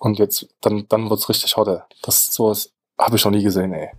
[0.00, 1.84] Und jetzt, dann, dann wird's richtig harte.
[2.02, 3.90] Das sowas habe ich noch nie gesehen, ey.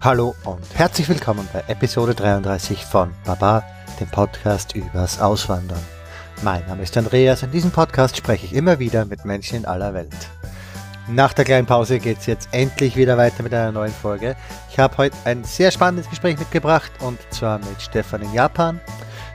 [0.00, 3.64] Hallo und herzlich willkommen bei Episode 33 von Baba,
[3.98, 5.80] dem Podcast übers Auswandern.
[6.42, 7.42] Mein Name ist Andreas.
[7.42, 10.14] In diesem Podcast spreche ich immer wieder mit Menschen in aller Welt.
[11.08, 14.36] Nach der kleinen Pause geht es jetzt endlich wieder weiter mit einer neuen Folge.
[14.70, 18.80] Ich habe heute ein sehr spannendes Gespräch mitgebracht und zwar mit Stefan in Japan.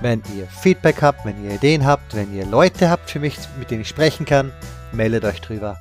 [0.00, 3.72] Wenn ihr Feedback habt, wenn ihr Ideen habt, wenn ihr Leute habt für mich, mit
[3.72, 4.52] denen ich sprechen kann,
[4.92, 5.76] meldet euch drüber.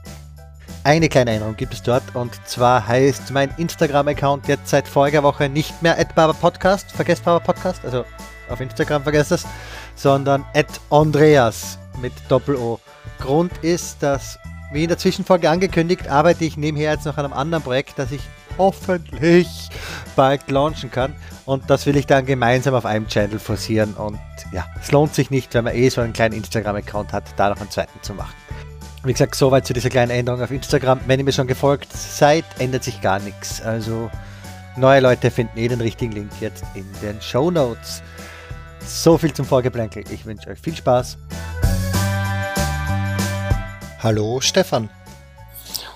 [0.84, 5.50] Eine kleine Änderung gibt es dort und zwar heißt mein Instagram-Account jetzt seit voriger Woche
[5.50, 5.97] nicht mehr
[6.42, 8.06] Podcast, vergesst Podcast, also
[8.50, 9.45] auf Instagram vergesst es,
[9.95, 12.80] sondern at Andreas mit Doppel-O.
[13.20, 14.38] Grund ist, dass,
[14.72, 18.12] wie in der Zwischenfolge angekündigt, arbeite ich nebenher jetzt noch an einem anderen Projekt, das
[18.12, 18.22] ich
[18.58, 19.48] hoffentlich
[20.16, 21.16] bald launchen kann.
[21.45, 23.94] Und das will ich dann gemeinsam auf einem Channel forcieren.
[23.94, 24.20] Und
[24.52, 27.59] ja, es lohnt sich nicht, wenn man eh so einen kleinen Instagram-Account hat, da noch
[27.59, 28.36] einen zweiten zu machen.
[29.03, 31.00] Wie gesagt, soweit zu dieser kleinen Änderung auf Instagram.
[31.08, 33.62] Wenn ihr mir schon gefolgt seid, ändert sich gar nichts.
[33.62, 34.12] Also
[34.75, 38.02] neue Leute finden eh den richtigen Link jetzt in den Show Notes.
[38.88, 40.06] So viel zum Vorgeplänkel.
[40.12, 41.18] Ich wünsche euch viel Spaß.
[44.00, 44.90] Hallo Stefan.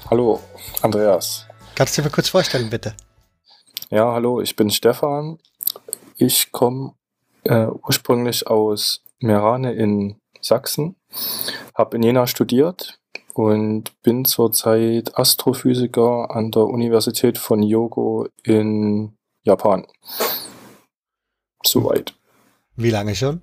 [0.10, 0.42] Hallo
[0.82, 1.48] Andreas.
[1.76, 2.94] Kannst du dir mal kurz vorstellen, bitte?
[3.90, 5.40] Ja, hallo, ich bin Stefan.
[6.18, 6.94] Ich komme
[7.44, 10.98] äh, ursprünglich aus Merane in Sachsen,
[11.76, 13.00] habe in Jena studiert
[13.34, 19.88] und bin zurzeit Astrophysiker an der Universität von Yogo in Japan.
[21.64, 22.14] Soweit.
[22.76, 23.42] Wie lange schon?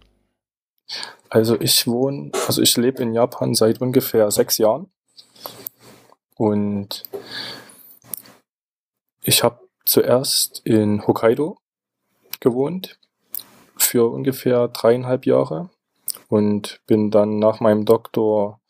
[1.29, 4.91] Also ich wohne, also ich lebe in Japan seit ungefähr sechs Jahren.
[6.37, 7.05] Und
[9.23, 11.59] ich habe zuerst in Hokkaido
[12.41, 12.99] gewohnt
[13.77, 15.71] für ungefähr dreieinhalb Jahre
[16.29, 18.61] und bin dann nach meinem Doktor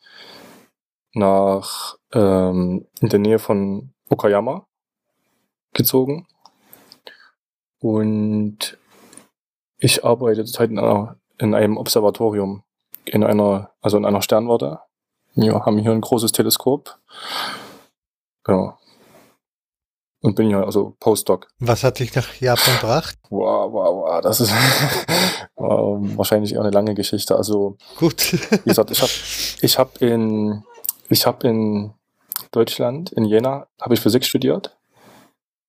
[1.13, 4.67] nach ähm, in der Nähe von Okayama
[5.75, 6.27] gezogen.
[7.81, 8.79] Und
[9.79, 12.63] ich arbeite zurzeit in, einer, in einem Observatorium,
[13.05, 14.81] in einer, also in einer Sternwarte.
[15.35, 16.99] Wir haben hier ein großes Teleskop.
[18.47, 18.77] Ja.
[20.21, 21.47] Und bin hier also Postdoc.
[21.61, 23.17] Was hat dich nach Japan gebracht?
[23.31, 24.21] Wow, wow, wow.
[24.23, 24.51] Das ist
[25.57, 27.37] wahrscheinlich eher eine lange Geschichte.
[27.37, 28.33] Also, gut.
[28.33, 29.13] wie gesagt, ich habe
[29.61, 30.65] ich hab in,
[31.11, 31.93] ich hab in
[32.51, 34.77] Deutschland, in Jena, habe ich Physik studiert.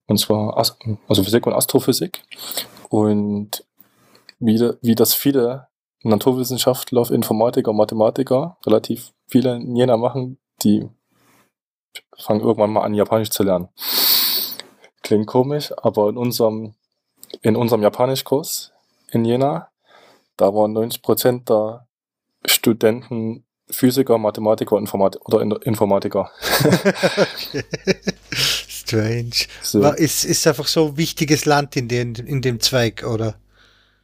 [0.08, 2.24] Und zwar also Physik und Astrophysik.
[2.90, 3.64] Und
[4.40, 5.68] wie, wie das viele
[6.04, 10.90] Naturwissenschaftler, Informatiker, Mathematiker, relativ viele in Jena machen, die
[12.18, 13.70] fangen irgendwann mal an, Japanisch zu lernen.
[15.04, 16.74] Klingt komisch, aber in unserem,
[17.42, 18.72] in unserem Japanischkurs
[19.12, 19.70] in Jena,
[20.38, 21.88] da waren 90 Prozent der
[22.46, 26.32] Studenten Physiker, Mathematiker Informat oder Informatiker.
[28.34, 29.46] Strange.
[29.62, 29.84] So.
[29.94, 33.36] Ist, ist einfach so ein wichtiges Land in, den, in dem Zweig, oder?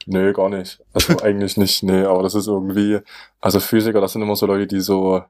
[0.06, 0.84] Nee, gar nicht.
[0.94, 3.00] Also eigentlich nicht, nee, aber das ist irgendwie,
[3.42, 5.24] also Physiker, das sind immer so Leute, die so,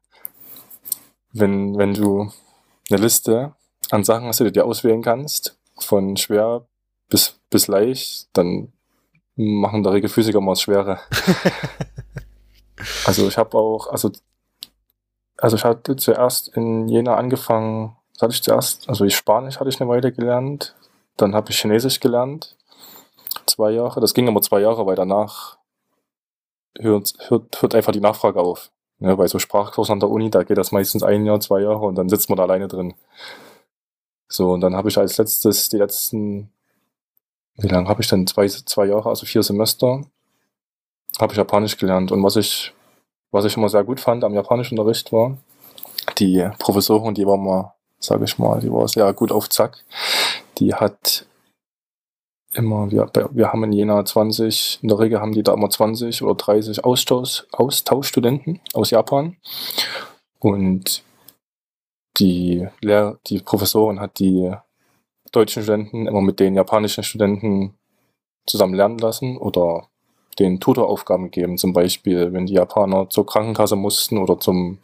[1.34, 2.32] wenn, wenn du
[2.90, 3.54] eine Liste
[3.92, 6.66] an Sachen hast, die du dir auswählen kannst, von schwer
[7.10, 8.74] bis, bis leicht, dann
[9.36, 11.00] machen der Regel Physiker mal das Schwere.
[13.06, 14.12] also ich habe auch, also,
[15.38, 19.80] also ich hatte zuerst in Jena angefangen, hatte ich zuerst, also ich Spanisch hatte ich
[19.80, 20.76] eine Weile gelernt,
[21.18, 22.56] dann habe ich Chinesisch gelernt,
[23.46, 24.02] zwei Jahre.
[24.02, 25.58] Das ging immer zwei Jahre, weil danach
[26.80, 28.72] hört, hört, hört einfach die Nachfrage auf.
[29.00, 31.86] Ja, bei so Sprachkursen an der Uni, da geht das meistens ein Jahr, zwei Jahre
[31.86, 32.94] und dann sitzt man da alleine drin.
[34.28, 36.50] So, und dann habe ich als letztes die letzten,
[37.58, 38.26] wie lange habe ich denn?
[38.26, 40.02] Zwei, zwei Jahre, also vier Semester,
[41.20, 42.12] habe ich Japanisch gelernt.
[42.12, 42.74] Und was ich,
[43.32, 45.38] was ich immer sehr gut fand am Japanischunterricht war,
[46.18, 49.84] die Professorin, die war mal, sage ich mal, die war sehr gut auf Zack.
[50.58, 51.26] Die hat
[52.58, 56.22] immer, wir, wir haben in Jena 20, in der Regel haben die da immer 20
[56.24, 59.38] oder 30 Austausch, Austauschstudenten aus Japan.
[60.40, 61.04] Und
[62.18, 64.52] die Lehr die Professorin hat die
[65.32, 67.78] deutschen Studenten immer mit den japanischen Studenten
[68.46, 69.88] zusammen lernen lassen oder
[70.40, 71.58] den Tutoraufgaben gegeben.
[71.58, 74.80] Zum Beispiel, wenn die Japaner zur Krankenkasse mussten oder zum,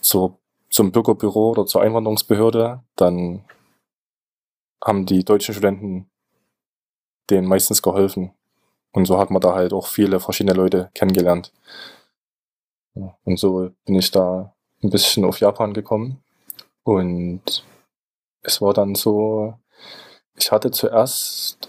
[0.00, 0.38] zur,
[0.70, 3.44] zum Bürgerbüro oder zur Einwanderungsbehörde, dann
[4.84, 6.10] haben die deutschen Studenten
[7.28, 8.32] denen meistens geholfen.
[8.92, 11.52] Und so hat man da halt auch viele verschiedene Leute kennengelernt.
[12.94, 16.22] Und so bin ich da ein bisschen auf Japan gekommen.
[16.82, 17.64] Und
[18.42, 19.54] es war dann so,
[20.34, 21.68] ich hatte zuerst,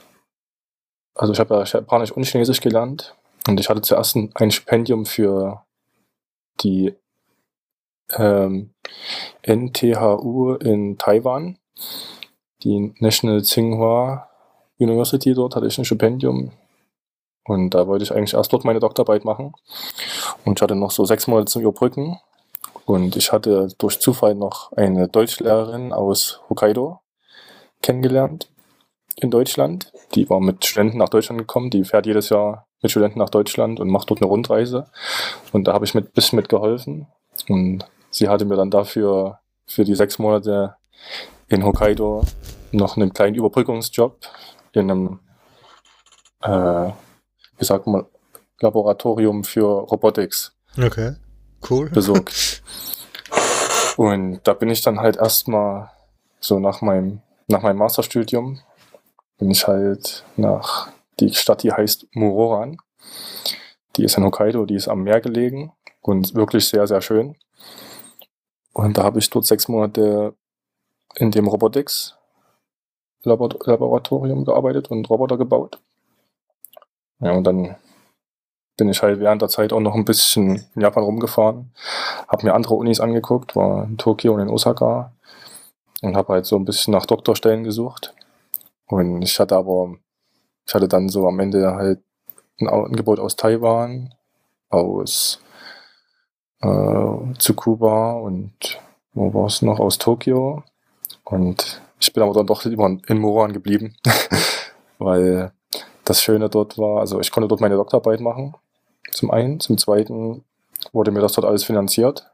[1.13, 3.15] also ich habe ja Japanisch und Chinesisch gelernt
[3.47, 5.65] und ich hatte zuerst ein, Stipendium für
[6.61, 6.95] die
[8.13, 8.73] ähm,
[9.43, 11.59] NTHU in Taiwan,
[12.63, 14.30] die National Tsinghua
[14.81, 16.51] University, dort hatte ich ein Stipendium
[17.45, 19.53] und da wollte ich eigentlich erst dort meine Doktorarbeit machen
[20.45, 22.19] und ich hatte noch so sechs Monate zum Überbrücken
[22.85, 26.99] und ich hatte durch Zufall noch eine Deutschlehrerin aus Hokkaido
[27.81, 28.49] kennengelernt
[29.15, 29.91] in Deutschland.
[30.15, 31.69] Die war mit Studenten nach Deutschland gekommen.
[31.69, 34.87] Die fährt jedes Jahr mit Studenten nach Deutschland und macht dort eine Rundreise.
[35.51, 37.07] Und da habe ich ein bisschen mitgeholfen.
[37.47, 40.75] Und sie hatte mir dann dafür für die sechs Monate
[41.47, 42.23] in Hokkaido
[42.71, 44.17] noch einen kleinen Überbrückungsjob
[44.73, 45.19] in einem,
[46.41, 46.91] äh,
[47.57, 48.05] wie sagt man,
[48.59, 50.53] Laboratorium für Robotics.
[50.77, 51.15] Okay,
[51.69, 51.89] cool.
[51.89, 52.63] Besorgt.
[53.97, 55.91] Und da bin ich dann halt erstmal
[56.39, 58.59] so nach meinem, nach meinem Masterstudium,
[59.37, 60.89] bin ich halt nach
[61.19, 62.77] die Stadt, die heißt Muroran.
[63.95, 67.35] Die ist in Hokkaido, die ist am Meer gelegen und wirklich sehr, sehr schön.
[68.73, 70.33] Und da habe ich dort sechs Monate
[71.15, 72.15] in dem Robotics
[73.23, 75.79] Laboratorium gearbeitet und Roboter gebaut.
[77.19, 77.75] Ja, und dann
[78.77, 81.71] bin ich halt während der Zeit auch noch ein bisschen in Japan rumgefahren,
[82.27, 85.11] habe mir andere Unis angeguckt, war in Tokio und in Osaka
[86.01, 88.13] und habe halt so ein bisschen nach Doktorstellen gesucht.
[88.87, 89.95] Und ich hatte aber,
[90.65, 91.99] ich hatte dann so am Ende halt
[92.59, 94.13] ein Angebot aus Taiwan,
[94.69, 95.41] aus
[96.61, 98.79] äh, Tsukuba und
[99.13, 100.63] wo war es noch, aus Tokio.
[101.23, 103.95] Und ich bin aber dann doch immer in Moran geblieben,
[104.97, 105.51] weil
[106.03, 108.55] das Schöne dort war, also ich konnte dort meine Doktorarbeit machen,
[109.11, 109.59] zum einen.
[109.59, 110.43] Zum zweiten
[110.91, 112.31] wurde mir das dort alles finanziert,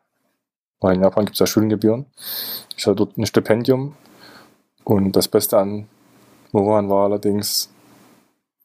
[0.80, 2.06] weil in Japan gibt es ja Studiengebühren.
[2.78, 3.96] Ich hatte dort ein Stipendium
[4.84, 5.88] und das Beste an
[6.54, 7.70] Moran war allerdings,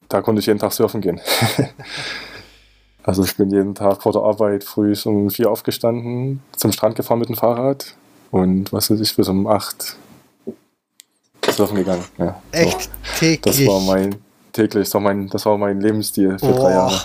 [0.07, 1.19] da konnte ich jeden Tag surfen gehen.
[3.03, 7.19] also ich bin jeden Tag vor der Arbeit früh um vier aufgestanden, zum Strand gefahren
[7.19, 7.95] mit dem Fahrrad
[8.31, 9.97] und was weiß ich, bis um acht
[11.53, 12.03] surfen gegangen.
[12.17, 12.89] Ja, Echt so.
[13.19, 13.57] täglich?
[13.57, 14.15] Das war mein
[14.53, 14.85] täglich.
[14.85, 16.59] Das war mein, das war mein Lebensstil für oh.
[16.59, 17.01] drei Jahre.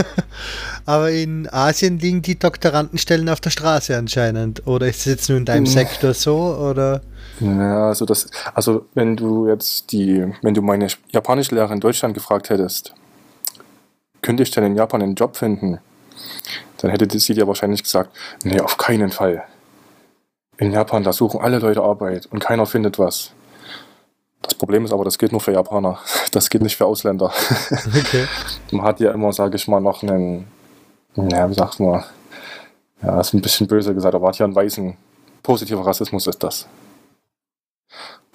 [0.86, 4.66] Aber in Asien liegen die Doktorandenstellen auf der Straße anscheinend.
[4.66, 5.72] Oder ist es jetzt nur in deinem hm.
[5.72, 6.56] Sektor so?
[6.56, 7.02] Oder?
[7.40, 12.48] Ja, also das, also wenn du jetzt die, wenn du meine Japanischlehrer in Deutschland gefragt
[12.48, 12.94] hättest,
[14.22, 15.78] könnte ich denn in Japan einen Job finden?
[16.78, 18.10] Dann hätte sie dir wahrscheinlich gesagt,
[18.44, 19.44] nee, auf keinen Fall.
[20.56, 23.32] In Japan, da suchen alle Leute Arbeit und keiner findet was.
[24.42, 25.98] Das Problem ist aber, das gilt nur für Japaner.
[26.32, 27.32] Das gilt nicht für Ausländer.
[27.70, 28.26] Okay.
[28.70, 30.46] Man hat ja immer, sage ich mal, noch einen,
[31.16, 32.04] ja, wie sagt man,
[33.02, 34.96] ja, ist ein bisschen böse gesagt, aber hat ja einen weißen,
[35.42, 36.68] positiver Rassismus ist das.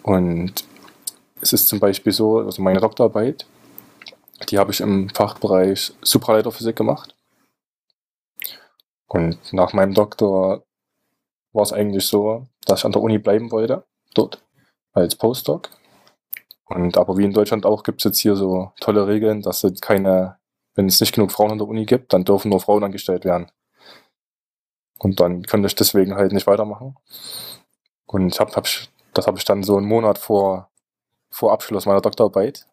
[0.02, 0.54] Und
[1.42, 3.46] es ist zum Beispiel so, also meine Doktorarbeit,
[4.50, 7.16] die habe ich im Fachbereich Supraleiterphysik gemacht.
[9.08, 10.64] Und nach meinem Doktor
[11.52, 13.86] war es eigentlich so, dass ich an der Uni bleiben wollte,
[14.16, 14.44] dort,
[14.92, 15.70] als Postdoc.
[16.66, 19.82] Und aber wie in Deutschland auch gibt es jetzt hier so tolle Regeln, dass es
[19.82, 20.38] keine,
[20.76, 23.52] wenn es nicht genug Frauen an der Uni gibt, dann dürfen nur Frauen angestellt werden.
[25.00, 26.96] Und dann könnte ich deswegen halt nicht weitermachen.
[28.06, 28.68] Und ich hab, hab,
[29.14, 30.70] das habe ich dann so einen Monat vor,
[31.30, 32.68] vor Abschluss meiner Doktorarbeit.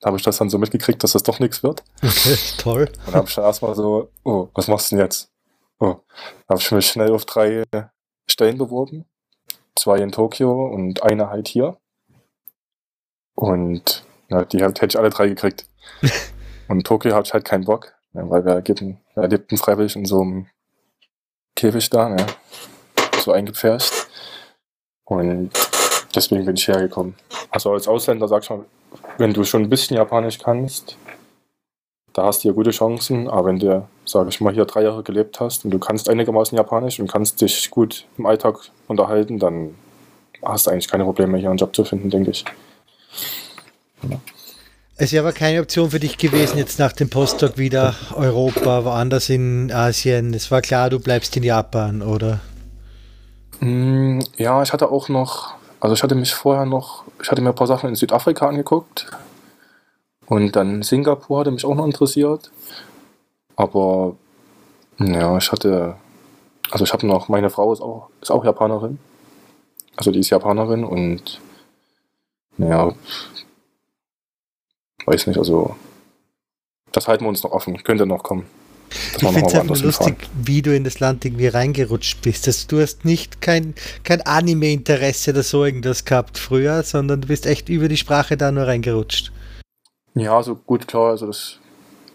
[0.00, 1.82] Da habe ich das dann so mitgekriegt, dass das doch nichts wird.
[2.02, 2.92] Okay, toll.
[3.06, 5.32] Und habe ich dann erstmal so, oh, was machst du denn jetzt?
[5.80, 5.96] Oh,
[6.46, 7.64] da habe ich mich schnell auf drei
[8.26, 9.06] Stellen beworben.
[9.76, 11.78] Zwei in Tokio und eine halt hier.
[13.38, 15.66] Und ja, die hätte ich alle drei gekriegt.
[16.68, 20.06] und Tokio hatte ich halt keinen Bock, ja, weil wir, geben, wir lebten freiwillig in
[20.06, 20.46] so einem
[21.54, 22.26] Käfig da, ja,
[23.22, 24.08] so eingepfercht.
[25.04, 25.50] Und
[26.16, 27.14] deswegen bin ich hergekommen.
[27.52, 28.64] Also als Ausländer sag ich mal,
[29.18, 30.96] wenn du schon ein bisschen Japanisch kannst,
[32.14, 33.28] da hast du ja gute Chancen.
[33.28, 36.58] Aber wenn du, sage ich mal, hier drei Jahre gelebt hast und du kannst einigermaßen
[36.58, 38.56] Japanisch und kannst dich gut im Alltag
[38.88, 39.76] unterhalten, dann
[40.44, 42.44] hast du eigentlich keine Probleme, hier einen Job zu finden, denke ich.
[44.96, 49.28] Es wäre aber keine Option für dich gewesen, jetzt nach dem Postdoc wieder Europa, woanders
[49.28, 50.34] in Asien.
[50.34, 52.40] Es war klar, du bleibst in Japan, oder?
[53.60, 57.50] Mm, Ja, ich hatte auch noch, also ich hatte mich vorher noch, ich hatte mir
[57.50, 59.06] ein paar Sachen in Südafrika angeguckt
[60.26, 62.50] und dann Singapur hatte mich auch noch interessiert.
[63.56, 64.16] Aber
[64.98, 65.96] ja, ich hatte,
[66.70, 68.98] also ich habe noch, meine Frau ist auch, ist auch Japanerin.
[69.96, 71.40] Also die ist Japanerin und
[72.58, 72.94] naja,
[75.06, 75.76] weiß nicht, also
[76.92, 78.46] das halten wir uns noch offen, könnte noch kommen.
[78.90, 82.46] Ich finde es einfach lustig, wie du in das Land irgendwie reingerutscht bist.
[82.46, 87.44] Das, du hast nicht kein, kein Anime-Interesse oder so irgendwas gehabt früher, sondern du bist
[87.46, 89.30] echt über die Sprache da nur reingerutscht.
[90.14, 91.58] Ja, also gut, klar, also das.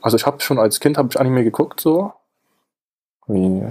[0.02, 2.12] Also ich habe schon als Kind habe ich Anime geguckt, so.
[3.28, 3.62] Wie,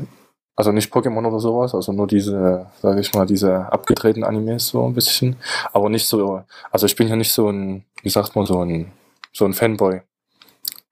[0.54, 4.86] also nicht Pokémon oder sowas, also nur diese, sage ich mal, diese abgedrehten Animes so
[4.86, 5.36] ein bisschen.
[5.72, 8.92] Aber nicht so, also ich bin ja nicht so ein, wie sagt man, so ein,
[9.32, 10.02] so ein Fanboy.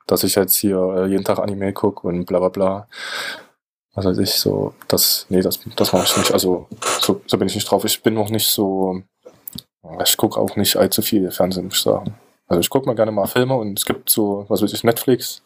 [0.06, 2.88] Dass ich jetzt hier äh, jeden Tag Anime gucke und bla bla bla.
[3.94, 6.32] Was weiß ich, so, das, nee, das, das mache ich nicht.
[6.32, 6.66] Also,
[7.00, 7.84] so, so bin ich nicht drauf.
[7.84, 9.02] Ich bin noch nicht so,
[10.02, 12.14] ich gucke auch nicht allzu viel Fernsehen, muss ich sagen.
[12.46, 15.42] Also ich gucke mal gerne mal Filme und es gibt so, was weiß ich, Netflix,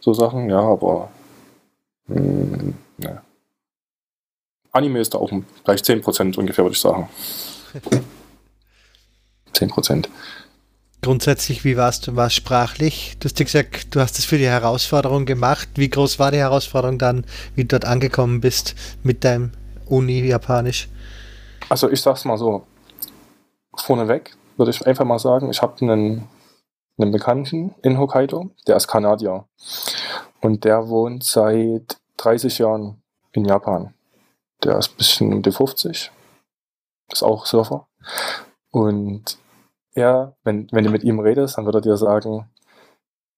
[0.00, 1.10] so Sachen, ja, aber
[2.12, 3.22] ne.
[4.72, 5.30] Anime ist da auch
[5.64, 7.08] gleich 10% ungefähr, würde ich sagen.
[9.54, 10.08] 10%.
[11.02, 12.16] Grundsätzlich, wie warst du?
[12.16, 13.16] War es sprachlich?
[13.18, 15.68] Du hast ja gesagt, du hast es für die Herausforderung gemacht.
[15.74, 17.24] Wie groß war die Herausforderung dann,
[17.56, 19.50] wie du dort angekommen bist mit deinem
[19.86, 20.88] Uni-Japanisch?
[21.68, 22.64] Also ich sag's mal so,
[23.76, 26.28] vorneweg würde ich einfach mal sagen, ich habe einen,
[26.98, 29.44] einen Bekannten in Hokkaido, der ist Kanadier.
[30.40, 33.02] Und der wohnt seit 30 Jahren
[33.32, 33.94] in Japan.
[34.62, 36.10] Der ist ein bisschen um die 50.
[37.10, 37.88] Ist auch Surfer.
[38.70, 39.38] Und
[39.94, 42.48] er, wenn, wenn du mit ihm redest, dann wird er dir sagen,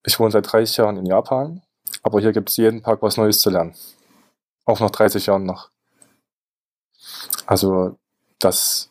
[0.05, 1.63] ich wohne seit 30 Jahren in Japan,
[2.03, 3.75] aber hier gibt es jeden Tag was Neues zu lernen.
[4.65, 5.71] Auch nach 30 Jahren noch.
[7.47, 7.99] Also,
[8.39, 8.91] das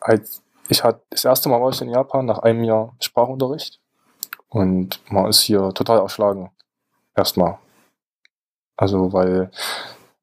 [0.00, 3.80] als ich hatte das erste Mal war ich in Japan nach einem Jahr Sprachunterricht
[4.48, 6.50] und man ist hier total erschlagen.
[7.16, 7.58] Erstmal.
[8.80, 9.50] Also, weil,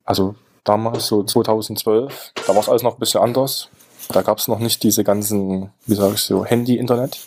[0.04, 0.34] also
[0.64, 3.70] damals, so 2012, da war es alles noch ein bisschen anders.
[4.10, 7.20] Da gab es noch nicht diese ganzen, wie sage ich so, Handy-Internet,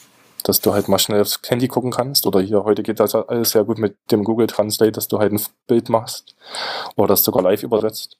[0.42, 2.26] dass du halt mal schnell aufs Handy gucken kannst.
[2.26, 5.32] Oder hier, heute geht das alles sehr gut mit dem Google Translate, dass du halt
[5.32, 6.34] ein Bild machst
[6.96, 8.16] oder das sogar live übersetzt.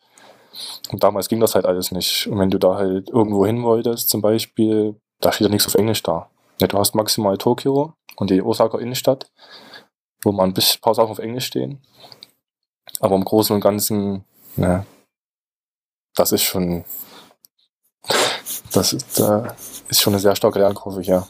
[0.92, 2.28] Und damals ging das halt alles nicht.
[2.28, 5.74] Und wenn du da halt irgendwo hin wolltest, zum Beispiel, da steht ja nichts auf
[5.74, 6.30] Englisch da.
[6.60, 9.32] Ja, du hast maximal Tokio und die Osaka Innenstadt,
[10.22, 11.82] wo mal ein paar Sachen auf Englisch stehen.
[13.00, 14.24] Aber im Großen und Ganzen,
[14.56, 14.84] ne,
[16.14, 16.84] das ist schon,
[18.72, 19.42] das ist, äh,
[19.88, 21.26] ist schon eine sehr starke Lernkurve hier.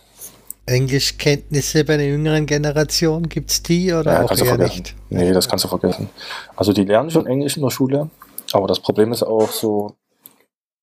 [0.66, 4.94] Englischkenntnisse bei der jüngeren Generation, gibt es die oder Ja, auch eher nicht?
[5.08, 6.08] Nee, das kannst du vergessen.
[6.56, 8.10] Also die lernen schon Englisch in der Schule,
[8.52, 9.96] aber das Problem ist auch so,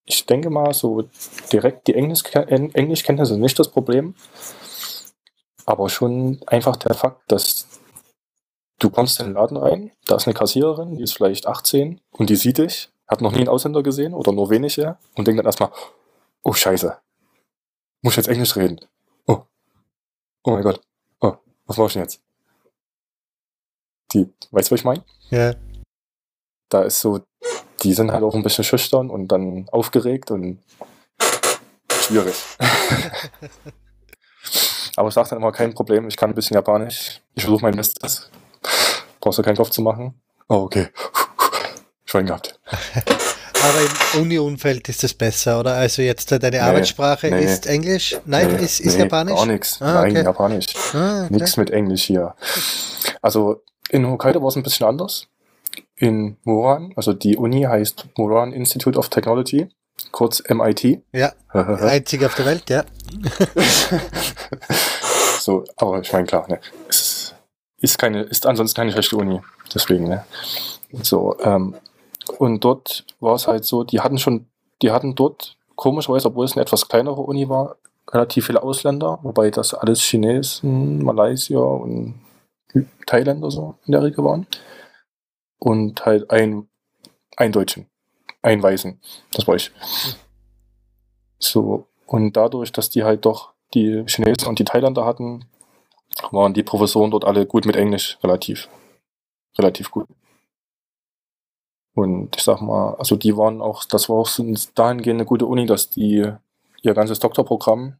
[0.05, 1.03] ich denke mal, so
[1.51, 4.15] direkt die Englisch Englischkenntnisse sind nicht das Problem,
[5.65, 7.67] aber schon einfach der Fakt, dass
[8.79, 12.29] du kommst in den Laden rein, da ist eine Kassiererin, die ist vielleicht 18 und
[12.29, 15.45] die sieht dich, hat noch nie einen Ausländer gesehen oder nur wenige und denkt dann
[15.45, 15.71] erstmal,
[16.43, 16.97] oh Scheiße,
[18.01, 18.79] muss ich jetzt Englisch reden?
[19.25, 19.41] Oh,
[20.43, 20.81] oh mein Gott,
[21.21, 21.33] oh,
[21.65, 22.21] was mach ich denn jetzt?
[24.13, 25.03] Die, weißt du, was ich meine?
[25.29, 25.53] Ja.
[26.69, 27.19] da ist so,
[27.83, 30.63] die sind halt auch ein bisschen schüchtern und dann aufgeregt und
[31.91, 32.35] schwierig.
[34.95, 37.21] Aber ich sage dann immer, kein Problem, ich kann ein bisschen Japanisch.
[37.35, 38.31] Ich versuche mein Bestes.
[39.19, 40.13] Brauchst du keinen Kopf zu machen?
[40.49, 40.87] Oh, okay.
[42.05, 42.59] Schwein gehabt.
[43.63, 43.81] Aber
[44.15, 45.73] im Uni-Umfeld ist das besser, oder?
[45.73, 47.43] Also jetzt äh, deine Arbeitssprache nee.
[47.43, 48.15] ist Englisch?
[48.25, 49.35] Nein, Nee, ist, ist nee, Japanisch?
[49.35, 49.81] Gar nichts.
[49.81, 50.23] Ah, Nein, okay.
[50.23, 50.65] Japanisch.
[50.93, 51.33] Ah, okay.
[51.33, 52.35] Nichts mit Englisch hier.
[53.21, 55.27] Also in Hokkaido war es ein bisschen anders.
[55.95, 59.67] In Muran, also die Uni heißt Muran Institute of Technology,
[60.11, 61.01] kurz MIT.
[61.11, 62.83] Ja, einzig auf der Welt, ja.
[65.39, 67.06] so, aber ich meine, klar, ne, es
[67.79, 69.41] ist keine, ist ansonsten keine schlechte Uni.
[69.73, 70.25] Deswegen, ne.
[71.03, 71.75] So, ähm,
[72.39, 74.47] und dort war es halt so, die hatten schon,
[74.81, 77.77] die hatten dort, komischerweise, obwohl es eine etwas kleinere Uni war,
[78.11, 82.15] relativ viele Ausländer, wobei das alles Chinesen, Malaysier und
[83.05, 84.47] Thailänder so in der Regel waren.
[85.59, 86.67] Und halt ein,
[87.35, 87.87] ein Deutschen,
[88.41, 88.99] ein Weißen,
[89.31, 89.71] das war ich.
[91.39, 95.45] So, und dadurch, dass die halt doch die Chinesen und die Thailänder hatten,
[96.31, 98.67] waren die Professoren dort alle gut mit Englisch, relativ.
[99.57, 100.07] Relativ gut.
[101.93, 104.29] Und ich sag mal, also die waren auch, das war auch
[104.75, 106.31] dahingehend eine gute Uni, dass die
[106.83, 107.97] ihr ganzes Doktorprogramm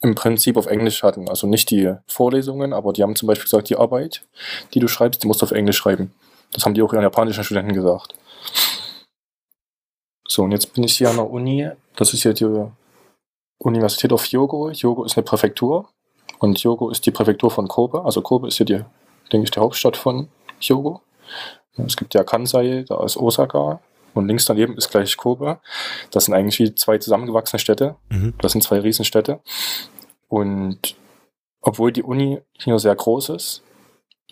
[0.00, 1.28] im Prinzip auf Englisch hatten.
[1.28, 4.22] Also nicht die Vorlesungen, aber die haben zum Beispiel gesagt, die Arbeit,
[4.72, 6.14] die du schreibst, die musst du auf Englisch schreiben.
[6.52, 8.14] Das haben die auch ihren japanischen Studenten gesagt.
[10.26, 11.70] So, und jetzt bin ich hier an der Uni.
[11.96, 12.70] Das ist hier die
[13.58, 14.70] Universität of Hyogo.
[14.70, 15.90] Hyogo ist eine Präfektur
[16.38, 18.04] und Hyogo ist die Präfektur von Kobe.
[18.04, 18.84] Also Kobe ist hier die,
[19.32, 20.28] denke ich, die Hauptstadt von
[20.60, 21.02] Hyogo.
[21.76, 23.80] Es gibt ja Kansai, da ist Osaka
[24.14, 25.60] und links daneben ist gleich Kobe.
[26.10, 27.96] Das sind eigentlich wie zwei zusammengewachsene Städte.
[28.08, 28.34] Mhm.
[28.40, 29.40] Das sind zwei Riesenstädte.
[30.28, 30.96] Und
[31.60, 33.62] obwohl die Uni hier sehr groß ist,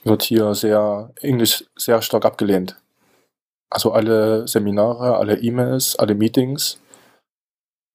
[0.04, 2.76] wird hier sehr Englisch sehr stark abgelehnt.
[3.70, 6.80] Also alle Seminare, alle E-Mails, alle Meetings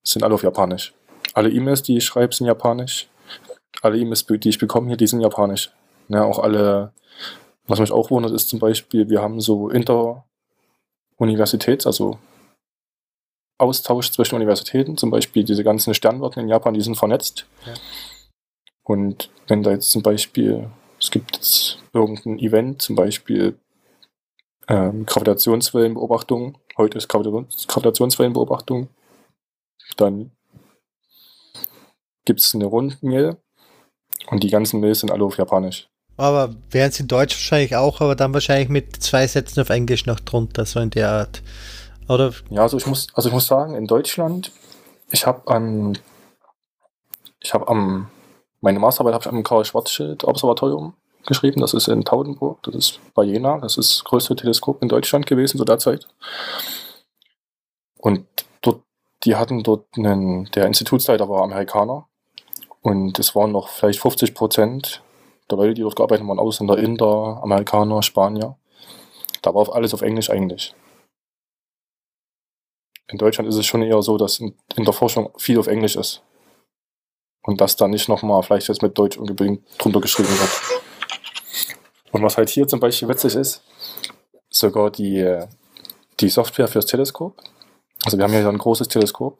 [0.04, 0.94] sind alle auf Japanisch.
[1.34, 3.08] Alle E-Mails, die ich schreibe, sind Japanisch.
[3.80, 5.70] Alle E-Mails, die ich bekomme hier, die sind Japanisch.
[6.08, 6.92] Ja, auch alle,
[7.66, 12.18] was mich auch wundert, ist zum Beispiel, wir haben so Inter-Universitäts, also
[13.58, 17.46] Austausch zwischen Universitäten, zum Beispiel diese ganzen Sternwarten in Japan, die sind vernetzt.
[17.64, 17.74] Ja.
[18.82, 23.58] Und wenn da jetzt zum Beispiel, es gibt jetzt irgendein Event, zum Beispiel
[24.68, 28.88] ähm, Gravitationswellenbeobachtung, heute ist Gravita- Gravitationswellenbeobachtung,
[29.96, 30.32] dann
[32.24, 33.36] gibt es eine Rundmail
[34.30, 35.88] und die ganzen Mails sind alle auf Japanisch.
[36.16, 40.06] Aber wären es in Deutsch wahrscheinlich auch, aber dann wahrscheinlich mit zwei Sätzen auf Englisch
[40.06, 41.42] noch drunter, so in der Art.
[42.08, 44.52] Oder Ja, also ich muss, also ich muss sagen, in Deutschland,
[45.10, 45.98] ich habe an,
[47.40, 48.08] ich habe am,
[48.60, 50.94] meine Masterarbeit habe ich am Karl Schwarzschild Observatorium
[51.26, 51.60] geschrieben.
[51.60, 55.26] Das ist in Taudenburg, das ist bei Jena, das ist das größte Teleskop in Deutschland
[55.26, 56.06] gewesen zu der Zeit.
[57.98, 58.26] Und
[58.60, 58.82] dort,
[59.24, 62.06] die hatten dort einen, der Institutsleiter war Amerikaner
[62.82, 65.02] und es waren noch vielleicht 50 Prozent
[65.50, 68.56] der Leute, die dort gearbeitet haben, waren Ausländer, Inder, Amerikaner, Spanier.
[69.40, 70.74] Da war alles auf Englisch eigentlich.
[73.08, 76.22] In Deutschland ist es schon eher so, dass in, der Forschung viel auf Englisch ist.
[77.42, 80.82] Und das dann nicht nochmal vielleicht jetzt mit Deutsch unbedingt drunter geschrieben wird.
[82.12, 83.62] Und was halt hier zum Beispiel witzig ist,
[84.48, 85.44] sogar die,
[86.20, 87.36] die Software fürs Teleskop.
[88.04, 89.38] Also wir haben hier ein großes Teleskop.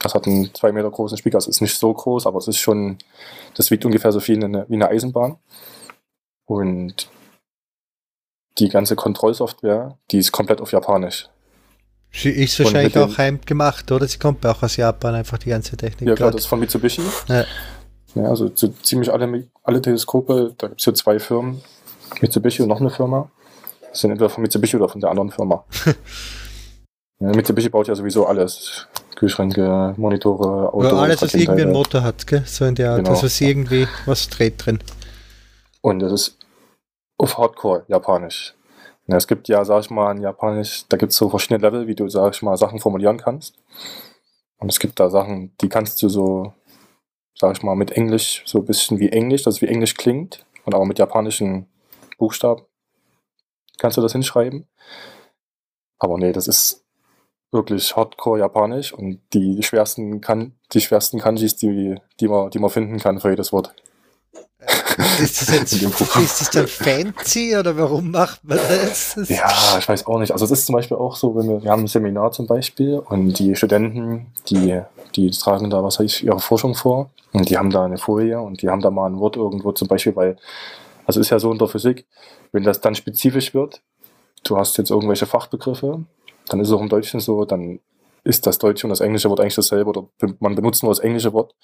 [0.00, 1.36] Das hat einen zwei Meter großen Spiegel.
[1.36, 2.98] Also es ist nicht so groß, aber es ist schon,
[3.54, 5.36] das wiegt ungefähr so viel wie eine, wie eine Eisenbahn.
[6.46, 7.08] Und
[8.58, 11.28] die ganze Kontrollsoftware, die ist komplett auf Japanisch.
[12.10, 14.06] sie ist wahrscheinlich den- auch heimgemacht, oder?
[14.08, 16.08] Sie kommt auch aus Japan, einfach die ganze Technik.
[16.08, 17.02] Ja, klar, das ist von Mitsubishi.
[17.28, 17.44] Ja.
[18.14, 21.60] Ja, also so ziemlich alle, alle Teleskope, da gibt es hier zwei Firmen,
[22.22, 23.30] Mitsubishi und noch eine Firma.
[23.90, 25.64] Das sind entweder von Mitsubishi oder von der anderen Firma.
[27.20, 28.86] ja, Mitsubishi baut ja sowieso alles.
[29.18, 31.72] Kühlschränke, Monitore, Autos, Ja, alles, was irgendwie einen.
[31.72, 32.44] Motor hat, gell?
[32.46, 33.10] So in der Art, Genau.
[33.10, 34.78] also was irgendwie was dreht drin.
[35.80, 36.38] Und das ist
[37.18, 38.54] auf Hardcore Japanisch.
[39.08, 41.88] Ja, es gibt ja, sag ich mal, in Japanisch, da gibt es so verschiedene Level,
[41.88, 43.56] wie du, sag ich mal, Sachen formulieren kannst.
[44.58, 46.52] Und es gibt da Sachen, die kannst du so,
[47.34, 50.74] sag ich mal, mit Englisch, so ein bisschen wie Englisch, das wie Englisch klingt, und
[50.74, 51.66] auch mit japanischen
[52.18, 52.62] Buchstaben
[53.78, 54.68] kannst du das hinschreiben.
[55.98, 56.84] Aber nee, das ist
[57.50, 62.70] wirklich Hardcore Japanisch und die schwersten, kan die schwersten Kanjis, die, die, man, die man
[62.70, 63.74] finden kann für jedes Wort.
[65.22, 69.16] Ist das jetzt ist das dann fancy oder warum macht man das?
[69.28, 70.32] Ja, ich weiß auch nicht.
[70.32, 72.98] Also es ist zum Beispiel auch so, wenn wir, wir haben ein Seminar zum Beispiel
[72.98, 74.80] und die Studenten, die,
[75.14, 78.60] die tragen da, was ich, ihre Forschung vor und die haben da eine Folie und
[78.60, 80.36] die haben da mal ein Wort irgendwo zum Beispiel, weil,
[81.06, 82.06] also ist ja so in der Physik,
[82.50, 83.80] wenn das dann spezifisch wird,
[84.42, 86.04] du hast jetzt irgendwelche Fachbegriffe,
[86.48, 87.80] dann ist es auch im Deutschen so, dann
[88.24, 90.06] ist das deutsche und das englische Wort eigentlich dasselbe oder
[90.40, 91.54] man benutzt nur das englische Wort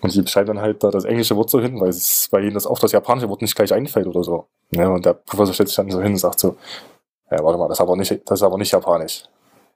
[0.00, 2.54] und die schreiben dann halt da das englische Wort so hin, weil es bei ihnen
[2.54, 4.46] das auch das japanische Wort nicht gleich einfällt oder so.
[4.70, 6.56] Ja, und der Professor stellt sich dann so hin und sagt so,
[7.30, 9.24] ja, warte mal, das ist aber nicht, das ist aber nicht japanisch.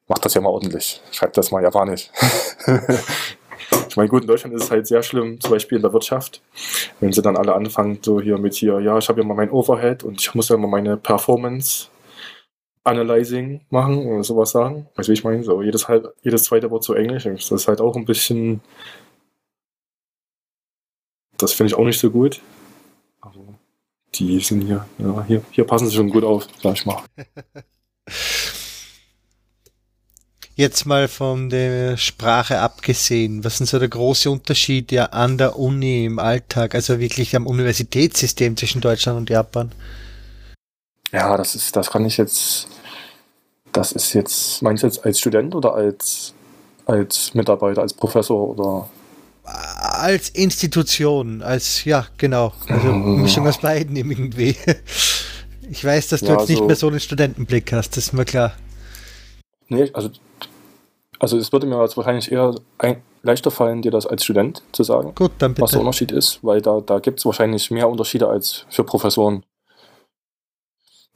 [0.07, 1.01] Mach das ja mal ordentlich.
[1.13, 2.11] Schreib das mal japanisch.
[3.89, 6.43] ich meine, gut, in Deutschland ist es halt sehr schlimm, zum Beispiel in der Wirtschaft,
[7.01, 9.51] wenn sie dann alle anfangen, so hier mit hier, ja, ich habe ja mal mein
[9.51, 11.89] Overhead und ich muss ja mal meine Performance
[12.89, 14.87] Analyzing machen oder sowas sagen.
[14.95, 15.43] Weißt du, wie ich meine?
[15.43, 17.25] So jedes, halb, jedes zweite Wort so Englisch.
[17.25, 18.61] Das ist halt auch ein bisschen.
[21.37, 22.41] Das finde ich auch nicht so gut.
[23.21, 23.35] Aber
[24.15, 27.03] die sind hier, ja, hier, hier passen sie schon gut auf, sag ich mal.
[30.59, 35.57] Jetzt mal von der Sprache abgesehen, was sind so der große Unterschied ja an der
[35.57, 39.71] Uni im Alltag, also wirklich am Universitätssystem zwischen Deutschland und Japan?
[41.13, 42.67] Ja, das ist, das kann ich jetzt.
[43.79, 46.35] Das ist jetzt, meinst du jetzt als Student oder als,
[46.87, 48.91] als Mitarbeiter, als Professor oder?
[49.45, 52.93] Als Institution, als, ja, genau, also.
[52.93, 54.57] Mischung aus beiden irgendwie.
[55.71, 58.13] Ich weiß, dass du Ja, jetzt nicht so- mehr so einen Studentenblick hast, das ist
[58.15, 58.55] mir klar.
[59.69, 60.09] Nee, also,
[61.21, 64.83] also es würde mir jetzt wahrscheinlich eher ein, leichter fallen, dir das als Student zu
[64.83, 65.79] sagen, Gut, dann was der bitte.
[65.81, 69.45] Unterschied ist, weil da, da gibt es wahrscheinlich mehr Unterschiede als für Professoren.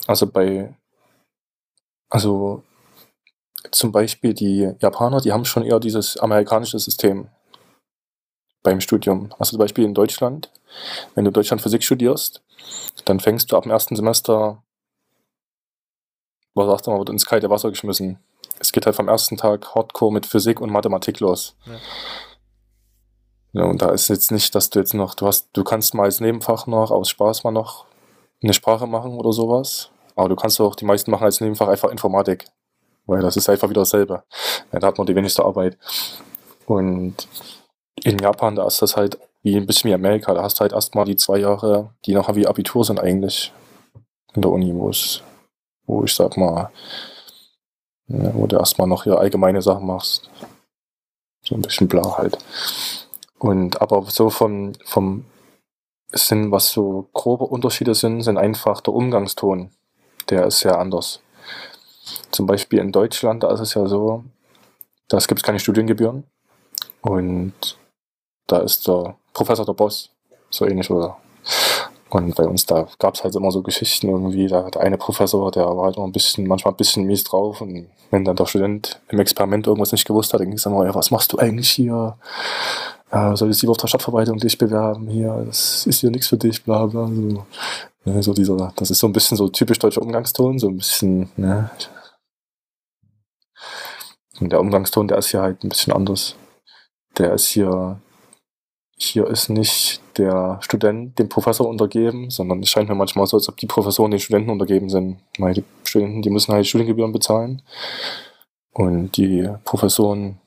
[0.06, 0.74] Also bei,
[2.12, 2.62] also
[3.70, 7.28] zum Beispiel die Japaner, die haben schon eher dieses amerikanische System
[8.62, 9.32] beim Studium.
[9.38, 10.50] Also zum Beispiel in Deutschland,
[11.14, 12.42] wenn du in Deutschland Physik studierst,
[13.06, 14.62] dann fängst du ab dem ersten Semester,
[16.52, 18.18] was sagst du mal, wird ins kalte Wasser geschmissen.
[18.60, 21.56] Es geht halt vom ersten Tag Hardcore mit Physik und Mathematik los.
[21.64, 21.72] Ja.
[23.54, 26.04] Ja, und da ist jetzt nicht, dass du jetzt noch, du hast, du kannst mal
[26.04, 27.86] als Nebenfach noch aus Spaß mal noch
[28.42, 29.90] eine Sprache machen oder sowas.
[30.14, 32.46] Aber du kannst auch, die meisten machen als Nebenfach einfach Informatik.
[33.06, 34.22] Weil das ist einfach wieder dasselbe.
[34.72, 35.76] Ja, da hat man die wenigste Arbeit.
[36.66, 37.28] Und
[38.04, 40.34] in Japan, da ist das halt wie ein bisschen wie Amerika.
[40.34, 43.52] Da hast du halt erstmal die zwei Jahre, die nachher wie Abitur sind eigentlich
[44.34, 45.22] in der Uni, wo es,
[45.86, 46.70] wo ich sag mal,
[48.06, 50.30] wo du erstmal noch hier allgemeine Sachen machst.
[51.44, 52.38] So ein bisschen bla halt.
[53.38, 55.24] Und aber so vom, vom
[56.12, 59.70] sind, was so grobe Unterschiede sind, sind einfach der Umgangston.
[60.28, 61.20] Der ist sehr anders.
[62.30, 64.24] Zum Beispiel in Deutschland, da ist es ja so,
[65.08, 66.24] da gibt es keine Studiengebühren.
[67.02, 67.54] Und
[68.46, 70.10] da ist der Professor der Boss,
[70.50, 71.16] so ähnlich oder.
[72.10, 75.50] Und bei uns, da gab es halt immer so Geschichten irgendwie, da hat eine Professor,
[75.50, 78.44] der war halt immer ein bisschen, manchmal ein bisschen mies drauf und wenn dann der
[78.44, 81.38] Student im Experiment irgendwas nicht gewusst hat, dann ging es immer, ja, was machst du
[81.38, 82.18] eigentlich hier?
[83.12, 86.64] ja, solltest lieber auf der Stadtverwaltung dich bewerben, hier, das ist hier nichts für dich,
[86.64, 87.06] bla bla.
[87.06, 87.46] So,
[88.04, 91.30] ne, so dieser, das ist so ein bisschen so typisch deutscher Umgangston, so ein bisschen,
[91.36, 91.70] ne.
[94.40, 96.36] Und der Umgangston, der ist hier halt ein bisschen anders.
[97.18, 98.00] Der ist hier,
[98.96, 103.48] hier ist nicht der Student dem Professor untergeben, sondern es scheint mir manchmal so, als
[103.48, 105.20] ob die Professoren den Studenten untergeben sind.
[105.38, 107.62] Weil die Studenten, die müssen halt Studiengebühren bezahlen.
[108.72, 110.40] Und die Professoren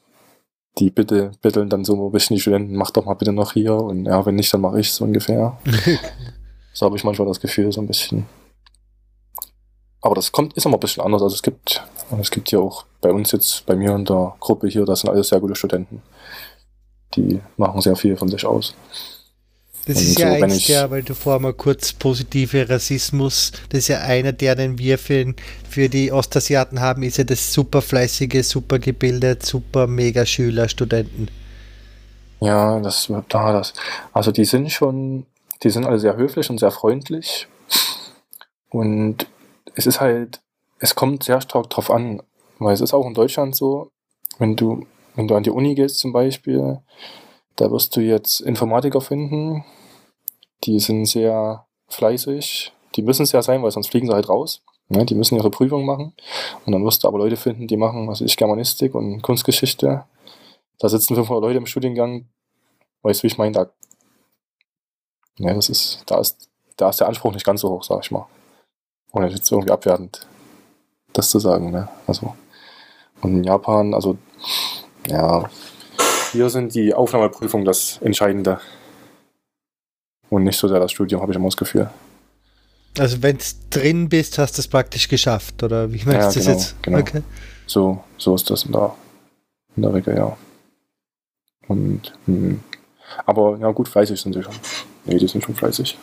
[0.78, 3.76] die bitte betteln dann so ein bisschen die Studenten, mach doch mal bitte noch hier
[3.76, 5.58] und ja, wenn nicht, dann mache ich so ungefähr.
[6.76, 8.26] so habe ich manchmal das Gefühl, so ein bisschen.
[10.02, 11.22] Aber das kommt, ist immer ein bisschen anders.
[11.22, 11.82] Also es gibt,
[12.20, 15.10] es gibt hier auch bei uns jetzt, bei mir in der Gruppe hier, das sind
[15.10, 16.02] alles sehr gute Studenten.
[17.16, 18.76] Die machen sehr viel von sich aus.
[19.86, 23.80] Das und ist ja so, eins der, weil du vorher mal kurz positive Rassismus, das
[23.80, 25.34] ist ja einer der, den wir für,
[25.70, 31.30] für die Ostasiaten haben, ist ja das super fleißige, super gebildet, super mega Schüler, Studenten.
[32.42, 33.74] Ja, das da das.
[34.12, 35.26] Also die sind schon,
[35.66, 37.48] die sind alle sehr höflich und sehr freundlich.
[38.70, 39.28] Und
[39.74, 40.42] es ist halt,
[40.80, 42.22] es kommt sehr stark drauf an,
[42.60, 43.90] weil es ist auch in Deutschland so,
[44.38, 46.82] wenn du, wenn du an die Uni gehst zum Beispiel,
[47.56, 49.66] da wirst du jetzt Informatiker finden,
[50.66, 52.72] die sind sehr fleißig.
[52.96, 54.62] Die müssen es ja sein, weil sonst fliegen sie halt raus.
[54.90, 55.04] Ne?
[55.06, 56.14] Die müssen ihre Prüfung machen.
[56.66, 60.06] Und dann wirst du aber Leute finden, die machen, was ich, Germanistik und Kunstgeschichte.
[60.78, 62.28] Da sitzen 500 Leute im Studiengang.
[63.02, 63.54] Weißt du, wie ich meine?
[63.54, 63.72] Da,
[65.38, 68.12] ja, das ist, da, ist, da ist der Anspruch nicht ganz so hoch, sag ich
[68.12, 68.26] mal.
[69.12, 70.28] Ohne jetzt irgendwie abwertend
[71.14, 71.72] das zu sagen.
[71.72, 71.88] Ne?
[72.08, 72.36] Also,
[73.22, 74.18] und in Japan, also,
[75.08, 75.50] ja,
[76.32, 78.60] hier sind die Aufnahmeprüfungen das Entscheidende.
[80.30, 81.90] Und nicht so sehr das Studium, habe ich immer das Gefühl.
[82.98, 86.40] Also wenn du drin bist, hast du es praktisch geschafft, oder wie meinst ja, du
[86.40, 86.84] genau, das jetzt?
[86.84, 87.00] Genau.
[87.00, 87.22] Okay.
[87.68, 88.96] So, so ist das in der,
[89.76, 90.38] in der Regel, ja.
[91.68, 92.58] Und, mh.
[93.26, 94.56] Aber ja gut, fleißig sind sie schon.
[95.06, 95.98] Nee, die sind schon fleißig.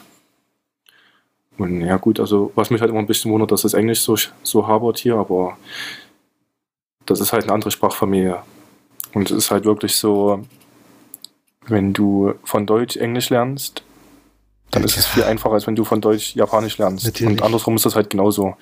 [1.59, 4.17] Und ja gut, also was mich halt immer ein bisschen wundert, dass das Englisch so,
[4.43, 5.57] so habert hier, aber
[7.07, 8.43] das ist halt eine andere Sprachfamilie.
[9.13, 10.45] Und es ist halt wirklich so,
[11.67, 13.83] wenn du von Deutsch Englisch lernst,
[14.71, 17.05] dann ist es viel einfacher, als wenn du von Deutsch Japanisch lernst.
[17.05, 17.31] Natürlich.
[17.31, 18.57] Und andersrum ist das halt genauso.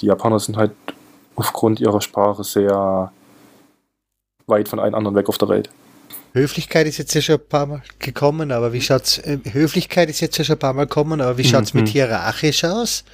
[0.00, 0.70] Die Japaner sind halt
[1.34, 3.12] aufgrund ihrer Sprache sehr
[4.46, 5.70] weit von allen anderen weg auf der Welt.
[6.32, 10.20] Höflichkeit ist jetzt ja schon ein paar Mal gekommen, aber wie schaut's, äh, Höflichkeit ist
[10.20, 11.80] jetzt ja schon ein paar Mal gekommen, aber wie schaut's mhm.
[11.80, 13.04] mit hierarchisch aus?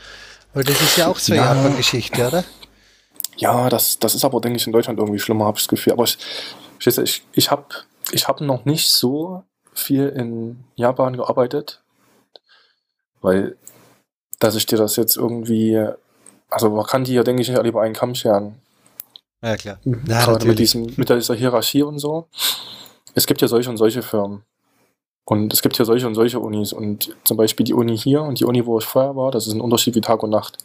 [0.52, 1.54] Weil das ist ja auch so eine ja.
[1.54, 2.44] Japan-Geschichte, oder?
[3.36, 5.94] Ja, das, das ist aber, denke ich, in Deutschland irgendwie schlimmer, habe ich das Gefühl.
[5.94, 6.18] Aber ich,
[6.78, 7.64] ich, ich habe
[8.12, 11.82] ich hab noch nicht so viel in Japan gearbeitet,
[13.20, 13.56] weil,
[14.38, 15.84] dass ich dir das jetzt irgendwie,
[16.50, 18.60] also man kann die ja, denke ich, nicht alle über einen Kamm scheren.
[19.42, 19.78] Ja, klar.
[19.84, 22.28] Ja, Gerade mit, diesem, mit dieser Hierarchie und so.
[23.14, 24.42] Es gibt ja solche und solche Firmen.
[25.24, 26.72] Und es gibt ja solche und solche Unis.
[26.72, 29.54] Und zum Beispiel die Uni hier und die Uni, wo ich vorher war, das ist
[29.54, 30.58] ein Unterschied wie Tag und Nacht.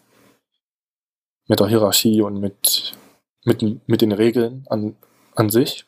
[1.47, 2.93] Mit der Hierarchie und mit,
[3.45, 4.95] mit, mit den Regeln an,
[5.35, 5.85] an sich.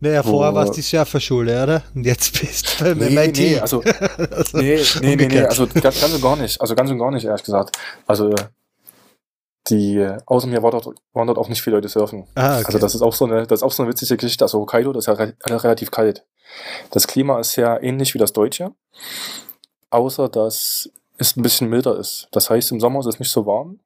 [0.00, 1.82] Naja, vorher warst du das Jahr Schule, oder?
[1.94, 3.38] Und jetzt bist du beim nee, MIT.
[3.38, 3.82] Nee, also,
[4.30, 6.60] also nee, nee, nee, nee, also ganz, ganz und gar nicht.
[6.60, 7.78] Also ganz und gar nicht, ehrlich gesagt.
[8.06, 8.34] Also
[9.68, 12.26] die, außer mir war dort, waren dort auch nicht viele Leute surfen.
[12.34, 12.66] Ah, okay.
[12.66, 14.44] Also das ist auch so eine, das ist auch so eine witzige Geschichte.
[14.44, 16.24] Also Hokkaido, das ist ja re relativ kalt.
[16.90, 18.72] Das Klima ist sehr ähnlich wie das deutsche,
[19.90, 22.28] außer dass es ein bisschen milder ist.
[22.32, 23.78] Das heißt, im Sommer ist es nicht so warm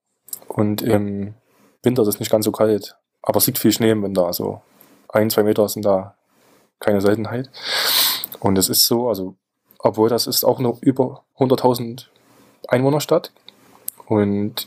[0.48, 1.34] und im
[1.82, 4.62] Winter ist es nicht ganz so kalt, aber es liegt viel Schnee im Winter, also
[5.08, 6.14] ein, zwei Meter sind da
[6.80, 7.50] keine Seltenheit.
[8.40, 9.34] Und es ist so, also
[9.78, 12.06] obwohl das ist auch nur über 100.000
[12.68, 13.32] Einwohnerstadt
[14.06, 14.66] und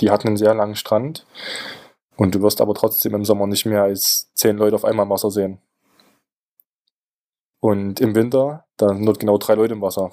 [0.00, 1.26] die hatten einen sehr langen Strand
[2.16, 5.10] und du wirst aber trotzdem im Sommer nicht mehr als zehn Leute auf einmal im
[5.10, 5.58] Wasser sehen.
[7.60, 10.12] Und im Winter, da sind dort genau drei Leute im Wasser.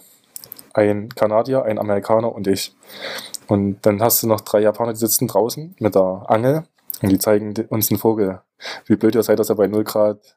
[0.73, 2.75] Ein Kanadier, ein Amerikaner und ich.
[3.47, 6.63] Und dann hast du noch drei Japaner, die sitzen draußen mit der Angel
[7.01, 8.41] und die zeigen uns einen Vogel.
[8.85, 10.35] Wie blöd ihr seid, dass er bei 0 Grad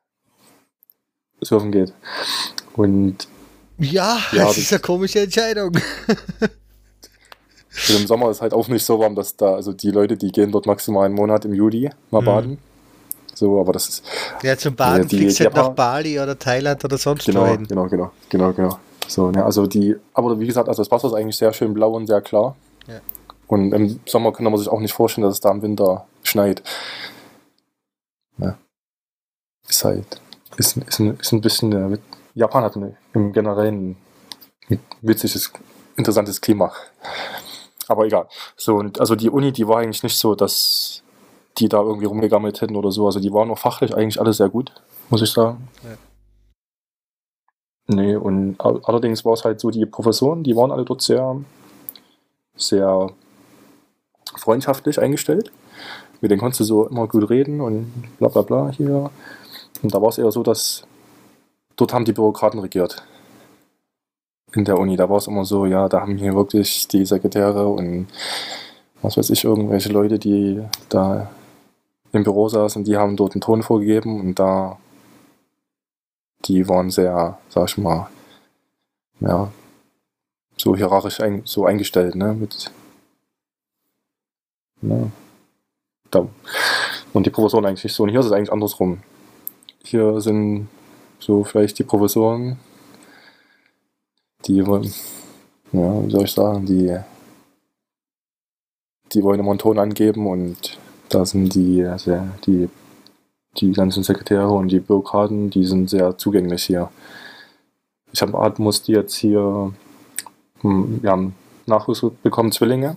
[1.40, 1.92] surfen geht.
[2.74, 3.28] Und
[3.78, 5.72] ja, ja das ist eine komische Entscheidung.
[7.88, 10.32] Und Im Sommer ist halt auch nicht so warm, dass da, also die Leute, die
[10.32, 12.24] gehen dort maximal einen Monat im Juli mal mhm.
[12.24, 12.58] baden.
[13.34, 14.04] So, aber das ist.
[14.42, 17.66] Ja, zum Baden äh, die, fliegst halt nach Bali oder Thailand oder sonst genau, wohin.
[17.66, 18.78] Genau, genau, genau, genau.
[19.06, 21.92] So, ne, also die, aber wie gesagt, also das Wasser ist eigentlich sehr schön blau
[21.92, 22.56] und sehr klar.
[22.88, 23.00] Ja.
[23.46, 26.62] Und im Sommer kann man sich auch nicht vorstellen, dass es da im Winter schneit.
[28.38, 28.56] Ja.
[29.68, 30.20] Ist halt,
[30.56, 31.98] ist, ist, ein, ist ein bisschen, äh,
[32.34, 33.96] Japan hat eine, im Generellen
[34.70, 35.52] ein witziges,
[35.96, 36.72] interessantes Klima.
[37.88, 38.28] Aber egal.
[38.56, 41.02] So, und also die Uni, die war eigentlich nicht so, dass
[41.58, 43.06] die da irgendwie rumgegammelt hätten oder so.
[43.06, 44.72] Also die waren auch fachlich eigentlich alle sehr gut,
[45.08, 45.68] muss ich sagen.
[45.82, 45.96] Ja.
[47.88, 51.36] Nee, und allerdings war es halt so, die Professoren, die waren alle dort sehr,
[52.56, 53.10] sehr
[54.36, 55.52] freundschaftlich eingestellt.
[56.20, 59.10] Mit denen konntest du so immer gut reden und bla bla bla hier.
[59.82, 60.84] Und da war es eher so, dass
[61.76, 63.06] dort haben die Bürokraten regiert
[64.56, 64.96] in der Uni.
[64.96, 68.06] Da war es immer so, ja, da haben hier wirklich die Sekretäre und
[69.02, 71.30] was weiß ich, irgendwelche Leute, die da
[72.12, 74.78] im Büro saßen, die haben dort einen Ton vorgegeben und da,
[76.46, 78.08] die waren sehr, sag ich mal,
[79.20, 79.50] ja,
[80.56, 82.70] so hierarchisch ein, so eingestellt, ne, mit,
[84.80, 85.10] ne,
[86.10, 86.26] da,
[87.12, 88.04] und die Professoren eigentlich so.
[88.04, 89.00] Und hier ist es eigentlich andersrum.
[89.82, 90.68] Hier sind
[91.18, 92.58] so vielleicht die Professoren
[94.44, 94.92] die wollen,
[95.72, 96.96] ja, wie soll ich sagen, die,
[99.12, 102.68] die wollen immer einen Ton angeben und da sind die, also die,
[103.58, 106.90] die ganzen Sekretäre und die Bürokraten, die sind sehr zugänglich hier.
[108.12, 109.72] Ich habe Atmos, die jetzt hier,
[110.60, 111.34] hm, wir haben
[111.66, 112.96] Nachwuchs bekommen, Zwillinge.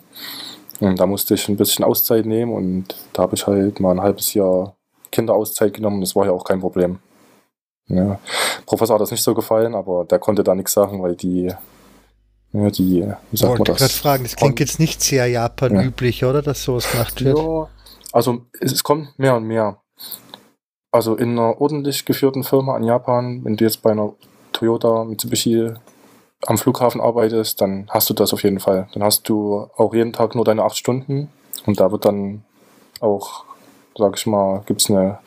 [0.80, 4.02] Und da musste ich ein bisschen Auszeit nehmen und da habe ich halt mal ein
[4.02, 4.76] halbes Jahr
[5.12, 6.00] Kinderauszeit genommen.
[6.00, 7.00] Das war ja auch kein Problem.
[7.90, 8.20] Ja.
[8.66, 11.52] Professor hat das nicht so gefallen, aber der konnte da nichts sagen, weil die,
[12.54, 13.94] ja, die, wie sagt Wollte man das?
[13.94, 16.30] Fragen, das klingt jetzt nicht sehr Japan-üblich, ja.
[16.30, 17.38] oder, dass sowas gemacht wird?
[17.38, 17.68] Ja,
[18.12, 19.82] also es, es, kommt mehr und mehr.
[20.92, 24.14] Also in einer ordentlich geführten Firma in Japan, wenn du jetzt bei einer
[24.54, 25.74] Toyota, Mitsubishi
[26.46, 28.88] am Flughafen arbeitest, dann hast du das auf jeden Fall.
[28.94, 31.30] Dann hast du auch jeden Tag nur deine acht Stunden
[31.66, 32.44] und da wird dann
[33.00, 33.46] auch,
[33.98, 35.20] sag ich mal, gibt es eine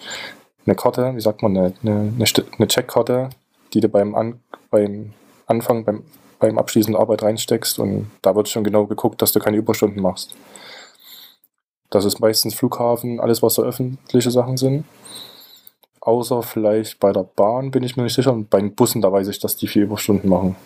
[0.66, 3.31] eine Karte, wie sagt man, eine, eine, eine Checkkarte,
[3.72, 5.12] die du beim, An, beim
[5.46, 6.05] Anfang, beim,
[6.38, 10.01] beim Abschließen der Arbeit reinsteckst und da wird schon genau geguckt, dass du keine Überstunden
[10.03, 10.35] machst.
[11.90, 14.85] Das ist meistens Flughafen, alles was so öffentliche Sachen sind.
[16.01, 19.12] Außer vielleicht bei der Bahn bin ich mir nicht sicher und bei den Bussen, da
[19.12, 20.57] weiß ich, dass die vier Überstunden machen.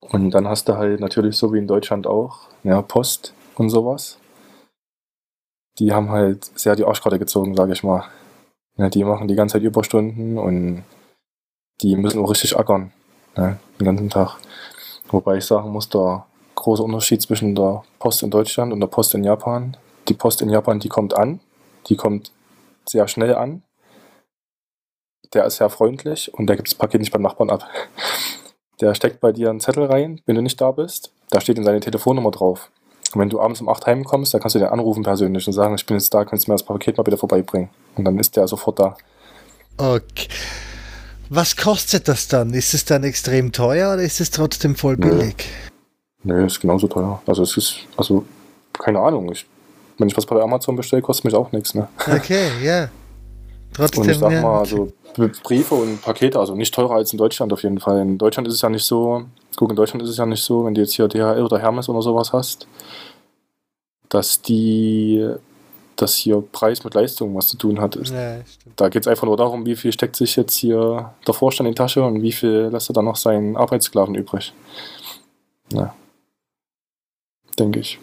[0.00, 4.18] Und dann hast du halt natürlich so wie in Deutschland auch, ja, Post und sowas.
[5.78, 8.04] Die haben halt sehr die Arschkarte gezogen, sage ich mal.
[8.80, 10.84] Ja, die machen die ganze Zeit Überstunden und
[11.82, 12.92] die müssen auch richtig ackern.
[13.36, 14.38] Ne, den ganzen Tag.
[15.10, 19.14] Wobei ich sagen muss, der große Unterschied zwischen der Post in Deutschland und der Post
[19.14, 19.76] in Japan.
[20.08, 21.40] Die Post in Japan, die kommt an,
[21.88, 22.32] die kommt
[22.88, 23.62] sehr schnell an.
[25.34, 27.68] Der ist sehr freundlich und der gibt das Paket nicht beim Nachbarn ab.
[28.80, 31.12] Der steckt bei dir einen Zettel rein, wenn du nicht da bist.
[31.28, 32.70] Da steht in seine Telefonnummer drauf.
[33.12, 35.74] Und wenn du abends um 8 heimkommst, dann kannst du den anrufen persönlich und sagen,
[35.74, 37.68] ich bin jetzt da, kannst du mir das Paket mal bitte vorbeibringen.
[37.96, 38.96] Und dann ist der sofort da.
[39.76, 40.28] Okay.
[41.28, 42.52] Was kostet das dann?
[42.54, 45.48] Ist es dann extrem teuer oder ist es trotzdem voll billig?
[46.22, 47.22] Nee, nee ist genauso teuer.
[47.26, 48.24] Also es ist, also,
[48.72, 49.30] keine Ahnung.
[49.32, 49.46] Ich,
[49.98, 51.88] wenn ich was bei Amazon bestelle, kostet mich auch nichts, ne?
[52.06, 52.88] Okay, ja.
[53.72, 54.92] Trotzdem, und ich sag mal, also
[55.44, 58.00] Briefe und Pakete, also nicht teurer als in Deutschland auf jeden Fall.
[58.00, 59.24] In Deutschland ist es ja nicht so,
[59.60, 61.88] guck, in Deutschland ist es ja nicht so, wenn du jetzt hier DHL oder Hermes
[61.90, 62.66] oder sowas hast,
[64.08, 65.34] dass die,
[65.96, 67.94] dass hier Preis mit Leistung was zu tun hat.
[68.08, 68.40] Ja,
[68.76, 71.74] da geht es einfach nur darum, wie viel steckt sich jetzt hier der Vorstand in
[71.74, 74.54] die Tasche und wie viel lässt er dann noch seinen Arbeitssklaven übrig.
[75.74, 75.94] Ja.
[77.58, 77.98] Denke ich.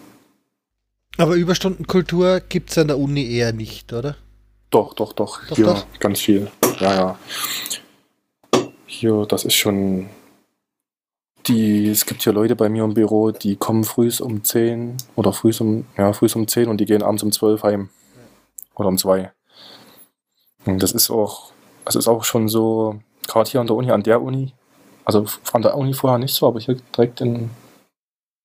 [1.17, 4.15] Aber Überstundenkultur gibt es an der Uni eher nicht, oder?
[4.69, 5.43] Doch, doch, doch.
[5.47, 5.85] doch hier doch?
[5.99, 6.51] ganz viel.
[6.79, 7.19] Ja, ja.
[8.85, 10.07] Hier, das ist schon
[11.47, 15.33] die, es gibt hier Leute bei mir im Büro, die kommen früh um 10 oder
[15.33, 17.89] früh um, ja, um 10 und die gehen abends um 12 heim.
[18.75, 19.31] oder um zwei.
[20.65, 21.51] Und das ist auch,
[21.85, 24.53] das ist auch schon so, gerade hier an der Uni, an der Uni,
[25.05, 27.49] also an der Uni vorher nicht so, aber hier direkt in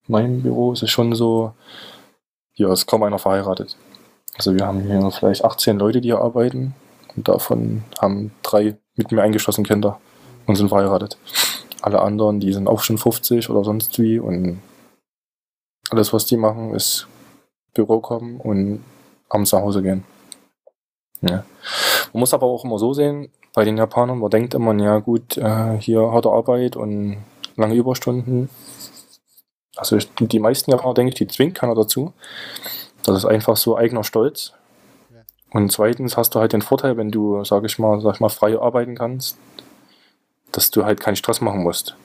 [0.06, 1.52] meinem Büro ist es schon so,
[2.52, 3.76] hier ist kaum einer verheiratet.
[4.36, 6.74] Also wir haben hier vielleicht 18 Leute, die hier arbeiten
[7.16, 10.00] und davon haben drei mit mir eingeschlossen Kinder
[10.46, 11.18] und sind verheiratet.
[11.82, 14.62] Alle anderen, die sind auch schon 50 oder sonst wie und
[15.90, 17.06] alles, was die machen, ist
[17.74, 18.84] Büro kommen und
[19.28, 20.04] abends nach Hause gehen.
[21.20, 21.44] Ja.
[22.12, 25.36] Man muss aber auch immer so sehen, bei den Japanern, man denkt immer, ja gut,
[25.36, 27.18] äh, hier harte Arbeit und
[27.56, 28.48] lange Überstunden.
[29.76, 32.12] Also die meisten Japaner, denke ich, die zwingt keiner dazu.
[33.04, 34.52] Das ist einfach so eigener Stolz.
[35.50, 38.30] Und zweitens hast du halt den Vorteil, wenn du, sag ich mal, sag ich mal,
[38.30, 39.36] frei arbeiten kannst,
[40.52, 41.96] dass du halt keinen Stress machen musst.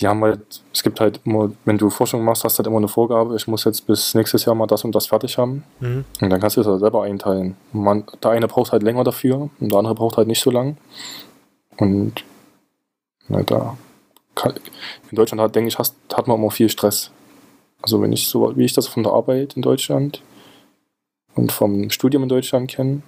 [0.00, 2.78] Die haben halt, es gibt halt immer, wenn du Forschung machst, hast du halt immer
[2.78, 5.64] eine Vorgabe, ich muss jetzt bis nächstes Jahr mal das und das fertig haben.
[5.80, 6.04] Mhm.
[6.20, 7.56] Und dann kannst du es halt selber einteilen.
[7.72, 10.78] Man, der eine braucht halt länger dafür und der andere braucht halt nicht so lang.
[11.76, 12.24] Und
[13.28, 13.76] na, da
[14.34, 14.54] kann,
[15.10, 17.10] in Deutschland hat, denke ich, hast, hat man immer viel Stress.
[17.82, 20.22] Also wenn ich so, wie ich das von der Arbeit in Deutschland
[21.34, 23.02] und vom Studium in Deutschland kenne,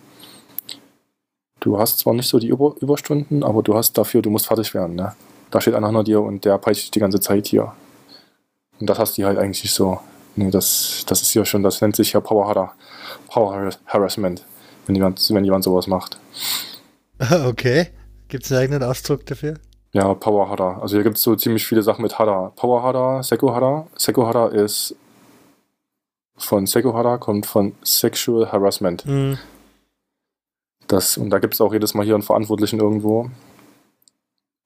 [1.64, 4.74] du hast zwar nicht so die Über Überstunden, aber du hast dafür, du musst fertig
[4.74, 4.96] werden.
[4.96, 5.14] Ne?
[5.50, 7.72] Da steht einer hinter dir und der peitscht die ganze Zeit hier.
[8.79, 9.98] Und das hast du halt eigentlich so.
[10.37, 12.74] Nee, das, das ist hier schon, das nennt sich ja Power,
[13.29, 14.44] Power Harassment,
[14.87, 16.18] wenn jemand, wenn jemand sowas macht.
[17.46, 17.88] Okay.
[18.27, 19.55] Gibt es einen eigenen Ausdruck dafür?
[19.92, 20.81] Ja, Power Hada.
[20.81, 22.53] Also hier gibt es so ziemlich viele Sachen mit Hada.
[22.57, 23.87] Power Hada, Seko Hada.
[23.96, 24.96] Seko Hada ist
[26.37, 29.07] von Seko Hada, kommt von Sexual Harassment.
[29.07, 29.38] Mhm.
[30.87, 33.31] Das, und da gibt es auch jedes Mal hier einen Verantwortlichen irgendwo,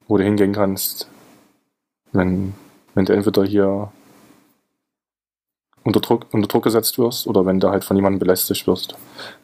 [0.07, 1.07] wo du hingehen kannst,
[2.11, 2.53] wenn,
[2.93, 3.91] wenn du entweder hier
[5.83, 8.95] unter Druck, unter Druck gesetzt wirst oder wenn du halt von jemandem belästigt wirst.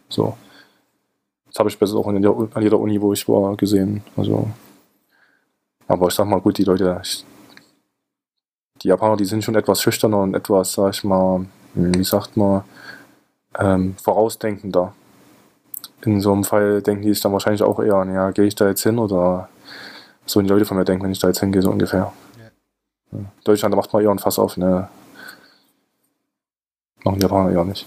[0.10, 0.38] So.
[1.48, 4.04] Das habe ich besser auch in der, an jeder Uni, wo ich war, gesehen.
[4.18, 4.50] Also,
[5.88, 7.02] aber ich sag mal, gut, die Leute,
[8.82, 12.64] die Japaner, die sind schon etwas schüchterner und etwas, sag ich mal, wie sagt man,
[13.58, 14.94] ähm, vorausdenkender
[16.06, 18.56] in so einem Fall denken die sich dann wahrscheinlich auch eher an, ja, gehe ich
[18.56, 19.50] da jetzt hin oder
[20.26, 22.12] so die Leute von mir denken, wenn ich da jetzt hingehe, so ungefähr.
[23.12, 23.20] Ja.
[23.44, 24.90] Deutschland, da macht man eher ein Fass auf, ne?
[27.04, 27.86] Machen die Japaner eher nicht.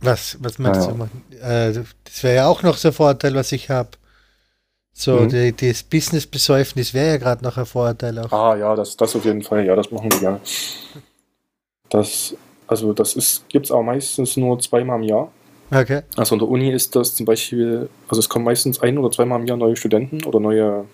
[0.00, 1.08] Was, was meinst naja.
[1.30, 1.36] du?
[1.36, 3.90] Äh, das wäre ja auch noch so ein Vorteil, was ich habe.
[4.92, 5.28] So, mhm.
[5.28, 8.32] die, das Business-Besäufnis wäre ja gerade noch ein Vorteil auch.
[8.32, 10.40] Ah ja, das, das auf jeden Fall, ja, das machen die gerne.
[11.88, 12.34] Das,
[12.66, 15.32] also das gibt es auch meistens nur zweimal im Jahr.
[15.70, 16.02] Okay.
[16.16, 19.40] Also an der Uni ist das zum Beispiel, also es kommen meistens ein oder zweimal
[19.40, 20.86] im Jahr neue Studenten oder neue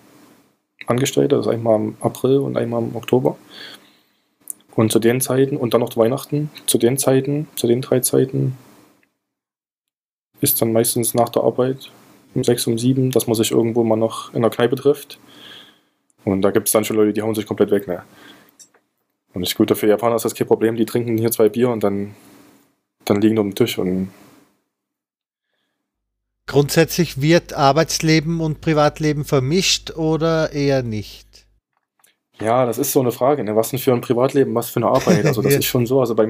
[0.87, 3.37] Angestellte, also einmal im April und einmal im Oktober.
[4.75, 8.59] Und zu den Zeiten und dann noch Weihnachten, zu den Zeiten, zu den drei Zeiten
[10.41, 11.91] ist dann meistens nach der Arbeit
[12.35, 15.21] um sechs, um sieben, dass man sich irgendwo mal noch in der Kneipe trifft.
[16.25, 17.87] Und da gibt es dann schon Leute, die hauen sich komplett weg.
[17.87, 18.03] Ne?
[19.35, 21.85] Und ich gut, für Japaner ist das kein Problem, die trinken hier zwei Bier und
[21.85, 22.15] dann,
[23.05, 24.11] dann liegen auf dem Tisch und
[26.47, 31.47] Grundsätzlich wird Arbeitsleben und Privatleben vermischt oder eher nicht?
[32.41, 33.45] Ja, das ist so eine Frage.
[33.45, 33.57] Ne?
[33.57, 35.25] Was denn für ein Privatleben, was für eine Arbeit?
[35.25, 36.01] Also das ist schon so.
[36.01, 36.27] Also bei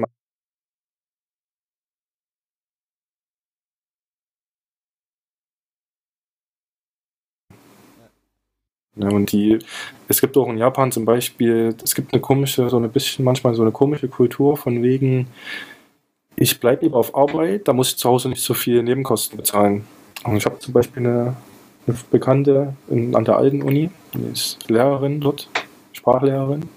[8.97, 9.59] Ja, und die,
[10.07, 13.53] es gibt auch in Japan zum Beispiel, es gibt eine komische, so ein bisschen manchmal
[13.53, 15.27] so eine komische Kultur von wegen,
[16.37, 19.85] ich bleibe lieber auf Arbeit, da muss ich zu Hause nicht so viel Nebenkosten bezahlen.
[20.25, 21.35] Und ich habe zum Beispiel eine,
[21.85, 25.49] eine Bekannte in, an der alten Uni, die ist Lehrerin dort,
[25.91, 26.67] Sprachlehrerin.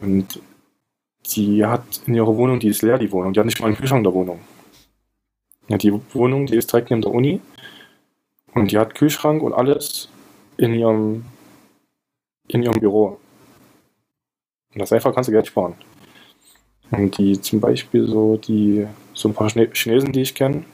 [0.00, 0.40] Und
[1.26, 3.76] die hat in ihrer Wohnung, die ist leer, die Wohnung, die hat nicht mal einen
[3.76, 4.40] Kühlschrank der Wohnung.
[5.68, 7.40] Ja, die Wohnung, die ist direkt neben der Uni.
[8.54, 10.08] Und die hat Kühlschrank und alles
[10.56, 11.26] in ihrem,
[12.48, 13.20] in ihrem Büro.
[14.72, 15.74] Und das einfach kannst du Geld sparen.
[16.90, 20.64] Und die zum Beispiel so, die, so ein paar Chinesen, die ich kenne,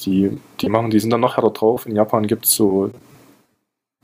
[0.00, 1.86] die, die machen, die sind dann noch härter drauf.
[1.86, 2.90] In Japan gibt es so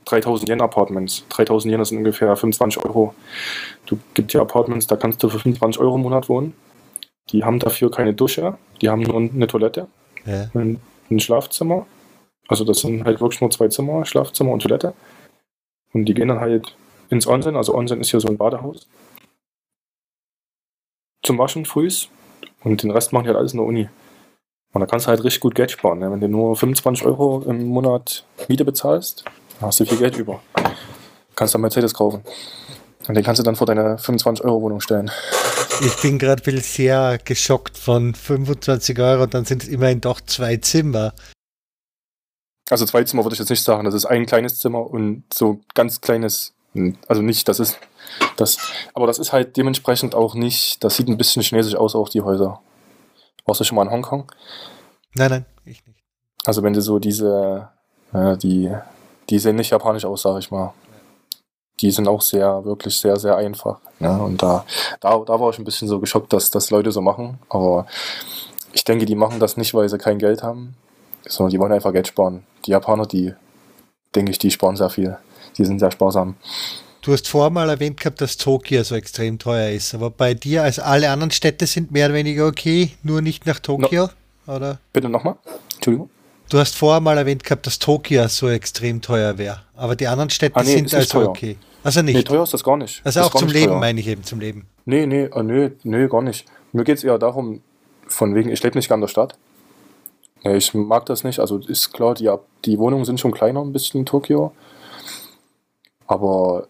[0.05, 1.25] 3000 Yen Apartments.
[1.29, 3.13] 3000 Yen sind ungefähr 25 Euro.
[3.85, 6.53] Du gibt hier Apartments, da kannst du für 25 Euro im Monat wohnen.
[7.29, 9.87] Die haben dafür keine Dusche, die haben nur eine Toilette,
[10.25, 10.49] ja.
[10.53, 11.85] ein, ein Schlafzimmer.
[12.47, 14.93] Also das sind halt wirklich nur zwei Zimmer, Schlafzimmer und Toilette.
[15.93, 16.75] Und die gehen dann halt
[17.09, 17.55] ins Onsen.
[17.55, 18.87] Also Onsen ist hier so ein Badehaus.
[21.23, 22.09] Zum Waschen frühs.
[22.63, 23.89] Und den Rest machen die halt alles in der Uni.
[24.73, 25.99] Und da kannst du halt richtig gut Geld sparen.
[25.99, 26.11] Ne?
[26.11, 29.25] Wenn du nur 25 Euro im Monat Miete bezahlst,
[29.59, 30.41] dann hast du viel Geld über.
[31.35, 32.23] Kannst dann Mercedes kaufen.
[33.07, 35.11] Und den kannst du dann vor deine 25-Euro-Wohnung stellen.
[35.81, 41.13] Ich bin gerade sehr geschockt von 25 Euro, dann sind es immerhin doch zwei Zimmer.
[42.69, 43.83] Also zwei Zimmer würde ich jetzt nicht sagen.
[43.85, 46.53] Das ist ein kleines Zimmer und so ganz kleines,
[47.07, 47.79] also nicht, das ist
[48.37, 48.57] das,
[48.93, 52.21] aber das ist halt dementsprechend auch nicht, das sieht ein bisschen chinesisch aus, auch die
[52.21, 52.61] Häuser.
[53.45, 54.31] Warst du schon mal in Hongkong?
[55.15, 55.99] Nein, nein, ich nicht.
[56.45, 57.69] Also wenn du so diese,
[58.13, 58.71] äh, die,
[59.29, 60.73] die sehen nicht japanisch aus, sag ich mal.
[61.79, 63.79] Die sind auch sehr, wirklich sehr, sehr einfach.
[63.99, 64.21] Ne?
[64.21, 64.65] Und da,
[64.99, 67.39] da, da war ich ein bisschen so geschockt, dass das Leute so machen.
[67.49, 67.87] Aber
[68.73, 70.75] ich denke, die machen das nicht, weil sie kein Geld haben,
[71.27, 72.45] sondern die wollen einfach Geld sparen.
[72.65, 73.33] Die Japaner, die,
[74.15, 75.17] denke ich, die sparen sehr viel.
[75.57, 76.35] Die sind sehr sparsam.
[77.01, 79.95] Du hast vorher mal erwähnt gehabt, dass Tokio so extrem teuer ist.
[79.95, 83.59] Aber bei dir, als alle anderen Städte sind mehr oder weniger okay, nur nicht nach
[83.59, 84.09] Tokio,
[84.45, 84.55] no.
[84.55, 84.79] oder?
[84.93, 85.35] Bitte nochmal?
[85.73, 86.11] Entschuldigung.
[86.51, 89.61] Du hast vorher mal erwähnt gehabt, dass Tokio so extrem teuer wäre.
[89.75, 91.29] Aber die anderen Städte ah, nee, sind also teuer.
[91.29, 91.57] okay.
[91.83, 92.13] Also nicht.
[92.13, 93.01] Nee, teuer ist das gar nicht.
[93.03, 93.79] Also auch zum Leben, teuer.
[93.79, 94.67] meine ich eben, zum Leben.
[94.85, 96.45] Nee, nee, äh, nee, nee, gar nicht.
[96.71, 97.61] Mir geht es eher darum,
[98.07, 99.35] von wegen, ich lebe nicht gern in der Stadt.
[100.43, 101.39] Ich mag das nicht.
[101.39, 102.29] Also ist klar, die,
[102.65, 104.51] die Wohnungen sind schon kleiner ein bisschen in Tokio.
[106.05, 106.67] Aber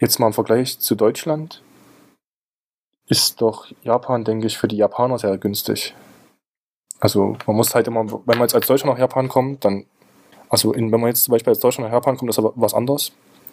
[0.00, 1.62] jetzt mal im Vergleich zu Deutschland
[3.08, 5.94] ist doch Japan, denke ich, für die Japaner sehr günstig.
[7.00, 9.86] Also man muss halt immer, wenn man jetzt als Deutscher nach Japan kommt, dann,
[10.48, 12.74] also in, wenn man jetzt zum Beispiel als Deutscher nach Japan kommt, ist aber was
[12.74, 13.12] anderes.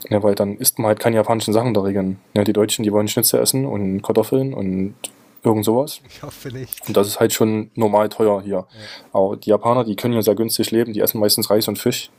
[0.09, 2.19] Ja, weil dann isst man halt keine japanischen Sachen da regeln.
[2.33, 4.95] Ja, die Deutschen, die wollen Schnitzel essen und Kartoffeln und
[5.41, 6.01] irgend sowas.
[6.09, 6.85] Ich hoffe nicht.
[6.87, 8.53] Und das ist halt schon normal teuer hier.
[8.53, 8.67] Ja.
[9.13, 12.09] Aber die Japaner, die können ja sehr günstig leben, die essen meistens Reis und Fisch.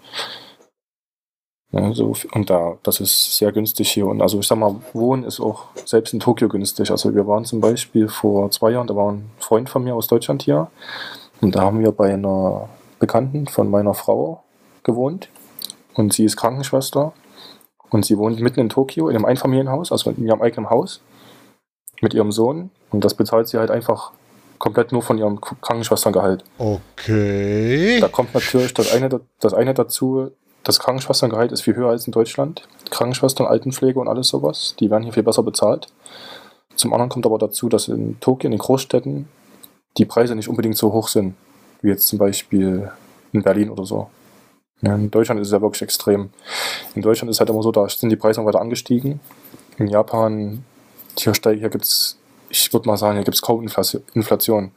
[1.77, 4.07] Ja, so, und da, das ist sehr günstig hier.
[4.07, 6.91] Und also ich sag mal, Wohnen ist auch selbst in Tokio günstig.
[6.91, 10.07] Also wir waren zum Beispiel vor zwei Jahren, da war ein Freund von mir aus
[10.07, 10.69] Deutschland hier.
[11.43, 14.43] Und da haben wir bei einer Bekannten von meiner Frau
[14.85, 15.29] gewohnt.
[15.93, 17.13] Und sie ist Krankenschwester.
[17.91, 21.03] Und sie wohnt mitten in Tokio in einem Einfamilienhaus, also in ihrem eigenen Haus.
[22.01, 22.71] Mit ihrem Sohn.
[22.91, 24.13] Und das bezahlt sie halt einfach
[24.59, 26.43] komplett nur von ihrem Krankenschwesterngehalt.
[26.57, 28.01] Okay.
[28.01, 30.31] Da kommt natürlich das eine, das eine dazu,
[30.67, 32.67] das Krankenschwesterngehalt ist viel höher als in Deutschland.
[32.91, 35.87] Krankenschwestern, Altenpflege und alles sowas, die werden hier viel besser bezahlt.
[36.75, 39.29] Zum anderen kommt aber dazu, dass in Tokio, in den Großstädten,
[39.97, 41.37] die Preise nicht unbedingt so hoch sind,
[41.83, 42.91] wie jetzt zum Beispiel
[43.33, 44.11] in Berlin oder so.
[44.83, 46.31] In Deutschland ist es ja wirklich extrem.
[46.97, 49.21] In Deutschland ist es halt immer so, da sind die Preise weiter angestiegen.
[49.79, 50.65] In Japan,
[51.17, 54.73] hier, hier gibt es, ich würde mal sagen, hier gibt es kaum Inflation.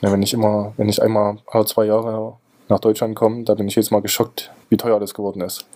[0.00, 2.36] Wenn ich immer, wenn ich einmal alle zwei Jahre
[2.70, 5.66] nach Deutschland kommen, da bin ich jetzt mal geschockt, wie teuer das geworden ist.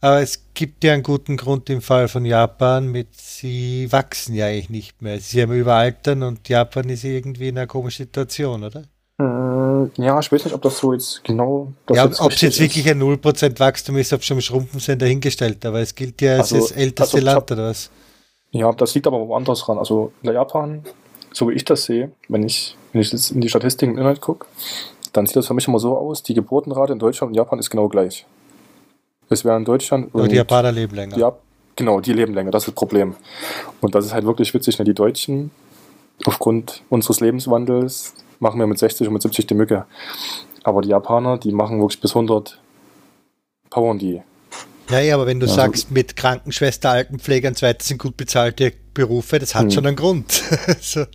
[0.00, 4.46] Aber es gibt ja einen guten Grund im Fall von Japan, mit sie wachsen ja
[4.46, 5.20] eigentlich nicht mehr.
[5.20, 8.82] Sie haben überaltern und Japan ist irgendwie in einer komischen Situation, oder?
[9.20, 11.72] Äh, ja, ich weiß nicht, ob das so jetzt genau.
[11.90, 15.64] ja, ob es jetzt wirklich ein 0% Wachstum ist, ob schon Schrumpfen sind, dahingestellt.
[15.64, 17.90] Aber es gilt ja als also, das älteste also, Land, oder was?
[18.50, 19.78] Ja, das liegt aber woanders ran.
[19.78, 20.82] Also in Japan,
[21.32, 24.20] so wie ich das sehe, wenn ich, wenn ich jetzt in die Statistiken im Internet
[24.20, 24.46] gucke,
[25.12, 27.70] dann sieht das für mich immer so aus, die Geburtenrate in Deutschland und Japan ist
[27.70, 28.26] genau gleich.
[29.28, 30.14] Es wäre in Deutschland.
[30.14, 31.16] Nur die Japaner leben länger.
[31.16, 31.34] Ja,
[31.76, 33.14] genau, die leben länger, das ist das Problem.
[33.80, 34.84] Und das ist halt wirklich witzig, ne?
[34.84, 35.50] die Deutschen,
[36.24, 39.86] aufgrund unseres Lebenswandels, machen wir mit 60 und mit 70 die Mücke.
[40.64, 42.58] Aber die Japaner, die machen wirklich bis 100
[43.70, 44.22] powern die.
[44.90, 48.16] Ja, ja, aber wenn du also, sagst, mit Krankenschwester, Altenpfleger und so weiter sind gut
[48.16, 49.70] bezahlte Berufe, das hat hm.
[49.70, 50.30] schon einen Grund.
[50.80, 51.06] so.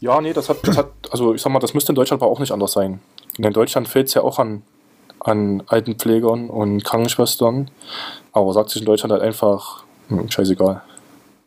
[0.00, 2.30] Ja, nee, das hat, das hat, also ich sag mal, das müsste in Deutschland aber
[2.30, 3.00] auch nicht anders sein.
[3.38, 4.62] In Deutschland fehlt es ja auch an,
[5.20, 7.70] an Altenpflegern und Krankenschwestern,
[8.32, 10.82] aber sagt sich in Deutschland halt einfach, hm, scheißegal.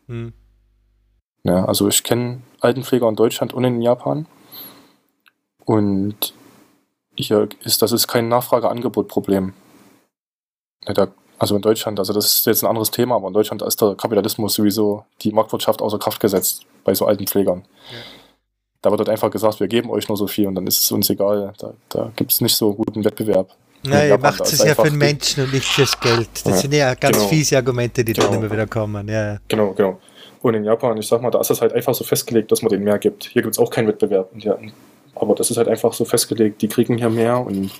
[0.07, 0.33] Hm.
[1.43, 4.27] Ja, also ich kenne Altenpfleger in Deutschland und in Japan.
[5.65, 6.33] Und
[7.15, 9.53] hier ist, das ist kein Nachfrage-Angebot-Problem.
[10.87, 13.81] Ja, also in Deutschland, also das ist jetzt ein anderes Thema, aber in Deutschland ist
[13.81, 17.65] der Kapitalismus sowieso die Marktwirtschaft außer Kraft gesetzt bei so alten Pflegern.
[17.91, 18.18] Ja.
[18.81, 20.91] Da wird halt einfach gesagt, wir geben euch nur so viel und dann ist es
[20.91, 21.53] uns egal.
[21.57, 23.49] Da, da gibt es nicht so guten Wettbewerb.
[23.83, 26.29] Nein, ihr macht es ja für den Menschen und nicht fürs Geld.
[26.43, 27.29] Das ja, sind ja ganz genau.
[27.29, 28.27] fiese Argumente, die genau.
[28.27, 29.07] dann immer wieder kommen.
[29.07, 29.37] Ja.
[29.47, 29.99] Genau, genau.
[30.41, 32.69] Und in Japan, ich sag mal, da ist es halt einfach so festgelegt, dass man
[32.69, 33.25] denen mehr gibt.
[33.25, 34.31] Hier gibt es auch keinen Wettbewerb.
[35.15, 37.71] Aber das ist halt einfach so festgelegt, die kriegen hier mehr und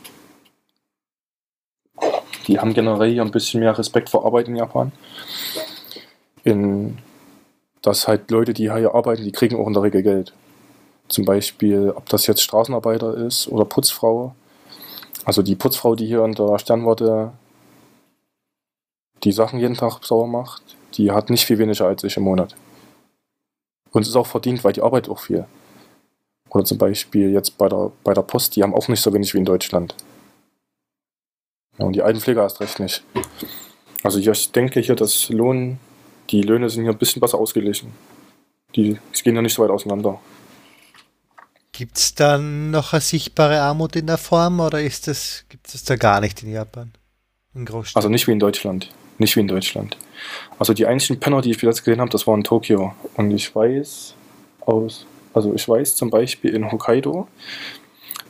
[2.47, 4.91] die haben generell hier ein bisschen mehr Respekt vor Arbeit in Japan.
[6.43, 6.97] In,
[7.81, 10.33] dass halt Leute, die hier arbeiten, die kriegen auch in der Regel Geld.
[11.09, 14.35] Zum Beispiel, ob das jetzt Straßenarbeiter ist oder Putzfrau.
[15.25, 17.33] Also die Putzfrau, die hier in der Sternwarte
[19.23, 20.61] die Sachen jeden Tag sauber macht,
[20.93, 22.55] die hat nicht viel weniger als ich im Monat.
[23.91, 25.45] Und es ist auch verdient, weil die arbeitet auch viel.
[26.49, 29.33] Oder zum Beispiel jetzt bei der, bei der Post, die haben auch nicht so wenig
[29.33, 29.95] wie in Deutschland.
[31.77, 33.03] Ja, und die Altenpfleger erst recht nicht.
[34.03, 35.79] Also ich denke hier, dass Lohn,
[36.29, 37.93] die Löhne sind hier ein bisschen besser ausgeglichen.
[38.75, 40.19] Die, die gehen ja nicht so weit auseinander.
[41.79, 45.85] Gibt es dann noch eine sichtbare Armut in der Form oder ist das, gibt es
[45.85, 46.91] da gar nicht in Japan?
[47.55, 48.89] In Also nicht wie in Deutschland.
[49.17, 49.95] Nicht wie in Deutschland.
[50.57, 52.93] Also die einzigen Penner, die ich bis jetzt gesehen habe, das waren in Tokio.
[53.15, 54.13] Und ich weiß
[54.59, 57.29] aus, also ich weiß zum Beispiel in Hokkaido,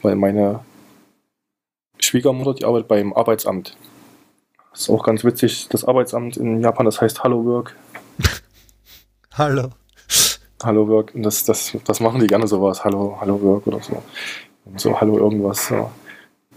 [0.03, 0.59] weil meine
[1.97, 3.75] Schwiegermutter, die arbeitet beim Arbeitsamt.
[4.69, 7.75] Das ist auch ganz witzig, das Arbeitsamt in Japan, das heißt Hallo Work.
[9.33, 9.71] Hallo.
[10.61, 14.03] Hallo Work, das, das, das machen die gerne sowas, Hallo, Hallo Work oder so.
[14.75, 15.67] So, Hallo irgendwas.
[15.67, 15.89] So.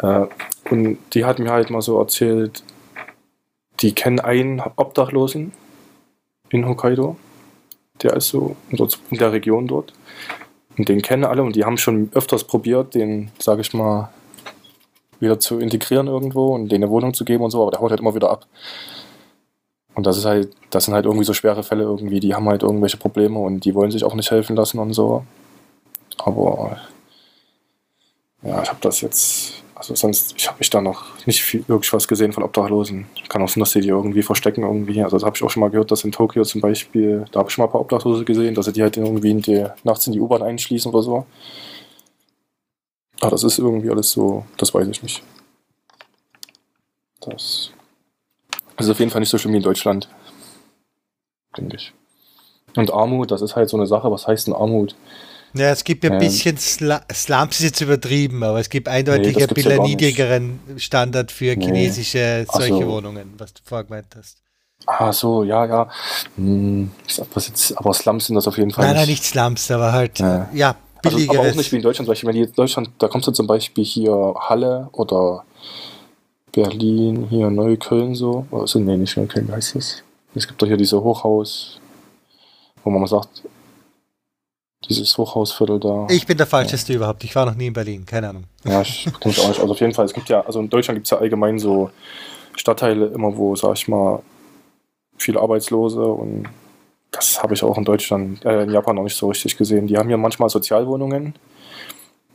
[0.00, 0.26] Äh,
[0.70, 2.64] und die hat mir halt mal so erzählt,
[3.80, 5.52] die kennen einen Obdachlosen
[6.50, 7.16] in Hokkaido.
[8.02, 9.92] Der ist so in der Region dort.
[10.76, 14.10] Und den kennen alle und die haben schon öfters probiert, den, sage ich mal,
[15.20, 17.90] wieder zu integrieren irgendwo und denen eine Wohnung zu geben und so, aber der haut
[17.90, 18.46] halt immer wieder ab.
[19.94, 22.62] Und das ist halt, das sind halt irgendwie so schwere Fälle irgendwie, die haben halt
[22.62, 25.24] irgendwelche Probleme und die wollen sich auch nicht helfen lassen und so.
[26.18, 26.78] Aber
[28.42, 31.92] ja, ich habe das jetzt, also sonst, ich habe mich da noch nicht viel, wirklich
[31.92, 33.06] was gesehen von Obdachlosen.
[33.28, 35.02] Kann auch sein, dass sie die irgendwie verstecken irgendwie.
[35.02, 37.50] Also das habe ich auch schon mal gehört, dass in Tokio zum Beispiel, da habe
[37.50, 40.06] ich schon mal ein paar Obdachlose gesehen, dass sie die halt irgendwie in die, nachts
[40.06, 41.26] in die U-Bahn einschließen oder so.
[43.20, 45.22] Aber das ist irgendwie alles so, das weiß ich nicht.
[47.20, 47.70] Das
[48.84, 50.08] ist auf jeden Fall nicht so schlimm wie in Deutschland.
[51.56, 51.92] Denke ich.
[52.76, 54.10] Und Armut, das ist halt so eine Sache.
[54.10, 54.94] Was heißt denn Armut?
[55.54, 58.88] Ja, es gibt ja ein ähm, bisschen Sla Slums ist jetzt übertrieben, aber es gibt
[58.88, 61.64] eindeutig nee, ein bisschen ja niedrigeren Standard für nee.
[61.66, 62.86] chinesische solche so.
[62.86, 64.38] Wohnungen, was du vorher gemeint hast.
[64.86, 65.88] Ah, so, ja, ja.
[66.36, 68.86] Hm, jetzt, aber Slums sind das auf jeden Fall.
[68.86, 69.00] Nein, nicht.
[69.00, 71.28] nein, nicht Slums, aber halt, ja, ja billigeres.
[71.28, 72.08] Also, aber auch nicht wie in Deutschland.
[72.08, 75.44] Weil ich meine, in Deutschland, da kommst du zum Beispiel hier Halle oder
[76.52, 78.46] Berlin, hier Neukölln so.
[78.52, 80.02] Also, nee, nicht Neukölln, wie heißt das?
[80.34, 81.80] Es gibt doch hier diese Hochhaus,
[82.84, 83.42] wo man mal sagt,
[84.88, 86.06] dieses Hochhausviertel da.
[86.10, 86.96] Ich bin der Falscheste ja.
[86.96, 87.24] überhaupt.
[87.24, 88.44] Ich war noch nie in Berlin, keine Ahnung.
[88.64, 89.60] Ja, ich kenne auch nicht.
[89.60, 91.90] Also auf jeden Fall, es gibt ja, also in Deutschland gibt es ja allgemein so
[92.54, 94.22] Stadtteile immer, wo, sag ich mal,
[95.16, 96.48] viele Arbeitslose und
[97.10, 99.86] das habe ich auch in Deutschland, äh, in Japan noch nicht so richtig gesehen.
[99.86, 101.34] Die haben hier manchmal Sozialwohnungen,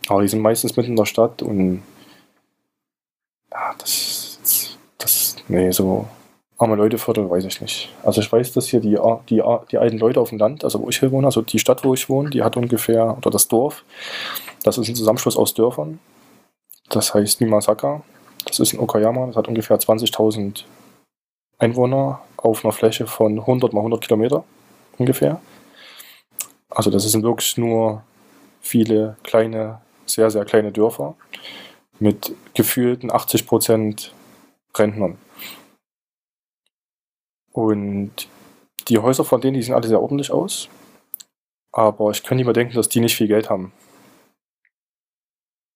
[0.07, 1.83] aber die sind meistens mitten in der Stadt und
[3.57, 4.39] ja, das,
[4.97, 6.07] das, nee, so
[6.57, 7.89] arme Leute fördern, weiß ich nicht.
[8.03, 8.97] Also ich weiß, dass hier die,
[9.29, 11.83] die, die alten Leute auf dem Land, also wo ich hier wohne, also die Stadt,
[11.83, 13.83] wo ich wohne, die hat ungefähr, oder das Dorf,
[14.63, 15.99] das ist ein Zusammenschluss aus Dörfern.
[16.89, 18.01] Das heißt Mimasaka.
[18.45, 20.63] Das ist in Okayama, das hat ungefähr 20.000
[21.59, 24.43] Einwohner auf einer Fläche von 100 mal 100 Kilometer
[24.97, 25.41] ungefähr.
[26.69, 28.03] Also das sind wirklich nur
[28.61, 31.15] viele kleine, sehr, sehr kleine Dörfer
[31.99, 34.11] mit gefühlten 80%
[34.75, 35.17] Rentnern.
[37.51, 38.27] Und
[38.87, 40.69] die Häuser von denen, die sehen alle sehr ordentlich aus.
[41.71, 43.71] Aber ich könnte mir denken, dass die nicht viel Geld haben.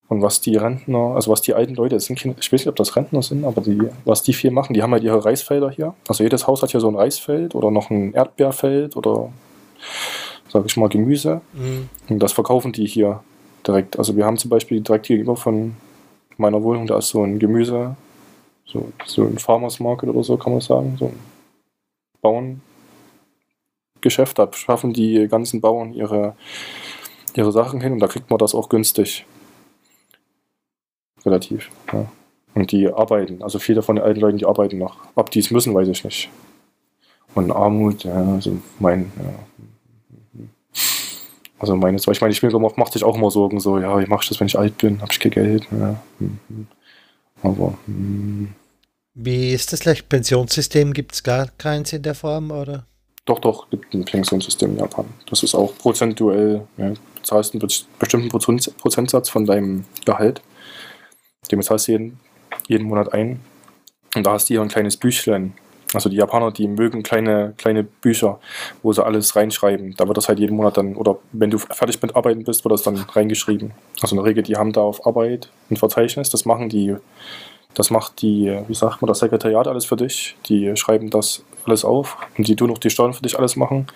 [0.07, 2.97] Und was die Rentner, also was die alten Leute, sind, ich weiß nicht, ob das
[2.97, 5.93] Rentner sind, aber die, was die viel machen, die haben halt ihre Reisfelder hier.
[6.07, 9.32] Also jedes Haus hat hier so ein Reisfeld oder noch ein Erdbeerfeld oder,
[10.49, 11.39] sag ich mal, Gemüse.
[11.53, 11.88] Mhm.
[12.09, 13.24] Und das verkaufen die hier
[13.65, 13.97] direkt.
[13.97, 15.78] Also wir haben zum Beispiel direkt gegenüber von
[16.42, 17.96] meiner Wohnung, da ist so ein Gemüse,
[18.66, 21.20] so, so ein Farmers Market oder so, kann man sagen, so ein
[22.22, 22.62] Bauerngeschäft.
[24.38, 26.36] Da schaffen die ganzen Bauern ihre,
[27.36, 29.26] ihre Sachen hin und da kriegt man das auch günstig.
[31.26, 31.70] Relativ.
[31.94, 32.06] Ja.
[32.54, 34.98] Und die arbeiten, also viele von den alten Leuten, die arbeiten noch.
[35.16, 36.30] Ob die es müssen, weiß ich nicht.
[37.34, 39.34] Und Armut, ja, also mein, ja.
[41.62, 44.30] Also meine, ich meine, ich macht sich auch immer Sorgen, so, ja, wie mache ich
[44.30, 44.99] das, wenn ich alt bin?
[44.99, 45.68] Habe ich kein Geld?
[45.70, 46.01] Ja.
[47.43, 48.49] Aber, hm.
[49.14, 50.09] Wie ist das gleich?
[50.09, 52.88] Pensionssystem gibt es gar keins in der Form, oder?
[53.26, 55.05] Doch, doch, gibt ein Pensionssystem in Japan.
[55.30, 60.41] Das ist auch prozentuell, ja, du zahlst einen bestimmten Prozentsatz von deinem Gehalt.
[61.51, 62.20] Dem zahlst du jeden,
[62.68, 63.39] jeden Monat ein.
[64.16, 65.53] Und da hast du hier ein kleines Büchlein.
[65.94, 68.39] Also die Japaner, die mögen kleine, kleine Bücher,
[68.82, 69.96] wo sie alles reinschreiben.
[69.98, 72.72] Da wird das halt jeden Monat dann, oder wenn du fertig mit Arbeiten bist, wird
[72.72, 73.72] das dann reingeschrieben.
[74.02, 76.96] Also in der Regel, die haben da auf Arbeit ein Verzeichnis, das machen die
[77.74, 80.36] das macht die, wie sagt man, das Sekretariat alles für dich.
[80.48, 83.88] Die schreiben das alles auf und die tun auch die Steuern für dich alles machen.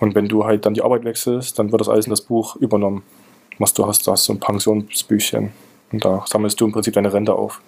[0.00, 2.56] Und wenn du halt dann die Arbeit wechselst, dann wird das alles in das Buch
[2.56, 3.04] übernommen,
[3.58, 4.06] was du hast.
[4.06, 5.52] Da hast du ein Pensionsbüchchen.
[5.92, 7.60] Und da sammelst du im Prinzip deine Rente auf.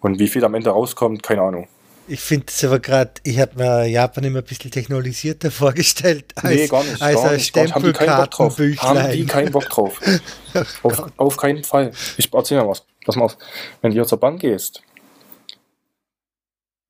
[0.00, 1.68] Und wie viel am Ende rauskommt, keine Ahnung.
[2.06, 6.54] Ich finde es aber gerade, ich habe mir Japan immer ein bisschen technologisierter vorgestellt als,
[6.54, 9.02] nee, gar nicht, als gar ein Stempelkartenbüchlein.
[9.02, 10.00] Haben die keinen Bock drauf.
[10.82, 11.92] auf, auf keinen Fall.
[12.16, 12.84] Ich erzähle mal was.
[13.04, 13.38] Pass mal auf,
[13.80, 14.82] wenn du hier zur Bank gehst,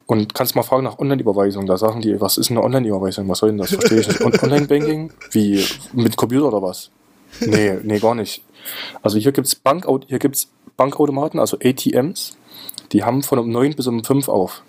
[0.06, 1.66] Und kannst mal fragen nach Online-Überweisung.
[1.66, 3.28] Da sagen die, was ist eine Online-Überweisung?
[3.28, 3.70] Was soll denn das?
[3.70, 4.20] Verstehe ich nicht.
[4.20, 5.12] Und Online-Banking?
[5.30, 5.64] Wie?
[5.92, 6.90] Mit Computer oder was?
[7.40, 8.42] Nee, nee, gar nicht.
[9.02, 9.60] Also hier gibt es
[10.06, 12.36] hier gibt's Bankautomaten, also ATMs.
[12.92, 14.62] Die haben von um 9 bis um 5 auf.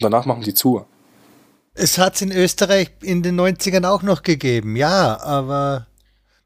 [0.00, 0.84] Und danach machen die zu.
[1.74, 5.86] Es hat es in Österreich in den 90ern auch noch gegeben, ja, aber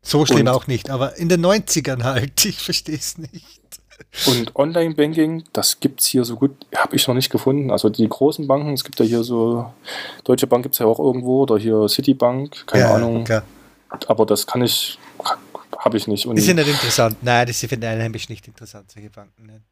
[0.03, 0.91] so schlimm auch nicht.
[0.91, 3.61] Aber in den 90ern halt, ich verstehe es nicht.
[4.27, 7.71] Und Online-Banking, das gibt es hier so gut, habe ich noch nicht gefunden.
[7.71, 9.73] Also die großen Banken, es gibt ja hier so,
[10.25, 13.25] Deutsche Bank gibt es ja auch irgendwo, oder hier Citibank, keine ja, Ahnung.
[13.25, 13.45] Klar.
[14.09, 14.99] Aber das kann ich,
[15.79, 16.27] habe ich nicht.
[16.27, 17.19] Und die sind nicht interessant.
[17.23, 19.47] Nein, das sind einheimisch nicht interessant, solche Banken.
[19.47, 19.65] Nein.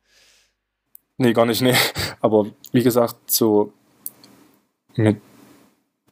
[1.18, 1.74] Nee, gar nicht, nee.
[2.20, 3.72] Aber wie gesagt, so
[4.94, 5.20] mit,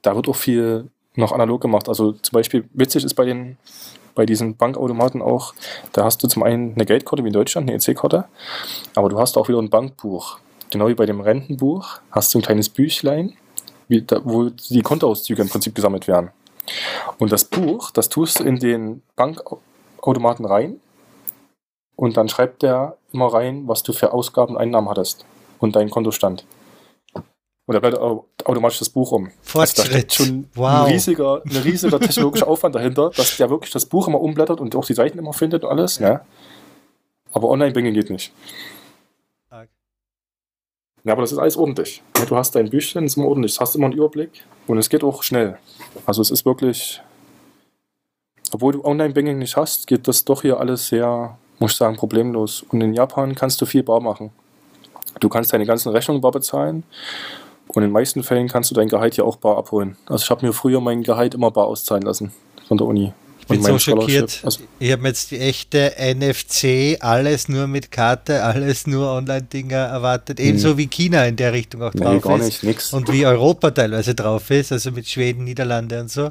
[0.03, 1.89] da wird auch viel noch analog gemacht.
[1.89, 3.57] Also zum Beispiel witzig ist bei den
[4.17, 5.55] bei diesen Bankautomaten auch,
[5.93, 8.25] da hast du zum einen eine Geldkarte wie in Deutschland, eine EC-Karte,
[8.95, 10.39] aber du hast auch wieder ein Bankbuch.
[10.71, 13.35] Genau wie bei dem Rentenbuch hast du ein kleines Büchlein,
[13.89, 16.31] da, wo die Kontoauszüge im Prinzip gesammelt werden.
[17.19, 20.81] Und das Buch, das tust du in den Bankautomaten rein
[21.97, 25.25] und dann schreibt der immer rein, was du für Ausgaben und Einnahmen hattest
[25.59, 26.47] und deinen Kontostand.
[27.15, 29.31] Und da bleibt automatisch das Buch um.
[29.43, 29.79] Fortschritt.
[29.79, 30.85] Also da steckt schon wow.
[30.87, 34.77] ein riesiger, ein riesiger technologischer Aufwand dahinter, dass der wirklich das Buch immer umblättert und
[34.77, 35.99] auch die Seiten immer findet und alles.
[35.99, 36.09] Ja.
[36.09, 36.21] Ne?
[37.33, 38.33] Aber Online-Banking geht nicht.
[41.07, 42.03] Ja, aber das ist alles ordentlich.
[42.29, 45.05] Du hast dein Büchlein, ist immer ordentlich, du hast immer einen Überblick und es geht
[45.05, 45.57] auch schnell.
[46.05, 47.01] Also es ist wirklich,
[48.51, 52.65] obwohl du Online-Banking nicht hast, geht das doch hier alles sehr muss ich sagen, problemlos.
[52.71, 54.31] Und in Japan kannst du viel bar machen.
[55.21, 56.85] Du kannst deine ganzen Rechnungen bar bezahlen
[57.69, 59.97] und in den meisten Fällen kannst du dein Gehalt hier auch bar abholen.
[60.07, 62.33] Also ich habe mir früher mein Gehalt immer bar auszahlen lassen
[62.69, 63.13] von der Uni.
[63.41, 64.41] Ich bin so schockiert.
[64.43, 70.41] Also ich habe jetzt die echte NFC, alles nur mit Karte, alles nur Online-Dinger erwartet.
[70.41, 70.79] Ebenso hm.
[70.79, 72.45] wie China in der Richtung auch drauf nee, gar ist.
[72.45, 72.93] Nicht, nix.
[72.93, 76.31] Und wie Europa teilweise drauf ist, also mit Schweden, Niederlande und so.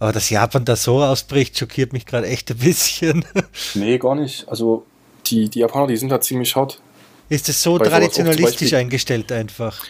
[0.00, 3.24] Aber dass Japan da so ausbricht, schockiert mich gerade echt ein bisschen.
[3.74, 4.48] Nee, gar nicht.
[4.48, 4.84] Also
[5.26, 6.80] die, die Japaner, die sind da ziemlich hart.
[7.28, 9.84] Ist es so Bei traditionalistisch eingestellt einfach?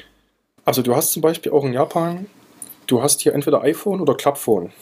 [0.65, 2.27] Also du hast zum Beispiel auch in Japan,
[2.87, 4.73] du hast hier entweder iPhone oder Clubphone.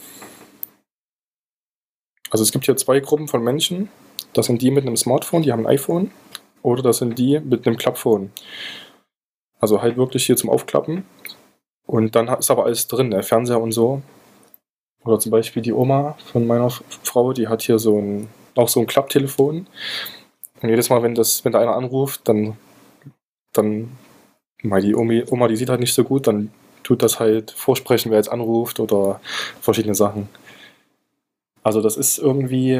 [2.31, 3.89] Also es gibt hier zwei Gruppen von Menschen.
[4.33, 6.11] Das sind die mit einem Smartphone, die haben ein iPhone.
[6.63, 8.31] Oder das sind die mit einem Clubphone.
[9.59, 11.05] Also halt wirklich hier zum Aufklappen.
[11.85, 14.01] Und dann ist aber alles drin, der Fernseher und so.
[15.09, 18.79] Oder zum Beispiel die Oma von meiner Frau, die hat hier so ein, auch so
[18.79, 19.65] ein Klapptelefon.
[20.61, 22.57] Und jedes Mal, wenn, das, wenn da einer anruft, dann,
[23.51, 23.97] dann,
[24.61, 26.51] mal die Omi, Oma, die sieht halt nicht so gut, dann
[26.83, 29.19] tut das halt vorsprechen, wer jetzt anruft oder
[29.61, 30.29] verschiedene Sachen.
[31.63, 32.79] Also das ist irgendwie,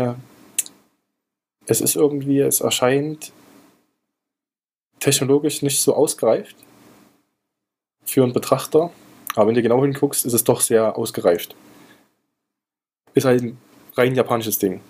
[1.65, 3.31] es ist irgendwie, es erscheint
[4.99, 6.55] technologisch nicht so ausgereift
[8.05, 8.91] für einen Betrachter.
[9.35, 11.55] Aber wenn du genau hinguckst, ist es doch sehr ausgereift
[13.13, 13.57] ist halt ein
[13.95, 14.81] rein japanisches Ding.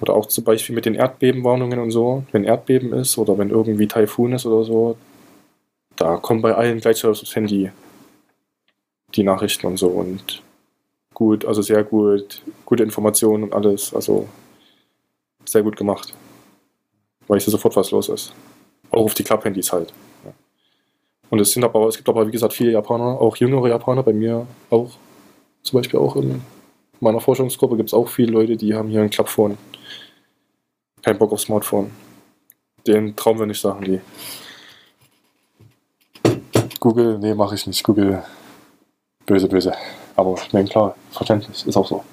[0.00, 3.86] Oder auch zum Beispiel mit den Erdbebenwarnungen und so, wenn Erdbeben ist oder wenn irgendwie
[3.86, 4.96] Taifun ist oder so,
[5.96, 7.70] da kommen bei allen gleich aufs Handy
[9.14, 10.42] die Nachrichten und so und
[11.12, 14.26] gut, also sehr gut, gute Informationen und alles, also
[15.44, 16.14] sehr gut gemacht.
[17.28, 18.32] Weiß ja sofort, was los ist.
[18.90, 19.92] Auch auf die Klapphandys halt.
[21.28, 24.12] Und es sind aber, es gibt aber wie gesagt viele Japaner, auch jüngere Japaner, bei
[24.12, 24.90] mir auch,
[25.62, 26.42] zum Beispiel auch im
[27.00, 29.58] meiner Forschungsgruppe gibt es auch viele Leute, die haben hier ein Klappphone.
[31.02, 31.90] Kein Bock auf Smartphone.
[32.86, 34.00] Den trauen wir nicht, sagen die.
[36.78, 37.82] Google, nee, mache ich nicht.
[37.82, 38.22] Google,
[39.26, 39.72] böse, böse.
[40.16, 42.04] Aber ich meine, klar, verständlich, ist auch so.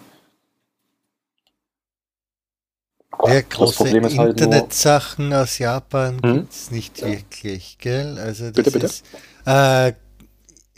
[3.26, 6.34] Ja, große halt Internetsachen aus Japan hm?
[6.34, 8.18] gibt es nicht wirklich, gell?
[8.20, 8.86] Also das bitte, bitte?
[8.86, 9.06] Ist,
[9.46, 9.94] äh,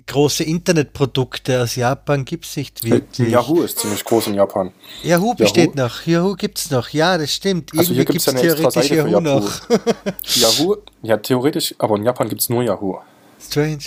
[0.10, 3.30] große Internetprodukte aus Japan gibt es nicht wirklich.
[3.30, 4.72] Yahoo ist ziemlich groß in Japan.
[5.03, 5.88] Yahoo besteht Yahoo?
[5.88, 6.05] noch.
[6.05, 6.89] Yahoo gibt es noch.
[6.89, 7.72] Ja, das stimmt.
[7.78, 9.39] Also hier gibt es ja eine extra Seite Yahoo für Yahoo.
[9.39, 9.62] Noch.
[10.36, 12.97] Yahoo, ja theoretisch, aber in Japan gibt es nur Yahoo.
[13.39, 13.84] Strange.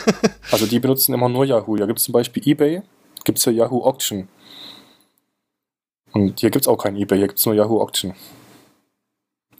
[0.50, 1.76] also die benutzen immer nur Yahoo.
[1.76, 2.82] Da gibt es zum Beispiel eBay,
[3.24, 4.28] gibt es ja Yahoo Auction.
[6.12, 8.14] Und hier gibt es auch kein eBay, hier gibt es nur Yahoo Auction.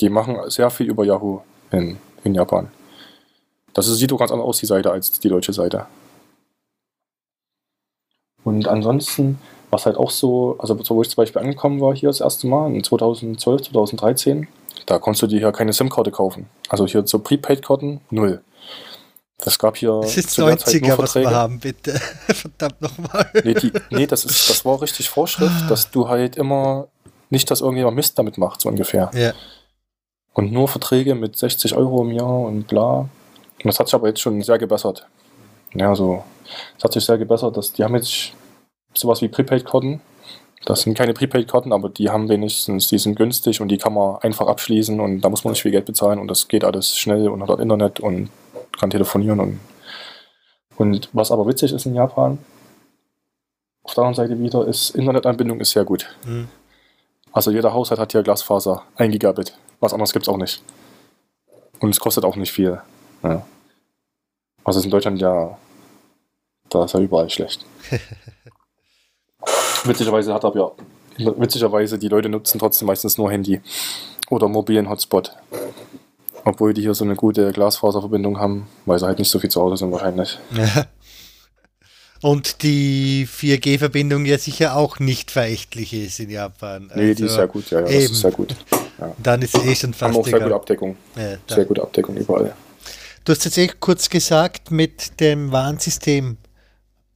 [0.01, 1.41] Die machen sehr viel über Yahoo
[1.71, 2.71] in, in Japan.
[3.77, 5.85] Das sieht doch ganz anders aus, die Seite, als die deutsche Seite.
[8.43, 9.39] Und ansonsten,
[9.71, 12.75] was halt auch so, also wo ich zum Beispiel angekommen war hier das erste Mal,
[12.75, 14.49] in 2012, 2013,
[14.87, 16.49] da konntest du dir hier keine SIM-Karte kaufen.
[16.71, 18.43] Also hier so Prepaid-Karten, null.
[19.39, 20.01] Das gab hier.
[20.01, 22.01] Das ist 90er, was wir haben, bitte.
[22.29, 23.31] Verdammt nochmal.
[23.45, 26.89] Nee, die, nee das, ist, das war richtig Vorschrift, dass du halt immer
[27.29, 29.11] nicht, dass irgendjemand Mist damit macht, so ungefähr.
[29.13, 29.35] Ja.
[30.33, 33.11] Und nur Verträge mit 60 Euro im Jahr und bla
[33.67, 35.07] das hat sich aber jetzt schon sehr gebessert.
[35.75, 36.25] Ja, so,
[36.77, 37.57] es hat sich sehr gebessert.
[37.57, 38.33] Dass, die haben jetzt
[38.95, 40.01] sowas wie Prepaid-Karten.
[40.65, 44.17] Das sind keine Prepaid-Karten, aber die haben wenigstens, die sind günstig und die kann man
[44.19, 47.29] einfach abschließen und da muss man nicht viel Geld bezahlen und das geht alles schnell
[47.29, 48.31] und hat Internet und
[48.79, 49.61] kann telefonieren und,
[50.77, 52.39] und was aber witzig ist in Japan,
[53.85, 56.09] auf der anderen Seite wieder, ist Internetanbindung ist sehr gut.
[56.25, 56.49] Mhm.
[57.31, 59.57] Also jeder Haushalt hat hier Glasfaser, 1 Gigabit.
[59.79, 60.63] Was anderes gibt es auch nicht.
[61.79, 62.81] Und es kostet auch nicht viel.
[63.23, 63.47] Ja.
[64.67, 65.57] Also ist in Deutschland ja,
[66.69, 67.65] da ist ja überall schlecht.
[69.85, 70.75] witzigerweise hat aber
[71.19, 73.61] ja, witzigerweise, die Leute nutzen trotzdem meistens nur Handy
[74.29, 75.31] oder mobilen Hotspot.
[76.45, 79.63] Obwohl die hier so eine gute Glasfaserverbindung haben, weil sie halt nicht so viel zu
[79.63, 80.37] Hause sind wahrscheinlich.
[82.23, 86.89] Und die 4G-Verbindung ja sicher auch nicht verächtlich ist in Japan.
[86.91, 88.57] Also nee, die ist also sehr gut, ja, ja das ist sehr gut.
[88.99, 89.13] Ja.
[89.23, 90.15] Dann ist es eh schon fast.
[90.15, 90.97] Haben auch sehr gute Abdeckung.
[91.15, 92.57] Ja, sehr gute Abdeckung überall.
[93.27, 96.37] Du hast jetzt eh kurz gesagt, mit dem Warnsystem.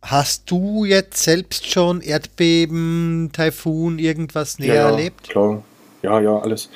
[0.02, 5.28] Hast du jetzt selbst schon Erdbeben, Taifun, irgendwas näher ja, erlebt?
[5.28, 5.62] Klar,
[6.02, 6.68] ja, ja, alles.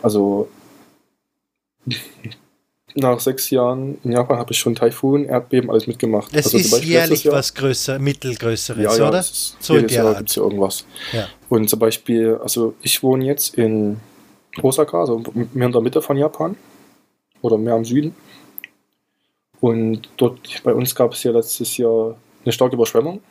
[0.00, 0.48] Also
[2.94, 6.34] nach sechs Jahren in Japan habe ich schon Taifun, Erdbeben, alles mitgemacht.
[6.34, 9.20] Es also ist jährlich was größer, mittelgrößeres, ja, ja, oder?
[9.20, 10.86] Ist, so jedes Jahr gibt es ja irgendwas.
[11.12, 11.28] Ja.
[11.50, 14.00] Und zum Beispiel, also ich wohne jetzt in
[14.62, 16.56] Osaka, also mehr in der Mitte von Japan
[17.42, 18.14] oder mehr am Süden.
[19.64, 23.22] Und dort bei uns gab es ja letztes Jahr eine starke Überschwemmung.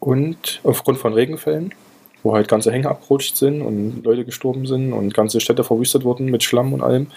[0.00, 1.74] Und aufgrund von Regenfällen,
[2.22, 6.24] wo halt ganze Hänge abgerutscht sind und Leute gestorben sind und ganze Städte verwüstet wurden
[6.24, 7.08] mit Schlamm und allem.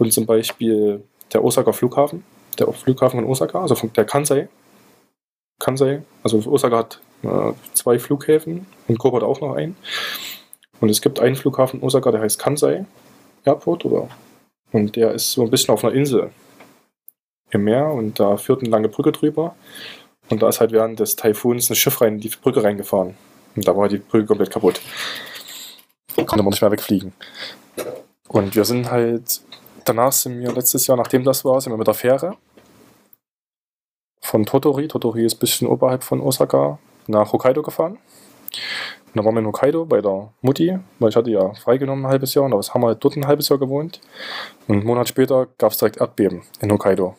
[0.00, 2.24] Und zum Beispiel der Osaka Flughafen,
[2.58, 4.48] der Flughafen von Osaka, also von der Kansai.
[5.60, 9.76] Kansai, also Osaka hat äh, zwei Flughäfen und Kobe hat auch noch einen.
[10.80, 12.86] Und es gibt einen Flughafen in Osaka, der heißt Kansai
[13.44, 14.08] Airport, oder?
[14.72, 16.32] Und der ist so ein bisschen auf einer Insel
[17.52, 19.54] im Meer und da führt eine lange Brücke drüber.
[20.28, 23.14] Und da ist halt während des Taifuns ein Schiff rein in die Brücke reingefahren.
[23.54, 24.80] Und da war die Brücke komplett kaputt.
[26.16, 27.12] Konnte man nicht mehr wegfliegen.
[28.28, 29.42] Und wir sind halt
[29.84, 32.36] danach sind wir letztes Jahr, nachdem das war, sind wir mit der Fähre
[34.22, 37.98] von Totori, Totori ist ein bisschen oberhalb von Osaka, nach Hokkaido gefahren.
[39.06, 42.10] Und dann waren wir in Hokkaido bei der Mutti, weil ich hatte ja freigenommen ein
[42.10, 44.00] halbes Jahr und da haben wir halt dort ein halbes Jahr gewohnt.
[44.68, 47.14] Und einen Monat später gab es direkt Erdbeben in Hokkaido.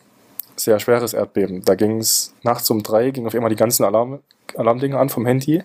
[0.56, 1.64] Sehr schweres Erdbeben.
[1.64, 4.20] Da ging es nachts um drei, ging auf einmal die ganzen Alarm,
[4.56, 5.64] Alarmdinge an vom Handy.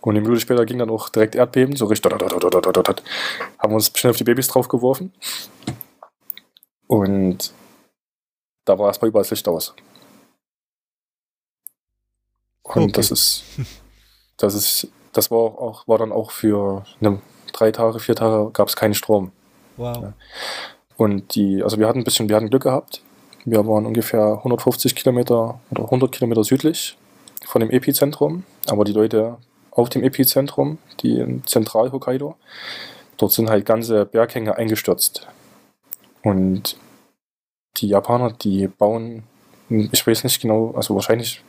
[0.00, 2.12] Und eine Minute später ging dann auch direkt Erdbeben, so richtig.
[2.12, 5.12] Haben uns schnell auf die Babys draufgeworfen.
[6.88, 7.52] Und
[8.64, 9.74] da war erstmal überall das Licht aus.
[12.62, 12.92] Und okay.
[12.92, 13.44] das ist,
[14.36, 17.20] das ist, das war auch, war dann auch für eine,
[17.52, 19.32] drei Tage, vier Tage gab es keinen Strom.
[19.76, 20.12] Wow.
[20.96, 23.02] Und die, also wir hatten ein bisschen, wir hatten Glück gehabt.
[23.44, 26.96] Wir waren ungefähr 150 Kilometer oder 100 Kilometer südlich
[27.44, 29.36] von dem Epizentrum, aber die Leute
[29.72, 32.36] auf dem Epizentrum, die in Zentral-Hokkaido,
[33.16, 35.26] dort sind halt ganze Berghänge eingestürzt.
[36.22, 36.76] Und
[37.78, 39.24] die Japaner, die bauen,
[39.68, 41.42] ich weiß nicht genau, also wahrscheinlich,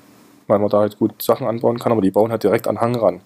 [0.48, 2.96] weil man da halt gut Sachen anbauen kann, aber die bauen halt direkt an Hang
[2.96, 3.22] ran.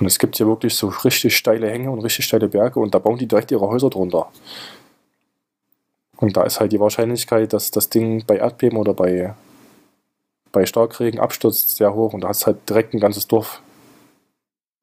[0.00, 2.98] Und es gibt hier wirklich so richtig steile Hänge und richtig steile Berge und da
[2.98, 4.30] bauen die direkt ihre Häuser drunter.
[6.16, 9.34] Und da ist halt die Wahrscheinlichkeit, dass das Ding bei Erdbeben oder bei,
[10.52, 12.12] bei Starkregen abstürzt, sehr hoch.
[12.12, 13.60] Und da es halt direkt ein ganzes Dorf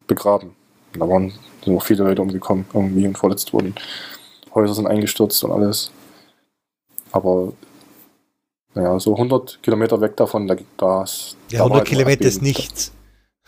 [0.07, 0.55] begraben.
[0.93, 3.75] Und da waren sind auch viele Leute umgekommen, irgendwie und verletzt wurden.
[4.53, 5.91] Häuser sind eingestürzt und alles.
[7.11, 7.53] Aber
[8.73, 11.05] naja, so 100 Kilometer weg davon, da, da
[11.49, 12.91] Ja, 100 halt Kilometer ist nichts.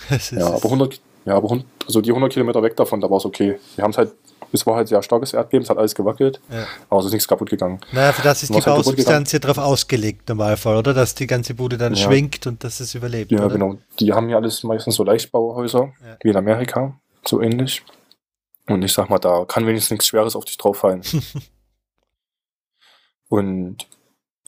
[0.32, 3.26] ja, aber 100, ja, aber 100, also die 100 Kilometer weg davon, da war es
[3.26, 3.60] okay.
[3.76, 4.14] Wir haben es halt,
[4.54, 6.66] es war halt sehr starkes Erdbeben, es hat alles gewackelt, ja.
[6.90, 7.80] aber es ist nichts kaputt gegangen.
[7.92, 10.94] Naja, für das ist die halt Bausubstanz ja drauf ausgelegt, Normalfall, oder?
[10.94, 12.04] Dass die ganze Bude dann ja.
[12.04, 13.32] schwingt und dass es überlebt.
[13.32, 13.50] Ja, oder?
[13.50, 13.78] genau.
[14.00, 16.18] Die haben ja alles meistens so Leichtbauhäuser, ja.
[16.22, 17.84] wie in Amerika, so ähnlich.
[18.68, 21.02] Und ich sag mal, da kann wenigstens nichts Schweres auf dich drauf fallen.
[23.30, 23.88] Und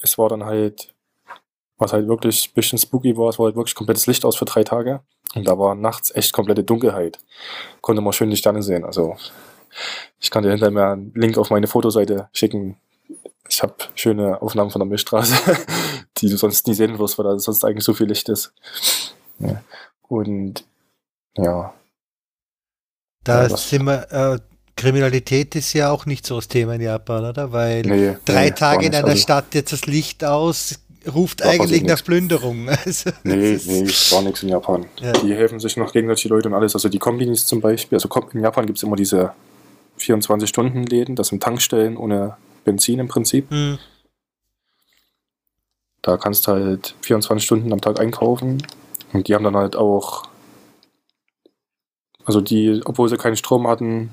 [0.01, 0.93] es war dann halt,
[1.77, 4.45] was halt wirklich ein bisschen spooky war, es war halt wirklich komplettes Licht aus für
[4.45, 5.01] drei Tage.
[5.33, 7.19] Und da war nachts echt komplette Dunkelheit.
[7.81, 8.85] Konnte man schön die Sterne sehen.
[8.85, 9.17] Also
[10.19, 12.77] ich kann dir hinterher mal einen Link auf meine Fotoseite schicken.
[13.47, 15.35] Ich habe schöne Aufnahmen von der Milchstraße,
[16.17, 18.53] die du sonst nie sehen wirst, weil da sonst eigentlich so viel Licht ist.
[19.39, 19.61] Ja.
[20.07, 20.65] Und
[21.37, 21.73] ja.
[23.23, 24.39] Da ja, sind wir, äh,
[24.75, 27.51] Kriminalität ist ja auch nicht so das Thema in Japan, oder?
[27.51, 30.79] Weil nee, drei nee, Tage in einer also, Stadt jetzt das Licht aus
[31.13, 32.67] ruft eigentlich nach Plünderung.
[32.85, 34.85] Also, nee, nee, war nichts in Japan.
[34.99, 35.13] Ja.
[35.13, 36.75] Die helfen sich noch gegenseitig die Leute und alles.
[36.75, 39.31] Also die Kombinis zum Beispiel, also in Japan gibt es immer diese
[39.99, 43.49] 24-Stunden-Läden, das sind Tankstellen ohne Benzin im Prinzip.
[43.51, 43.77] Mhm.
[46.01, 48.61] Da kannst du halt 24 Stunden am Tag einkaufen.
[49.13, 50.23] Und die haben dann halt auch,
[52.25, 54.11] also die, obwohl sie keinen Strom hatten,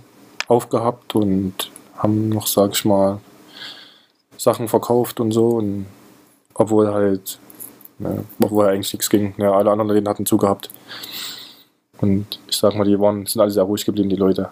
[0.48, 3.20] aufgehabt und haben noch, sag ich mal,
[4.38, 5.48] Sachen verkauft und so.
[5.48, 5.86] Und
[6.54, 7.38] obwohl halt,
[7.98, 9.34] ne, obwohl eigentlich nichts ging.
[9.36, 10.70] Ne, alle anderen Läden hatten zugehabt.
[12.00, 14.50] Und ich sag mal, die waren, sind alle sehr ruhig geblieben, die Leute.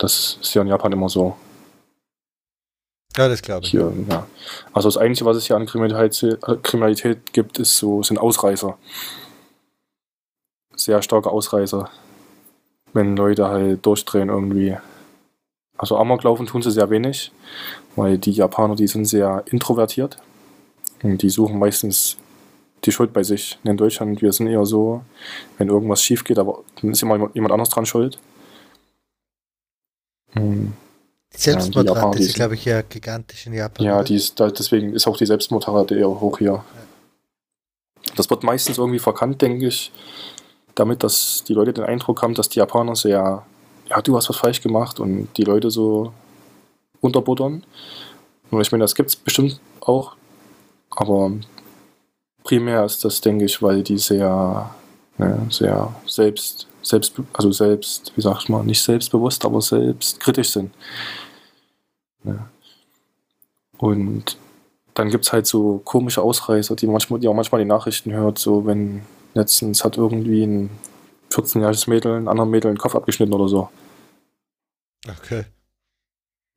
[0.00, 1.36] Das ist ja in Japan immer so.
[3.16, 3.70] Ja, das glaube ich.
[3.70, 4.26] Hier, ja.
[4.72, 8.78] Also das Einzige, was es hier an Kriminalität, Kriminalität gibt, ist so, sind Ausreißer.
[10.74, 11.90] Sehr starke Ausreißer.
[12.94, 14.76] Wenn Leute halt durchdrehen irgendwie.
[15.76, 17.30] Also Amoklaufen tun sie sehr wenig,
[17.94, 20.16] weil die Japaner, die sind sehr introvertiert.
[21.02, 22.16] Und die suchen meistens
[22.84, 23.58] die Schuld bei sich.
[23.64, 25.02] In Deutschland, wir sind eher so,
[25.58, 28.18] wenn irgendwas schief geht, aber dann ist immer jemand anderes dran schuld.
[30.32, 30.72] Hm.
[31.32, 33.86] Die Selbstmordrate ja, ist, glaube ich, ja gigantisch in Japan.
[33.86, 36.52] Ja, die ist, da, deswegen ist auch die Selbstmordrate eher hoch hier.
[36.52, 36.64] Ja.
[38.16, 39.92] Das wird meistens irgendwie verkannt, denke ich,
[40.74, 43.46] damit, dass die Leute den Eindruck haben, dass die Japaner sehr,
[43.88, 46.12] ja, du hast was falsch gemacht und die Leute so
[47.00, 47.64] unterbuttern.
[48.50, 50.16] Und ich meine, das gibt es bestimmt auch,
[50.90, 51.30] aber
[52.42, 54.74] primär ist das, denke ich, weil die sehr,
[55.20, 60.72] ne, sehr selbst selbst, also selbst, wie sag ich mal, nicht selbstbewusst, aber selbstkritisch sind.
[62.24, 62.48] Ja.
[63.78, 64.36] Und
[64.94, 68.38] dann gibt es halt so komische Ausreißer, die, manchmal, die auch manchmal die Nachrichten hört,
[68.38, 69.02] so wenn
[69.34, 70.70] letztens hat irgendwie ein
[71.30, 73.68] 14-jähriges Mädel ein anderes Mädel den Kopf abgeschnitten oder so.
[75.08, 75.44] Okay.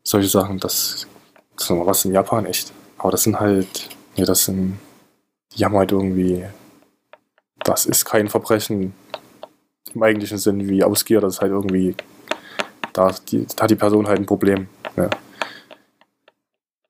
[0.04, 1.08] Solche Sachen, das,
[1.56, 2.74] das ist noch was in Japan echt.
[2.98, 4.80] Aber das sind halt, nee, das sind,
[5.56, 6.44] die haben halt irgendwie,
[7.64, 8.94] das ist kein Verbrechen,
[9.94, 11.96] im eigentlichen Sinn wie Ausgier, das ist halt irgendwie,
[12.94, 14.68] da, die, da hat die Person halt ein Problem.
[14.96, 15.10] Ne?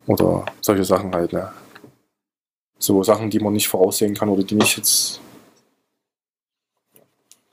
[0.06, 1.52] Oder solche Sachen halt, ne?
[2.78, 5.22] So Sachen, die man nicht voraussehen kann oder die nicht jetzt.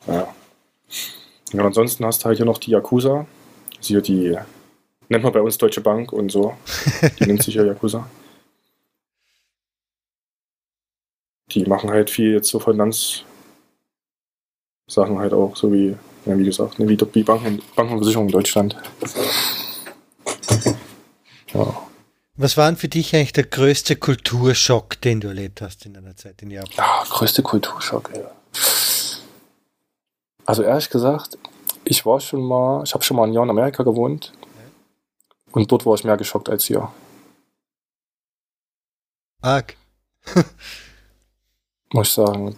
[0.07, 0.35] Ja.
[1.53, 3.27] Und ansonsten hast du halt hier noch die Yakuza.
[3.77, 4.37] Also hier die
[5.09, 6.55] nennt man bei uns Deutsche Bank und so.
[7.19, 8.09] Die nennt sich ja Yakuza.
[11.53, 13.25] Die machen halt viel jetzt so Finanz,
[14.87, 15.97] Sachen halt auch, so wie,
[16.27, 18.77] ja, wie gesagt, ne, wie, wie Banken, Banken und Versicherungen in Deutschland.
[21.53, 21.83] Ja.
[22.37, 26.17] Was war denn für dich eigentlich der größte Kulturschock, den du erlebt hast in deiner
[26.17, 26.71] Zeit in Japan?
[26.77, 28.31] Ja, größte Kulturschock, ja.
[30.47, 31.39] Also ehrlich gesagt,
[31.85, 34.33] ich war schon mal, ich habe schon mal ein Jahr in Amerika gewohnt
[35.53, 36.91] und dort war ich mehr geschockt als hier.
[39.43, 39.77] Arg.
[41.93, 42.57] Muss ich sagen,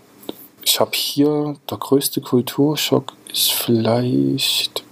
[0.62, 4.84] ich habe hier, der größte Kulturschock ist vielleicht.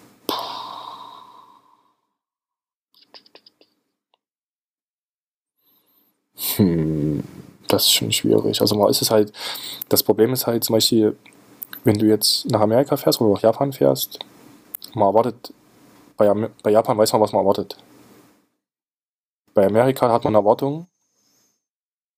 [6.57, 7.22] Hm,
[7.68, 8.61] das ist schon schwierig.
[8.61, 9.32] Also mal ist es halt,
[9.88, 11.16] das Problem ist halt zum Beispiel,
[11.84, 14.18] wenn du jetzt nach Amerika fährst oder nach Japan fährst,
[14.95, 15.53] man erwartet,
[16.16, 16.32] bei,
[16.62, 17.76] bei Japan weiß man, was man erwartet.
[19.55, 20.88] Bei Amerika hat man Erwartungen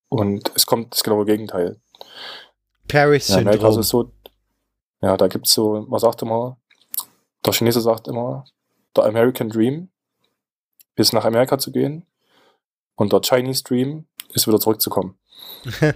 [0.08, 1.80] und es kommt das genaue Gegenteil.
[2.88, 3.60] Paris-Syndrom.
[3.60, 4.10] Ja, ist so,
[5.00, 6.58] ja, da gibt es so, man sagt immer,
[7.44, 8.44] der Chinese sagt immer,
[8.96, 9.88] der American Dream
[10.96, 12.06] ist nach Amerika zu gehen
[12.96, 15.18] und der Chinese Dream ist wieder zurückzukommen.
[15.80, 15.92] ja,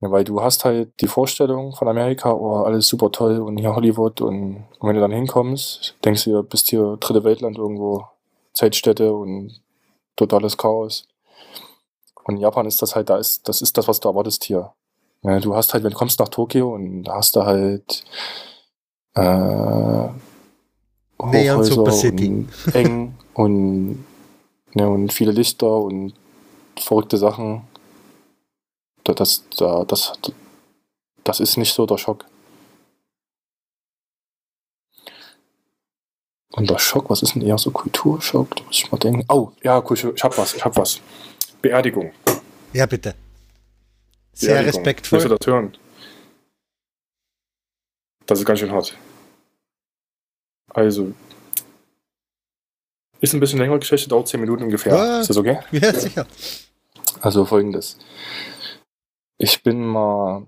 [0.00, 4.20] weil du hast halt die Vorstellung von Amerika, oh, alles super toll und hier Hollywood
[4.20, 8.06] und, und wenn du dann hinkommst, denkst du, du bist hier dritte Weltland irgendwo,
[8.52, 9.60] Zeitstätte und
[10.16, 11.06] totales Chaos.
[12.26, 14.72] Und in Japan ist das halt, da ist, das ist das, was du erwartest hier.
[15.22, 18.04] Ja, du hast halt, wenn du kommst nach Tokio und da hast du halt
[19.14, 20.08] äh,
[21.92, 22.28] City.
[22.28, 24.04] Und eng und,
[24.74, 26.14] ja, und viele Lichter und
[26.76, 27.62] verrückte Sachen.
[29.04, 30.12] Das, das, das,
[31.22, 32.24] das ist nicht so der Schock.
[36.56, 38.56] Und der Schock, was ist denn eher so Kulturschock?
[38.56, 39.24] Da muss ich mal denken.
[39.28, 41.00] Oh, ja, ich hab was, ich hab was.
[41.66, 42.12] Beerdigung.
[42.72, 43.14] Ja, bitte.
[44.32, 45.18] Sehr respektvoll.
[45.18, 45.76] Willst du das hören?
[48.26, 48.96] Das ist ganz schön hart.
[50.68, 51.12] Also,
[53.20, 54.94] ist ein bisschen längere Geschichte, dauert 10 Minuten ungefähr.
[54.94, 55.58] Ah, ist das okay?
[55.72, 56.26] Ja, sicher.
[57.20, 57.98] Also folgendes.
[59.38, 60.46] Ich bin mal.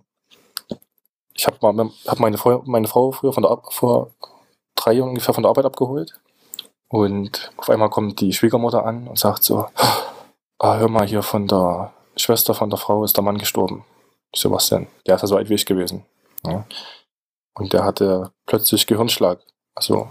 [1.35, 4.13] Ich habe mal hab meine, Frau, meine Frau früher von der, vor
[4.75, 6.21] drei Jahren ungefähr von der Arbeit abgeholt.
[6.89, 9.67] Und auf einmal kommt die Schwiegermutter an und sagt so:
[10.59, 13.85] ah, Hör mal hier von der Schwester von der Frau ist der Mann gestorben.
[14.35, 14.87] Denn?
[15.07, 16.05] Der ist ja so alt wie ich gewesen.
[16.45, 16.65] Ja.
[17.55, 19.41] Und der hatte plötzlich Gehirnschlag.
[19.75, 20.09] Also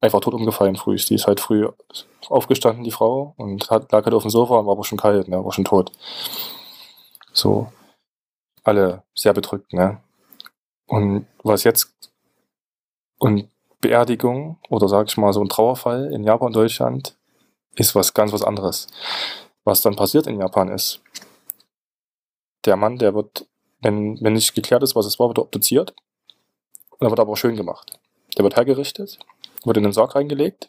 [0.00, 0.96] einfach tot umgefallen früh.
[0.96, 1.68] Die ist halt früh
[2.28, 5.28] aufgestanden, die Frau, und hat, lag halt auf dem Sofa und war aber schon kalt,
[5.28, 5.92] ne, war schon tot.
[7.32, 7.68] so
[8.64, 10.00] alle sehr bedrückt, ne?
[10.86, 12.12] Und was jetzt
[13.18, 13.48] und
[13.80, 17.16] Beerdigung oder sag ich mal so ein Trauerfall in Japan, Deutschland
[17.76, 18.88] ist was ganz was anderes.
[19.68, 21.02] Was dann passiert in Japan ist,
[22.64, 23.46] der Mann, der wird,
[23.82, 25.90] wenn, wenn nicht geklärt ist, was es war, wird er obduziert.
[26.88, 28.00] Und dann wird er aber auch schön gemacht.
[28.38, 29.18] Der wird hergerichtet,
[29.66, 30.68] wird in den Sarg reingelegt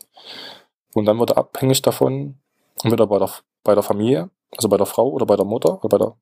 [0.94, 2.40] und dann wird er abhängig davon,
[2.84, 3.32] wird er bei der,
[3.64, 6.18] bei der Familie, also bei der Frau oder bei der Mutter oder bei der,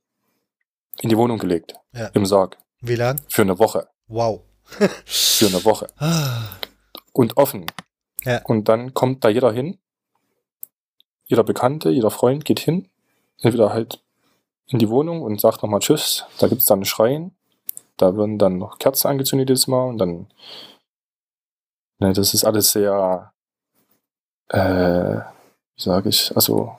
[1.02, 1.74] in die Wohnung gelegt.
[1.94, 2.10] Ja.
[2.14, 2.60] Im Sarg.
[2.82, 3.20] Wie lang?
[3.28, 3.88] Für eine Woche.
[4.08, 4.42] Wow.
[5.04, 5.88] Für eine Woche.
[5.98, 6.60] Ah,
[7.12, 7.66] Und offen.
[8.24, 8.44] Ja.
[8.44, 9.80] Und dann kommt da jeder hin.
[11.28, 12.90] Jeder Bekannte, jeder Freund geht hin.
[13.42, 14.02] Entweder halt
[14.68, 16.26] in die Wohnung und sagt nochmal Tschüss.
[16.40, 17.36] Da gibt's dann einen Schrein.
[17.98, 20.28] Da werden dann noch Kerzen angezündet jedes Mal und dann.
[22.00, 23.34] Ne, das ist alles sehr.
[24.50, 25.20] Äh,
[25.76, 26.36] wie sage ich?
[26.36, 26.76] Also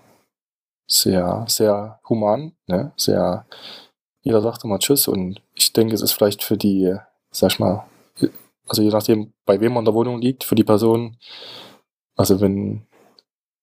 [0.87, 2.53] sehr, sehr human.
[2.67, 2.93] Ne?
[2.97, 3.47] Sehr.
[4.23, 6.95] Jeder sagt immer Tschüss und ich denke, es ist vielleicht für die,
[7.31, 7.87] sag ich mal,
[8.67, 11.17] also je nachdem, bei wem man in der Wohnung liegt, für die Person,
[12.17, 12.87] also wenn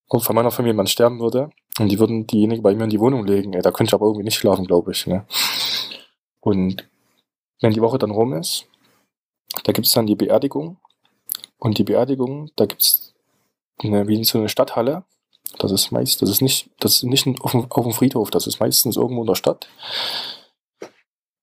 [0.10, 1.50] auch von meiner Familie jemand sterben würde
[1.80, 4.06] und die würden diejenige bei mir in die Wohnung legen, ey, da könnte ich aber
[4.06, 5.08] irgendwie nicht schlafen, glaube ich.
[5.08, 5.26] Ne?
[6.42, 6.88] Und
[7.62, 8.68] wenn die Woche dann rum ist,
[9.64, 10.78] da gibt es dann die Beerdigung
[11.58, 13.14] und die Beerdigung, da gibt es
[13.82, 15.04] wie so eine Stadthalle.
[15.60, 18.46] Das ist meist, das ist nicht, das ist nicht auf dem, auf dem Friedhof, das
[18.48, 19.68] ist meistens irgendwo in der Stadt.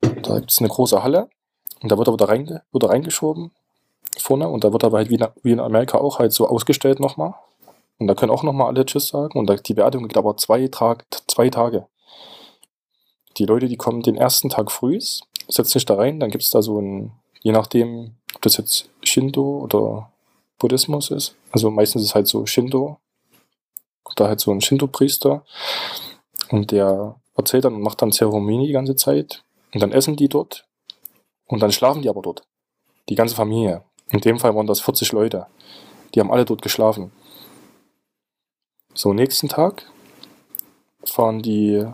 [0.01, 1.31] Da gibt es eine große Halle
[1.81, 3.53] und da wird er wieder reinge, wird reingeschoben
[4.19, 7.01] vorne und da wird aber halt wie in, wie in Amerika auch halt so ausgestellt
[7.01, 7.35] nochmal.
[7.99, 9.38] Und da können auch nochmal alle Tschüss sagen.
[9.38, 11.86] Und die Beerdigung geht aber zwei, Tag, zwei Tage.
[13.38, 14.99] Die Leute, die kommen den ersten Tag früh,
[15.49, 18.90] setzen sich da rein, dann gibt es da so ein, je nachdem, ob das jetzt
[19.03, 20.11] Shinto oder
[20.59, 21.34] Buddhismus ist.
[21.51, 22.99] Also meistens ist es halt so Shinto.
[24.16, 25.45] Da halt so ein Shinto-Priester.
[26.51, 29.43] Und der erzählt dann und macht dann Zeremonie die ganze Zeit.
[29.74, 30.66] Und dann essen die dort.
[31.47, 32.45] Und dann schlafen die aber dort.
[33.09, 33.82] Die ganze Familie.
[34.11, 35.47] In dem Fall waren das 40 Leute.
[36.14, 37.11] Die haben alle dort geschlafen.
[38.95, 39.86] So, nächsten Tag
[41.05, 41.86] fahren die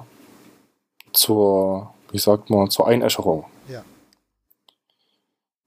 [1.12, 3.44] zur, wie sagt man, zur Einäscherung.
[3.68, 3.84] Ja.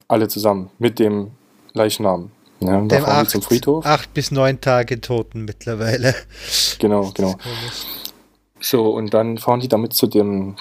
[0.08, 1.32] Alle zusammen mit dem
[1.72, 2.30] Leichnam.
[2.60, 3.84] Ja, da Dem acht, zum Friedhof.
[3.84, 6.14] acht bis neun Tage Toten mittlerweile.
[6.78, 7.34] Genau, genau.
[8.60, 10.54] So, und dann fahren die damit zu dem,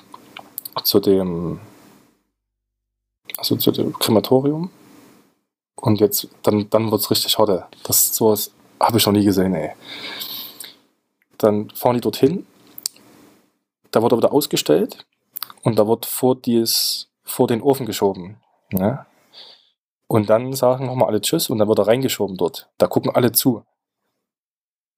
[0.84, 1.59] zu dem,
[3.38, 4.72] also zu dem Krematorium.
[5.76, 7.65] Und jetzt, dann, dann wird's richtig harte.
[7.84, 9.72] Das sowas habe ich noch nie gesehen, ey.
[11.42, 12.46] Dann fahren die dorthin.
[13.89, 15.08] Da wird er wieder ausgestellt.
[15.64, 18.38] Und da wird vor dies, vor den Ofen geschoben.
[18.72, 19.06] Ne?
[20.08, 22.70] Und dann sagen nochmal alle Tschüss und dann wird er reingeschoben dort.
[22.78, 23.64] Da gucken alle zu.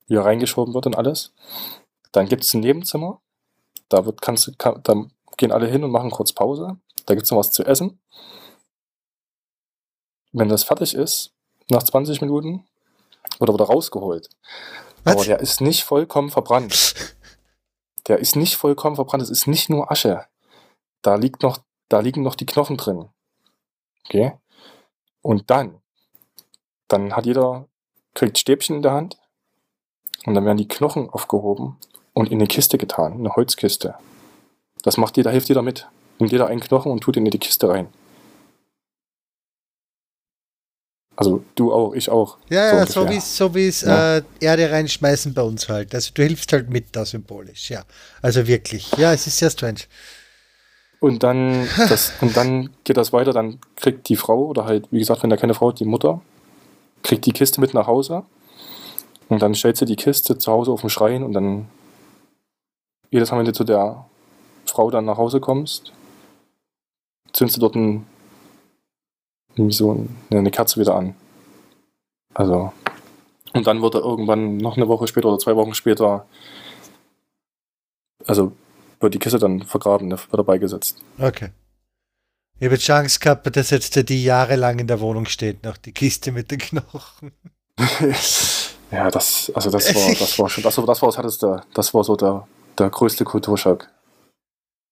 [0.07, 1.33] Wie er reingeschoben wird und alles.
[2.11, 3.21] Dann gibt es ein Nebenzimmer.
[3.87, 5.05] Da, wird, kannst, kann, da
[5.37, 6.77] gehen alle hin und machen kurz Pause.
[7.05, 8.01] Da gibt es noch was zu essen.
[10.33, 11.31] Wenn das fertig ist,
[11.69, 12.65] nach 20 Minuten,
[13.39, 14.27] wird er wieder rausgeholt.
[15.03, 15.15] Was?
[15.15, 17.15] Aber der ist nicht vollkommen verbrannt.
[18.07, 19.23] Der ist nicht vollkommen verbrannt.
[19.23, 20.25] Es ist nicht nur Asche.
[21.01, 23.09] Da liegt noch, da liegen noch die Knochen drin.
[24.05, 24.33] Okay?
[25.21, 25.81] Und dann,
[26.87, 27.67] dann hat jeder,
[28.13, 29.17] kriegt Stäbchen in der Hand
[30.25, 31.77] und dann werden die Knochen aufgehoben
[32.13, 33.95] und in eine Kiste getan, eine Holzkiste.
[34.83, 35.87] Das macht jeder, hilft jeder mit.
[36.19, 37.87] Nimmt jeder einen Knochen und tut ihn in die Kiste rein.
[41.15, 42.37] Also du auch, ich auch.
[42.49, 44.17] Ja, so ja, so wie so wie es Ja.
[44.17, 45.93] äh, Erde reinschmeißen bei uns halt.
[45.93, 47.83] Also du hilfst halt mit da symbolisch, ja.
[48.21, 48.91] Also wirklich.
[48.97, 49.81] Ja, es ist sehr strange.
[50.99, 54.99] Und dann, das, und dann geht das weiter, dann kriegt die Frau, oder halt, wie
[54.99, 56.21] gesagt, wenn da keine Frau hat, die Mutter,
[57.03, 58.23] kriegt die Kiste mit nach Hause.
[59.27, 61.67] Und dann stellt sie die Kiste zu Hause auf den Schrein und dann
[63.11, 64.05] jedes Mal, wenn du zu der
[64.65, 65.91] Frau dann nach Hause kommst,
[67.33, 68.05] zündest du dort ein,
[69.69, 71.15] so ein, eine Kerze wieder an.
[72.33, 72.73] Also,
[73.53, 76.25] und dann wird er irgendwann noch eine Woche später oder zwei Wochen später,
[78.25, 78.53] also
[78.99, 81.03] wird die Kiste dann vergraben, wird er beigesetzt.
[81.19, 81.49] Okay.
[82.59, 86.31] Ich habe Chance gehabt, dass jetzt die jahrelang in der Wohnung steht, noch die Kiste
[86.31, 87.31] mit den Knochen.
[88.91, 91.93] ja, das, also das war, das war schon, das war, das war das härteste, das
[91.93, 92.47] war so der,
[92.77, 93.89] der größte Kulturschock.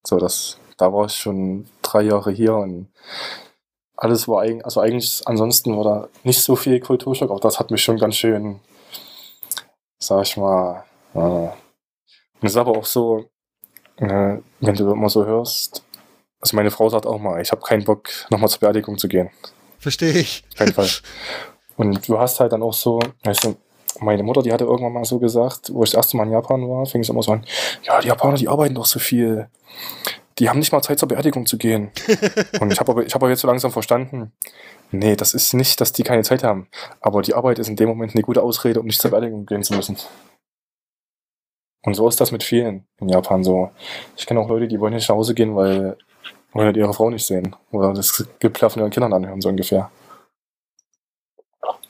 [0.05, 2.89] So, das, da war ich schon drei Jahre hier und
[4.02, 7.70] alles war eigentlich, also eigentlich, ansonsten war da nicht so viel Kulturschock, aber das hat
[7.70, 8.60] mich schon ganz schön,
[9.99, 10.84] sag ich mal,
[11.14, 13.26] äh, und es ist aber auch so,
[13.97, 15.84] äh, wenn du immer so hörst,
[16.39, 19.30] also meine Frau sagt auch mal, ich habe keinen Bock, nochmal zur Beerdigung zu gehen.
[19.78, 20.43] Verstehe ich.
[20.58, 20.89] Jeden Fall.
[21.78, 23.56] Und du hast halt dann auch so, weißt du,
[23.99, 26.68] meine Mutter, die hatte irgendwann mal so gesagt, wo ich das erste Mal in Japan
[26.68, 27.45] war, fing es immer so an,
[27.84, 29.47] ja, die Japaner, die arbeiten doch so viel.
[30.41, 31.91] Die haben nicht mal Zeit zur Beerdigung zu gehen.
[32.59, 34.31] Und ich habe aber, ich hab aber jetzt so langsam verstanden,
[34.89, 36.67] nee, das ist nicht, dass die keine Zeit haben.
[36.99, 39.61] Aber die Arbeit ist in dem Moment eine gute Ausrede, um nicht zur Beerdigung gehen
[39.61, 39.97] zu müssen.
[41.83, 43.69] Und so ist das mit vielen in Japan so.
[44.17, 45.95] Ich kenne auch Leute, die wollen nicht nach Hause gehen, weil
[46.53, 47.55] wollen halt ihre Frau nicht sehen.
[47.71, 49.91] Oder das Geplär von ihren Kindern anhören, so ungefähr.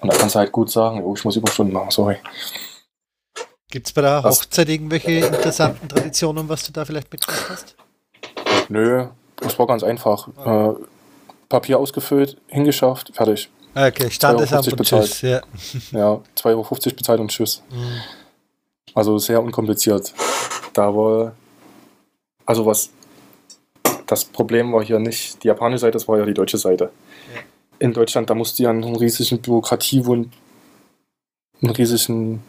[0.01, 2.17] Und da kannst du halt gut sagen, oh, ich muss Überstunden machen, sorry.
[3.69, 7.77] Gibt es bei der Hochzeit irgendwelche interessanten Traditionen, was du da vielleicht mitgemacht hast?
[8.71, 10.29] Nö, das war ganz einfach.
[10.45, 10.73] Äh,
[11.49, 13.49] Papier ausgefüllt, hingeschafft, fertig.
[13.75, 15.21] Okay, Standesamt und Tschüss.
[15.21, 15.41] Ja,
[15.91, 17.61] ja 2,50 Euro bezahlt und Tschüss.
[17.69, 18.01] Mhm.
[18.93, 20.13] Also sehr unkompliziert.
[20.73, 21.33] Da war,
[22.45, 22.91] also was,
[24.07, 26.91] das Problem war hier nicht die japanische Seite, das war ja die deutsche Seite.
[27.33, 27.41] Ja.
[27.79, 30.31] In Deutschland, da musst du ja einen riesigen Bürokratiewund,
[31.61, 32.41] einen riesigen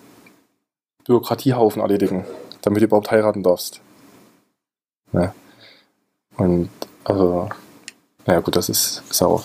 [1.05, 2.25] Bürokratiehaufen erledigen,
[2.63, 3.81] damit du überhaupt heiraten darfst.
[5.13, 5.35] Ja.
[6.37, 6.71] Und
[7.05, 7.49] also,
[8.27, 9.43] naja gut, das ist, ist auch,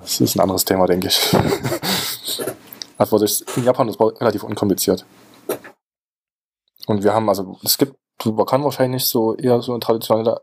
[0.00, 1.34] das ist ein anderes Thema, denke ich.
[2.98, 3.24] also
[3.56, 5.04] in Japan das war relativ unkompliziert.
[6.86, 10.40] Und wir haben also, es gibt, man kann wahrscheinlich so eher so eine traditionelle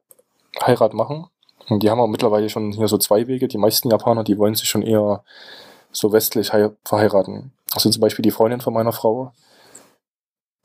[0.62, 1.28] Heirat machen.
[1.70, 3.48] Und die haben auch mittlerweile schon hier so zwei Wege.
[3.48, 5.24] Die meisten Japaner, die wollen sich schon eher
[5.92, 6.52] so westlich
[6.84, 7.54] verheiraten.
[7.74, 9.32] Also zum Beispiel die Freundin von meiner Frau,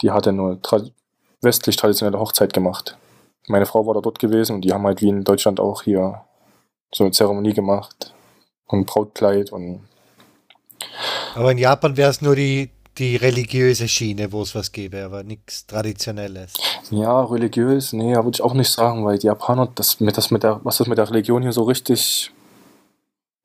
[0.02, 0.80] die hatte eine tra
[1.40, 2.98] westlich traditionelle Hochzeit gemacht
[3.48, 6.22] meine Frau war da dort gewesen und die haben halt wie in Deutschland auch hier
[6.92, 8.14] so eine Zeremonie gemacht
[8.66, 9.80] und Brautkleid und.
[11.34, 15.22] Aber in Japan wäre es nur die, die religiöse Schiene, wo es was gäbe, aber
[15.22, 16.54] nichts Traditionelles.
[16.90, 20.42] Ja, religiös, nee, würde ich auch nicht sagen, weil die Japaner, das mit, das mit
[20.42, 22.32] der, was das mit der Religion hier so richtig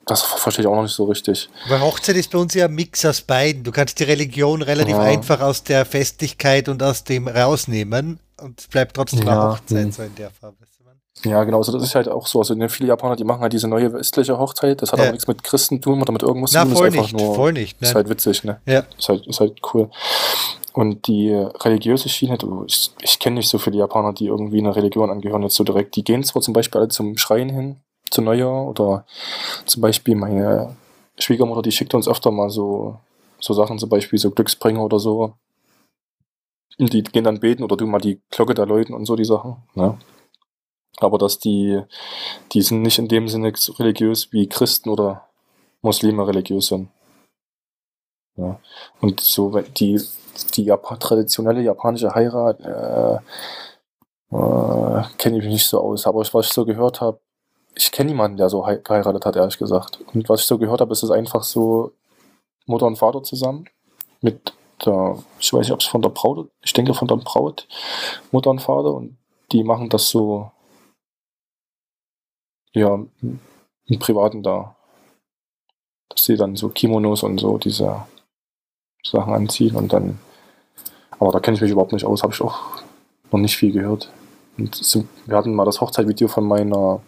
[0.05, 1.49] das verstehe ich auch noch nicht so richtig.
[1.69, 3.63] Weil Hochzeit ist bei uns ja ein Mix aus beiden.
[3.63, 5.01] Du kannst die Religion relativ ja.
[5.01, 9.53] einfach aus der Festlichkeit und aus dem rausnehmen und es bleibt trotzdem ja.
[9.53, 9.91] Hochzeit hm.
[9.91, 10.57] so in der Farbe.
[11.25, 12.39] Ja, genau, also das ist halt auch so.
[12.39, 14.81] Also ne, viele Japaner, die machen halt diese neue westliche Hochzeit.
[14.81, 15.07] Das hat ja.
[15.07, 16.75] auch nichts mit Christentum oder mit irgendwas zu tun.
[16.75, 17.81] Voll ist nicht, nur, voll nicht.
[17.81, 17.87] Ne?
[17.87, 18.59] Ist halt witzig, ne?
[18.65, 18.83] Ja.
[18.97, 19.89] Ist halt, ist halt cool.
[20.73, 25.11] Und die religiöse Schiene, ich, ich kenne nicht so viele Japaner, die irgendwie einer Religion
[25.11, 25.95] angehören, jetzt so direkt.
[25.95, 27.77] Die gehen zwar zum Beispiel alle zum Schreien hin,
[28.09, 29.05] zu Neujahr oder
[29.65, 30.75] zum Beispiel meine
[31.19, 32.97] Schwiegermutter, die schickt uns öfter mal so,
[33.39, 35.33] so Sachen, zum Beispiel so Glücksbringer oder so.
[36.79, 39.57] Die gehen dann beten oder du mal die Glocke da läuten und so die Sachen.
[39.75, 39.97] Ne?
[40.97, 41.81] Aber dass die,
[42.51, 45.27] die sind nicht in dem Sinne religiös wie Christen oder
[45.81, 46.89] Muslime religiös sind.
[48.35, 48.59] Ja.
[49.01, 50.01] Und so die,
[50.55, 53.19] die Jap traditionelle japanische Heirat äh,
[54.35, 56.07] äh, kenne ich mich nicht so aus.
[56.07, 57.19] Aber was ich so gehört habe,
[57.75, 59.99] ich kenne niemanden, der so geheiratet hat, ehrlich gesagt.
[60.13, 61.91] Und was ich so gehört habe, ist es einfach so
[62.65, 63.65] Mutter und Vater zusammen
[64.21, 64.53] mit
[64.85, 67.67] der, ich weiß nicht, ob es von der Braut, ich denke von der Braut,
[68.31, 69.17] Mutter und Vater und
[69.51, 70.51] die machen das so,
[72.73, 74.75] ja, im Privaten da.
[76.09, 78.05] Dass sie dann so Kimonos und so diese
[79.03, 80.19] Sachen anziehen und dann,
[81.11, 82.83] aber da kenne ich mich überhaupt nicht aus, habe ich auch
[83.31, 84.11] noch nicht viel gehört.
[84.57, 84.79] Und
[85.25, 87.01] wir hatten mal das Hochzeitvideo von meiner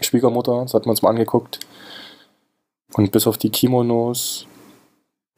[0.00, 1.60] Schwiegermutter, das hat man uns mal angeguckt.
[2.94, 4.46] Und bis auf die Kimonos,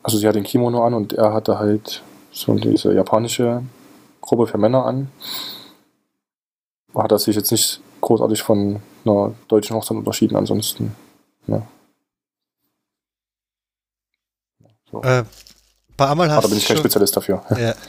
[0.03, 2.03] also sie hat den Kimono an und er hatte halt
[2.33, 3.63] so diese japanische
[4.21, 5.11] Gruppe für Männer an.
[6.95, 10.95] Hat er sich jetzt nicht großartig von einer deutschen Hochzeit unterschieden, ansonsten.
[11.47, 11.67] Ja.
[14.91, 15.03] So.
[15.03, 15.25] Äh,
[15.97, 17.43] paar Mal hast Aber da bin ich kein Spezialist dafür.
[17.57, 17.75] Ja.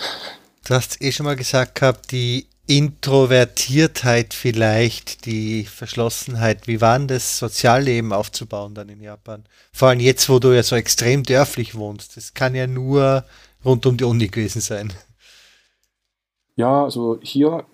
[0.64, 6.68] Du hast eh schon mal gesagt gehabt, die Introvertiertheit vielleicht, die Verschlossenheit.
[6.68, 9.46] Wie war denn das Sozialleben aufzubauen dann in Japan?
[9.74, 12.16] Vor allem jetzt, wo du ja so extrem dörflich wohnst.
[12.18, 13.26] Das kann ja nur
[13.66, 14.94] rund um die Uni gewesen sein.
[16.56, 17.66] Ja, also hier,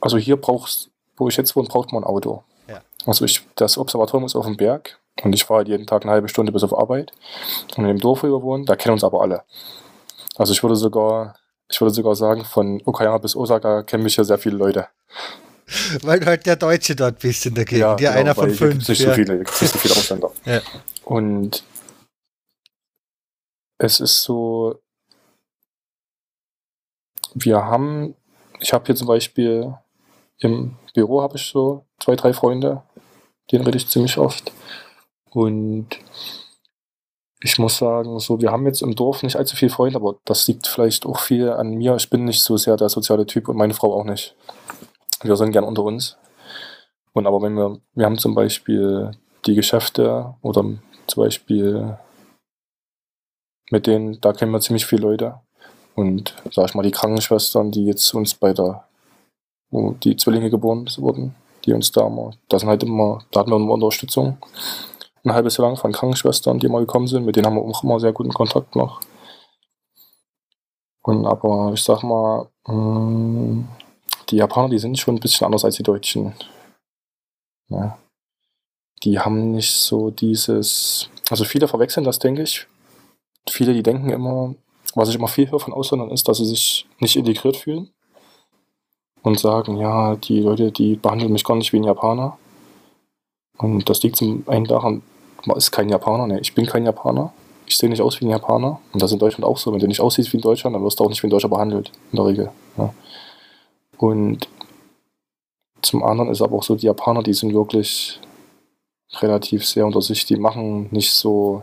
[0.00, 2.44] also hier brauchst, wo ich jetzt wohne, braucht man ein Auto.
[2.68, 2.82] Ja.
[3.06, 6.12] Also ich, das Observatorium ist auf dem Berg und ich fahre halt jeden Tag eine
[6.12, 7.12] halbe Stunde bis auf Arbeit.
[7.76, 9.42] Und in dem Dorf, wo wir wohnen, da kennen uns aber alle.
[10.36, 11.34] Also ich würde sogar
[11.70, 14.88] ich würde sogar sagen, von Okayama bis Osaka kennen mich ja sehr viele Leute.
[16.02, 18.88] Weil du halt der Deutsche dort bist in der Gegend, ja, genau, einer von fünf.
[18.88, 19.10] Nicht ja.
[19.10, 20.32] so viele, gibt nicht so viele Ausländer.
[20.44, 20.60] Ja.
[21.04, 21.62] Und
[23.78, 24.80] es ist so,
[27.34, 28.14] wir haben,
[28.58, 29.74] ich habe hier zum Beispiel
[30.38, 32.82] im Büro habe ich so zwei, drei Freunde,
[33.50, 34.52] denen rede ich ziemlich oft.
[35.30, 35.88] Und
[37.42, 40.46] ich muss sagen, so, wir haben jetzt im Dorf nicht allzu viele Freunde, aber das
[40.46, 41.96] liegt vielleicht auch viel an mir.
[41.96, 44.34] Ich bin nicht so sehr der soziale Typ und meine Frau auch nicht.
[45.22, 46.16] Wir sind gern unter uns.
[47.12, 49.12] Und aber wenn wir, wir haben zum Beispiel
[49.46, 50.64] die Geschäfte oder
[51.06, 51.98] zum Beispiel
[53.70, 55.40] mit denen, da kennen wir ziemlich viele Leute.
[55.94, 58.84] Und sag ich mal, die Krankenschwestern, die jetzt uns bei der
[59.70, 61.34] wo die Zwillinge geboren wurden,
[61.64, 64.38] die uns da immer, da sind halt immer, da hatten wir immer Unterstützung.
[65.22, 67.84] Ein halbes Jahr lang von Krankenschwestern, die immer gekommen sind, mit denen haben wir auch
[67.84, 69.00] immer sehr guten Kontakt noch.
[71.02, 73.68] Und aber ich sag mal, mh, mm,
[74.30, 76.34] die Japaner, die sind schon ein bisschen anders als die Deutschen.
[77.68, 77.98] Ja.
[79.02, 82.66] Die haben nicht so dieses, also viele verwechseln das, denke ich.
[83.48, 84.54] Viele, die denken immer,
[84.94, 87.90] was ich immer viel höre von Ausländern ist, dass sie sich nicht integriert fühlen
[89.22, 92.38] und sagen, ja, die Leute, die behandeln mich gar nicht wie ein Japaner.
[93.58, 95.02] Und das liegt zum einen daran,
[95.56, 97.32] ist kein Japaner, ne, ich bin kein Japaner.
[97.66, 98.80] Ich sehe nicht aus wie ein Japaner.
[98.92, 99.72] Und das ist in Deutschland auch so.
[99.72, 101.48] Wenn du nicht aussiehst wie in Deutschland, dann wirst du auch nicht wie ein Deutscher
[101.48, 102.50] behandelt, in der Regel.
[102.76, 102.92] Ja.
[103.96, 104.48] Und
[105.82, 108.18] zum anderen ist aber auch so, die Japaner, die sind wirklich
[109.18, 110.26] relativ sehr unter sich.
[110.26, 111.62] Die machen nicht so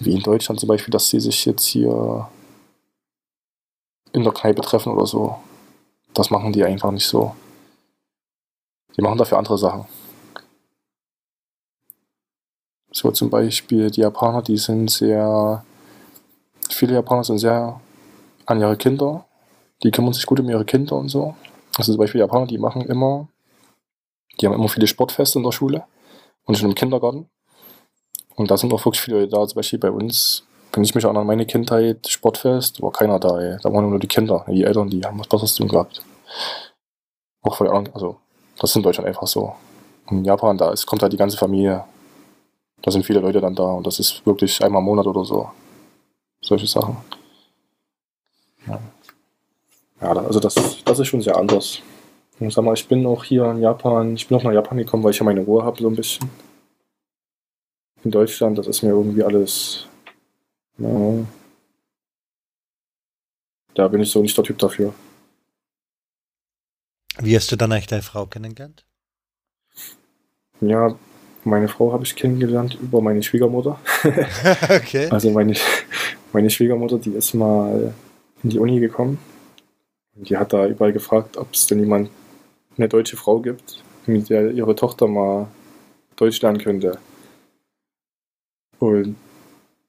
[0.00, 2.28] wie in Deutschland zum Beispiel, dass sie sich jetzt hier
[4.12, 5.36] in der Kneipe treffen oder so.
[6.14, 7.34] Das machen die einfach nicht so.
[8.96, 9.86] Die machen dafür andere Sachen.
[12.90, 15.64] So zum Beispiel die Japaner, die sind sehr,
[16.70, 17.80] viele Japaner sind sehr
[18.46, 19.26] an ihre Kinder.
[19.82, 21.34] Die kümmern sich gut um ihre Kinder und so.
[21.76, 23.28] Also zum Beispiel Japaner, die machen immer,
[24.40, 25.84] die haben immer viele Sportfeste in der Schule
[26.44, 27.28] und schon im Kindergarten.
[28.34, 31.26] Und da sind auch wirklich viele da, zum Beispiel bei uns, wenn ich mich an
[31.26, 33.58] meine Kindheit, Sportfest, war keiner da, ey.
[33.62, 36.02] Da waren nur die Kinder, die Eltern, die haben was Besseres zu tun gehabt.
[37.42, 38.16] Auch voll, also,
[38.58, 39.54] das ist in Deutschland einfach so.
[40.10, 41.84] In Japan, da ist, kommt halt die ganze Familie.
[42.82, 45.50] Da sind viele Leute dann da und das ist wirklich einmal im Monat oder so.
[46.40, 46.96] Solche Sachen.
[48.66, 48.80] Ja,
[50.00, 51.80] ja also das, das ist schon sehr anders.
[52.38, 55.02] Und sag mal, ich bin auch hier in Japan, ich bin auch nach Japan gekommen,
[55.02, 56.30] weil ich ja meine Ruhe habe, so ein bisschen.
[58.04, 59.86] In Deutschland, das ist mir irgendwie alles.
[60.78, 61.24] Ja,
[63.74, 64.94] da bin ich so nicht der Typ dafür.
[67.20, 68.84] Wie hast du dann eigentlich deine Frau kennengelernt?
[70.60, 70.96] Ja,
[71.48, 73.78] meine Frau habe ich kennengelernt über meine Schwiegermutter.
[74.70, 75.08] okay.
[75.10, 75.54] Also meine,
[76.32, 77.94] meine Schwiegermutter, die ist mal
[78.42, 79.18] in die Uni gekommen.
[80.16, 82.10] Und die hat da überall gefragt, ob es denn jemand,
[82.76, 85.48] eine deutsche Frau gibt, mit der ihre Tochter mal
[86.16, 86.98] Deutsch lernen könnte.
[88.78, 89.16] Und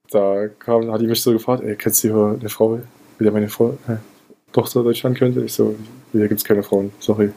[0.09, 2.85] da kam, hat die mich so gefragt, ey, kennst du hier eine Frau, mit
[3.19, 3.97] der meine Frau, äh,
[4.51, 5.43] Tochter Deutsch lernen könnte?
[5.43, 5.75] Ich so,
[6.11, 7.31] hier gibt es keine Frauen, sorry.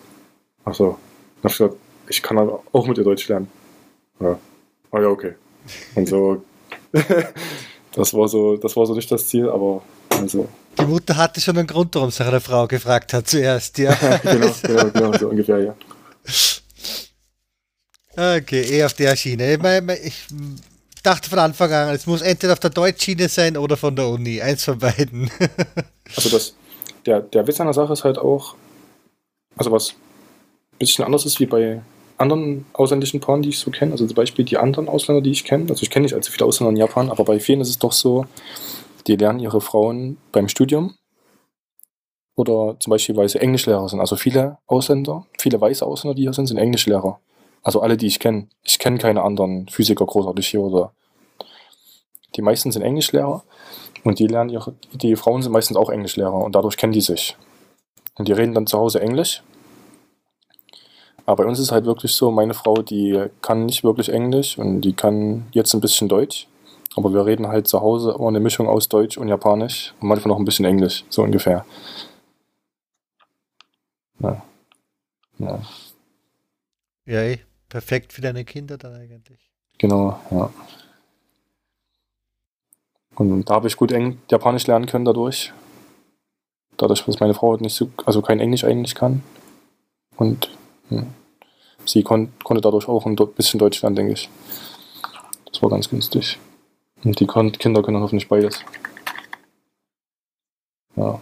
[0.65, 0.99] Ach so.
[1.43, 1.77] Dann hab ich gesagt,
[2.09, 3.49] ich kann aber auch mit ihr Deutsch lernen.
[4.21, 4.39] Ja.
[4.91, 5.35] Ah ja, okay.
[5.95, 6.43] Und so,
[7.95, 10.49] das war so, das war so nicht das Ziel, aber also.
[10.79, 13.95] Die Mutter hatte schon einen Grund, warum sie eine Frau gefragt hat zuerst, ja.
[14.23, 15.75] genau, genau, genau, so ungefähr, ja.
[18.17, 19.55] Okay, eh auf der Schiene.
[19.55, 20.27] Ich, ich
[21.03, 24.41] dachte von Anfang an, es muss entweder auf der Deutschschiene sein oder von der Uni.
[24.41, 25.31] Eins von beiden.
[26.17, 26.55] also das,
[27.07, 28.55] der, der Witz an der Sache ist halt auch,
[29.57, 31.83] also was ein bisschen anders ist wie bei
[32.19, 33.93] anderen ausländischen Paaren, die ich so kenne.
[33.93, 35.67] Also zum Beispiel die anderen Ausländer, die ich kenne.
[35.69, 37.93] Also ich kenne nicht allzu viele Ausländer in Japan, aber bei vielen ist es doch
[37.93, 38.27] so,
[39.07, 40.95] die lernen ihre Frauen beim Studium
[42.35, 44.01] oder zum Beispiel, weil sie Englischlehrer sind.
[44.01, 47.21] Also viele Ausländer, viele weiße Ausländer, die hier sind, sind Englischlehrer.
[47.63, 48.49] Also alle, die ich kenne.
[48.63, 50.93] Ich kenne keine anderen Physiker großartig hier oder.
[52.35, 53.45] Die meisten sind Englischlehrer
[54.05, 57.37] und die lernen ihre, die Frauen sind meistens auch Englischlehrer und dadurch kennen die sich.
[58.15, 59.43] Und die reden dann zu Hause Englisch
[61.27, 64.81] aber bei uns ist halt wirklich so, meine Frau, die kann nicht wirklich Englisch und
[64.81, 66.49] die kann jetzt ein bisschen Deutsch.
[66.97, 70.33] Aber wir reden halt zu Hause immer eine Mischung aus Deutsch und Japanisch und manchmal
[70.33, 71.65] noch ein bisschen Englisch, so ungefähr.
[74.21, 74.43] Ja.
[75.39, 75.61] Ja,
[77.07, 79.51] ja ey, perfekt für deine Kinder dann eigentlich.
[79.79, 80.51] Genau, ja.
[83.15, 85.53] Und da habe ich gut Eng Japanisch lernen können dadurch.
[86.77, 89.23] Dadurch, dass meine Frau nicht so, also kein Englisch eigentlich kann.
[90.17, 90.51] Und
[91.85, 94.29] Sie kon konnte dadurch auch ein bisschen Deutsch lernen, denke ich.
[95.51, 96.39] Das war ganz günstig.
[97.05, 98.61] Und die Kinder können hoffentlich beides.
[100.97, 101.21] Ja.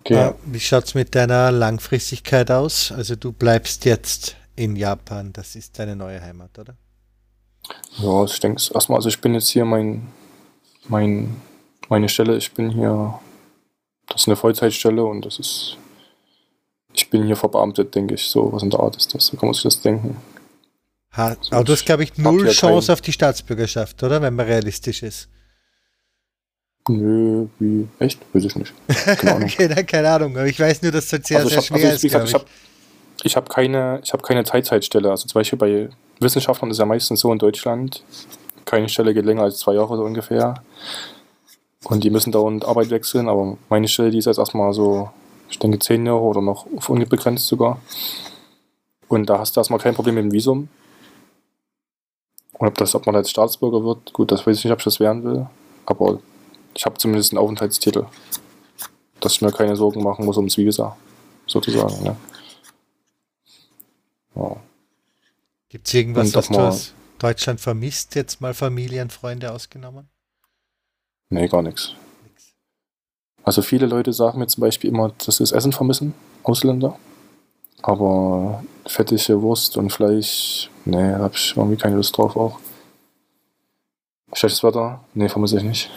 [0.00, 0.14] Okay.
[0.14, 2.92] Äh, wie schaut es mit deiner Langfristigkeit aus?
[2.92, 6.76] Also du bleibst jetzt in Japan, das ist deine neue Heimat, oder?
[7.96, 10.08] Ja, ich denke erstmal, also ich bin jetzt hier mein,
[10.88, 11.40] mein,
[11.88, 13.18] meine Stelle, ich bin hier,
[14.08, 15.78] das ist eine Vollzeitstelle und das ist
[16.94, 18.22] ich bin hier verbeamtet, denke ich.
[18.28, 19.26] So was in der Art ist das.
[19.26, 20.16] So kann man sich das denken.
[21.16, 24.20] Ha, aber du hast, glaube ich, null Chance auf die Staatsbürgerschaft, oder?
[24.20, 25.28] Wenn man realistisch ist.
[26.88, 27.88] Nö, wie?
[27.98, 28.20] Echt?
[28.32, 28.74] Weiß ich nicht.
[28.88, 29.48] Keine Ahnung.
[29.48, 31.94] okay, keine Ahnung, aber ich weiß nur, dass das sehr, also sehr hab, schwer also
[31.94, 32.02] ist.
[32.02, 32.44] Gesagt, ich habe
[33.22, 35.10] ich hab keine, hab keine Teilzeitstelle.
[35.10, 35.88] Also zum Beispiel bei
[36.20, 38.02] Wissenschaftlern ist ja meistens so in Deutschland,
[38.64, 40.62] keine Stelle geht länger als zwei Jahre so ungefähr.
[41.84, 45.10] Und die müssen dauernd Arbeit wechseln, aber meine Stelle, die ist jetzt erstmal so
[45.48, 47.80] ich denke 10 Jahre oder noch auf unbegrenzt sogar.
[49.08, 50.68] Und da hast du erstmal kein Problem mit dem Visum.
[52.54, 54.84] Und ob, das, ob man als Staatsbürger wird, gut, das weiß ich nicht, ob ich
[54.84, 55.46] das werden will.
[55.86, 56.20] Aber
[56.74, 58.06] ich habe zumindest einen Aufenthaltstitel.
[59.20, 60.96] Dass ich mir keine Sorgen machen muss ums Visa,
[61.46, 62.02] sozusagen.
[62.02, 62.16] Ne?
[64.36, 64.56] Ja.
[65.68, 70.08] Gibt es irgendwas, was du aus Deutschland vermisst, jetzt mal Familienfreunde ausgenommen?
[71.30, 71.94] Nee, gar nichts.
[73.44, 76.98] Also viele Leute sagen mir zum Beispiel immer, dass sie das Essen vermissen, Ausländer.
[77.82, 82.58] Aber fettige Wurst und Fleisch, nee, habe ich irgendwie keine Lust drauf auch.
[84.32, 85.04] Schlechtes Wetter?
[85.12, 85.90] Nee, vermisse ich nicht.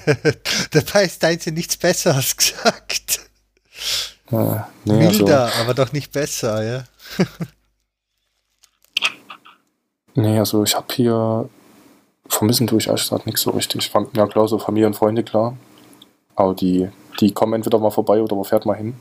[0.72, 3.20] Dabei ist deins ja nichts Besseres gesagt.
[4.32, 6.84] Äh, nee, Milder, also, aber doch nicht besser, ja.
[10.14, 11.48] nee, also ich habe hier
[12.28, 13.90] vermissen tue ich echt nichts so richtig.
[14.14, 15.56] Ja klar, so Familie und Freunde, klar.
[16.38, 16.88] Aber die,
[17.18, 18.94] die kommen entweder mal vorbei oder man fährt mal hin.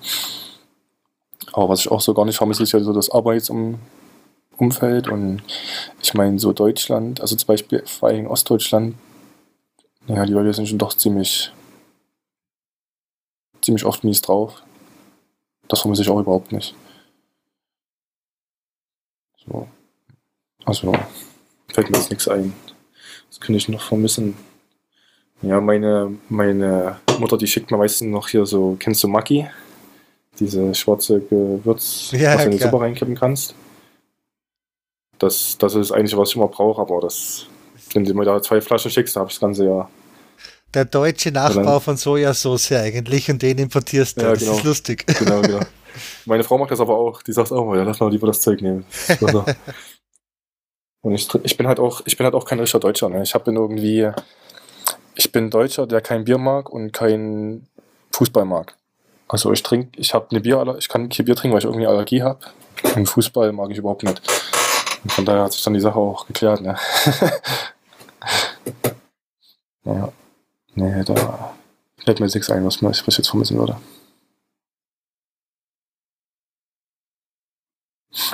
[1.54, 3.78] Aber was ich auch so gar nicht vermisse, ist ja so das Arbeitsumfeld.
[5.08, 5.44] Und
[6.02, 8.96] ich meine, so Deutschland, also zum Beispiel vor allem Ostdeutschland,
[10.08, 11.52] ja, die Leute sind schon doch ziemlich,
[13.62, 14.64] ziemlich oft mies drauf.
[15.68, 16.74] Das vermisse ich auch überhaupt nicht.
[19.46, 19.68] So.
[20.66, 20.92] Also,
[21.72, 22.56] fällt mir jetzt nichts ein.
[23.30, 24.36] Das könnte ich noch vermissen.
[25.44, 29.48] Ja, meine, meine Mutter, die schickt mir meistens noch hier so, kennst du Maki?
[30.40, 33.56] Diese schwarze Gewürz, ja, was du in die Suppe reinkippen kannst.
[35.18, 37.48] Das, das ist eigentlich, was ich immer brauche, aber das,
[37.94, 39.90] wenn du mir da zwei Flaschen schickst, dann habe ich das ganze Jahr.
[40.74, 44.22] Der deutsche Nachbau dann, von Sojasauce eigentlich und den importierst du.
[44.22, 45.08] Ja, das genau, ist lustig.
[45.08, 45.62] Genau, genau.
[46.26, 47.24] Meine Frau macht das aber auch.
[47.24, 48.86] Die sagt auch mal, ja, lass mal lieber das Zeug nehmen.
[51.02, 53.10] und ich, ich bin halt auch, ich bin halt auch kein richtiger Deutscher.
[53.10, 53.24] Ne?
[53.24, 54.12] Ich habe irgendwie,
[55.18, 57.68] ich bin Deutscher, der kein Bier mag und kein
[58.12, 58.76] Fußball mag.
[59.28, 61.88] Also ich trinke, ich habe eine Bier, ich kann kein Bier trinken, weil ich irgendwie
[61.88, 62.40] Allergie habe.
[62.96, 64.22] Und Fußball mag ich überhaupt nicht.
[65.04, 66.78] Und von daher hat sich dann die Sache auch geklärt, ne?
[69.86, 70.14] ja.
[70.76, 71.56] Nee, da
[71.98, 73.78] fällt mir nichts ein, was ich jetzt vermissen würde.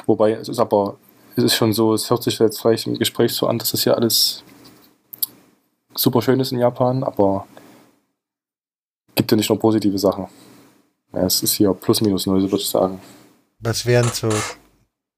[0.06, 0.98] Wobei, es ist aber,
[1.38, 3.84] es ist schon so, es hört sich jetzt vielleicht im Gespräch so an, dass das
[3.84, 4.44] hier alles
[5.96, 7.48] super schön ist in Japan, aber
[9.16, 10.28] gibt ja nicht nur positive Sachen.
[11.14, 13.00] Ja, es ist hier plus minus null, so würde ich sagen.
[13.60, 14.30] Was wären so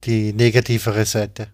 [0.04, 1.48] die negativere Seite?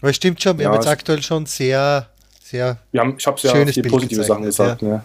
[0.00, 2.78] Aber es stimmt schon, wir ja, haben jetzt aktuell schon sehr, sehr.
[2.96, 4.82] Haben, ich habe ja viele Bild positive Sachen gesagt.
[4.82, 5.04] Ja.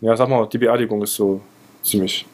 [0.00, 0.16] ja.
[0.16, 1.40] sag mal, die Beerdigung ist so
[1.82, 2.24] ziemlich.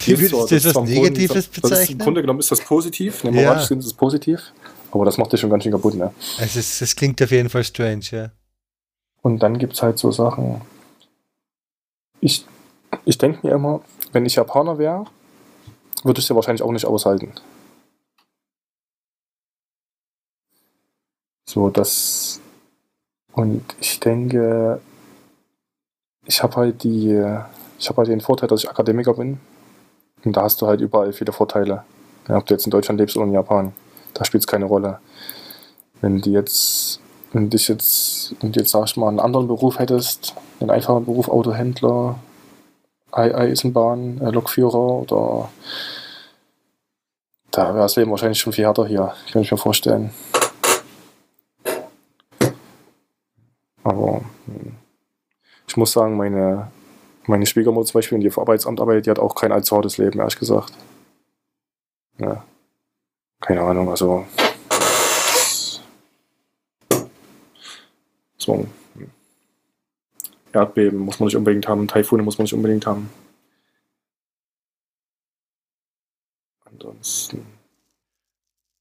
[0.00, 1.70] Wie würdest du das, das Negatives bezeichnen?
[1.70, 3.76] Das ist, Im Grunde genommen ist das positiv, ne, moralisch ja.
[3.76, 4.52] ist es positiv,
[4.92, 6.12] aber das macht dich schon ganz schön kaputt, ne?
[6.40, 8.30] Es, ist, es klingt auf jeden Fall strange, ja.
[9.22, 10.60] Und dann gibt es halt so Sachen,
[12.20, 12.44] ich,
[13.04, 13.80] ich denke mir immer,
[14.12, 15.06] wenn ich Japaner wäre,
[16.04, 17.32] würde ich sie wahrscheinlich auch nicht aushalten.
[21.48, 22.40] So, das.
[23.32, 24.80] Und ich denke,
[26.26, 27.24] ich habe halt die.
[27.78, 29.40] Ich habe halt den Vorteil, dass ich Akademiker bin.
[30.24, 31.84] Und da hast du halt überall viele Vorteile.
[32.28, 33.72] Ja, ob du jetzt in Deutschland lebst oder in Japan.
[34.14, 34.98] Da spielt es keine Rolle.
[36.00, 37.00] Wenn du jetzt,
[37.32, 41.04] wenn dich jetzt, wenn du jetzt, sag ich mal, einen anderen Beruf hättest, einen einfachen
[41.04, 42.18] Beruf, Autohändler,
[43.10, 45.48] Eisenbahn, äh, Lokführer oder
[47.50, 50.10] da wäre das Leben wahrscheinlich schon viel härter hier, kann ich mir vorstellen.
[53.82, 54.76] Aber hm,
[55.66, 56.70] ich muss sagen, meine,
[57.28, 60.18] meine Schwiegermutter zum Beispiel, die auf Arbeitsamt arbeitet, die hat auch kein allzu hartes Leben,
[60.18, 60.72] ehrlich gesagt.
[62.18, 62.44] Ja.
[63.40, 64.26] Keine Ahnung, also.
[68.36, 68.66] So.
[70.52, 73.10] Erdbeben muss man nicht unbedingt haben, Taifune muss man nicht unbedingt haben.
[76.64, 77.46] Ansonsten.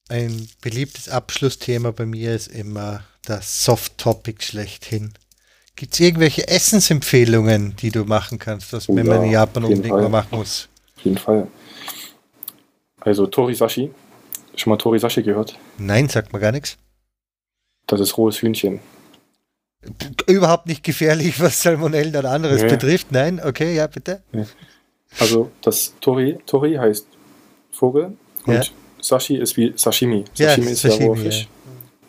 [0.10, 5.14] Ein beliebtes Abschlussthema bei mir ist immer das Soft-Topic schlechthin.
[5.78, 9.88] Gibt es irgendwelche Essensempfehlungen, die du machen kannst, was, oh, wenn man in Japan unbedingt
[9.88, 10.02] Fall.
[10.02, 10.68] mal machen muss?
[10.98, 11.48] Auf jeden Fall.
[13.00, 13.92] Also Torisashi.
[14.58, 15.58] Schon mal Torisashi gehört?
[15.78, 16.78] Nein, sagt mir gar nichts.
[17.86, 18.82] Das ist rohes Hühnchen
[20.28, 22.70] überhaupt nicht gefährlich, was Salmonellen oder anderes nee.
[22.70, 23.12] betrifft.
[23.12, 24.22] Nein, okay, ja, bitte.
[24.32, 24.46] Nee.
[25.20, 27.08] Also das Tori, Tori heißt
[27.72, 28.64] Vogel und ja.
[29.00, 30.26] Sashi ist wie Sashimi.
[30.34, 31.48] Sashimi ja, ist Sashimi, ja roher Fisch.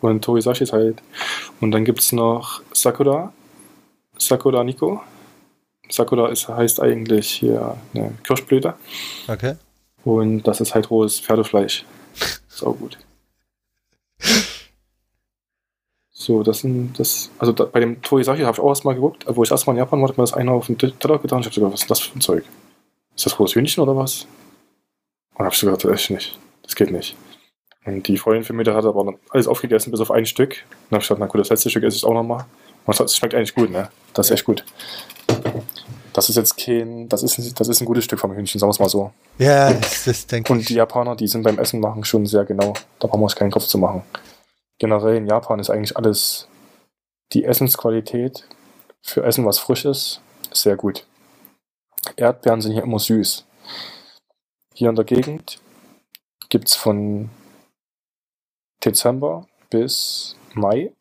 [0.01, 0.09] Ja.
[0.09, 1.01] Und Tori Sashi ist halt.
[1.61, 3.33] Und dann gibt es noch Sakura.
[4.19, 5.01] Sakura Niko.
[5.89, 8.75] Sakura ist, heißt eigentlich hier eine Kirschblüte.
[9.27, 9.55] Okay.
[10.03, 11.85] Und das ist halt rohes Pferdefleisch.
[12.47, 12.97] Sau gut.
[16.11, 17.31] So, das sind das.
[17.39, 20.01] Also da, bei dem Torisaki habe ich auch erstmal geguckt, wo ich erstmal in Japan
[20.01, 21.39] war, hat mir das einer auf den Teller getan.
[21.39, 22.43] Ich habe sogar, was ist das für ein Zeug?
[23.15, 24.27] Ist das rohes Hühnchen oder was?
[25.35, 26.37] Und habe ich so gedacht, echt nicht.
[26.63, 27.15] Das geht nicht.
[27.85, 30.57] Und die Freundin für mich, der hat aber alles aufgegessen, bis auf ein Stück.
[30.89, 32.45] Dann habe ich gedacht, na gut, das letzte Stück esse ich auch nochmal.
[32.85, 33.89] Und es schmeckt eigentlich gut, ne?
[34.13, 34.65] Das ist echt gut.
[36.13, 38.73] Das ist jetzt kein, das ist, das ist ein gutes Stück vom Hühnchen, sagen wir
[38.73, 39.11] es mal so.
[39.37, 42.73] Ja, das, das denke Und die Japaner, die sind beim Essen machen schon sehr genau.
[42.99, 44.03] Da brauchen wir uns keinen Kopf zu machen.
[44.79, 46.47] Generell in Japan ist eigentlich alles,
[47.33, 48.47] die Essensqualität
[49.01, 51.05] für Essen, was frisch ist, ist sehr gut.
[52.15, 53.45] Erdbeeren sind hier immer süß.
[54.73, 55.59] Hier in der Gegend
[56.49, 57.29] gibt es von
[58.83, 60.91] Dezember bis Mai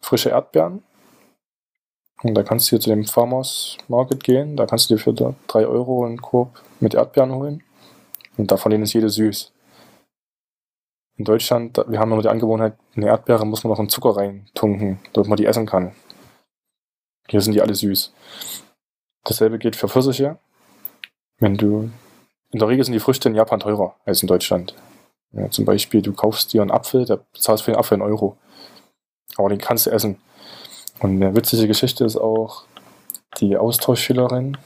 [0.00, 0.82] frische Erdbeeren.
[2.22, 4.56] Und da kannst du hier zu dem Farmers Market gehen.
[4.56, 7.62] Da kannst du dir für 3 Euro einen Korb mit Erdbeeren holen.
[8.36, 9.52] Und davon ist jede süß.
[11.16, 15.00] In Deutschland, wir haben immer die Angewohnheit, eine Erdbeere muss man noch in Zucker reintunken,
[15.12, 15.94] damit man die essen kann.
[17.28, 18.12] Hier sind die alle süß.
[19.24, 20.38] Dasselbe gilt für Pfirsiche.
[21.38, 21.90] Wenn du,
[22.50, 24.74] in der Regel sind die Früchte in Japan teurer als in Deutschland.
[25.32, 28.36] Ja, zum Beispiel, du kaufst dir einen Apfel, da zahlst für den Apfel einen Euro.
[29.36, 30.18] Aber den kannst du essen.
[31.00, 32.64] Und eine witzige Geschichte ist auch
[33.38, 34.56] die Austauschschülerin,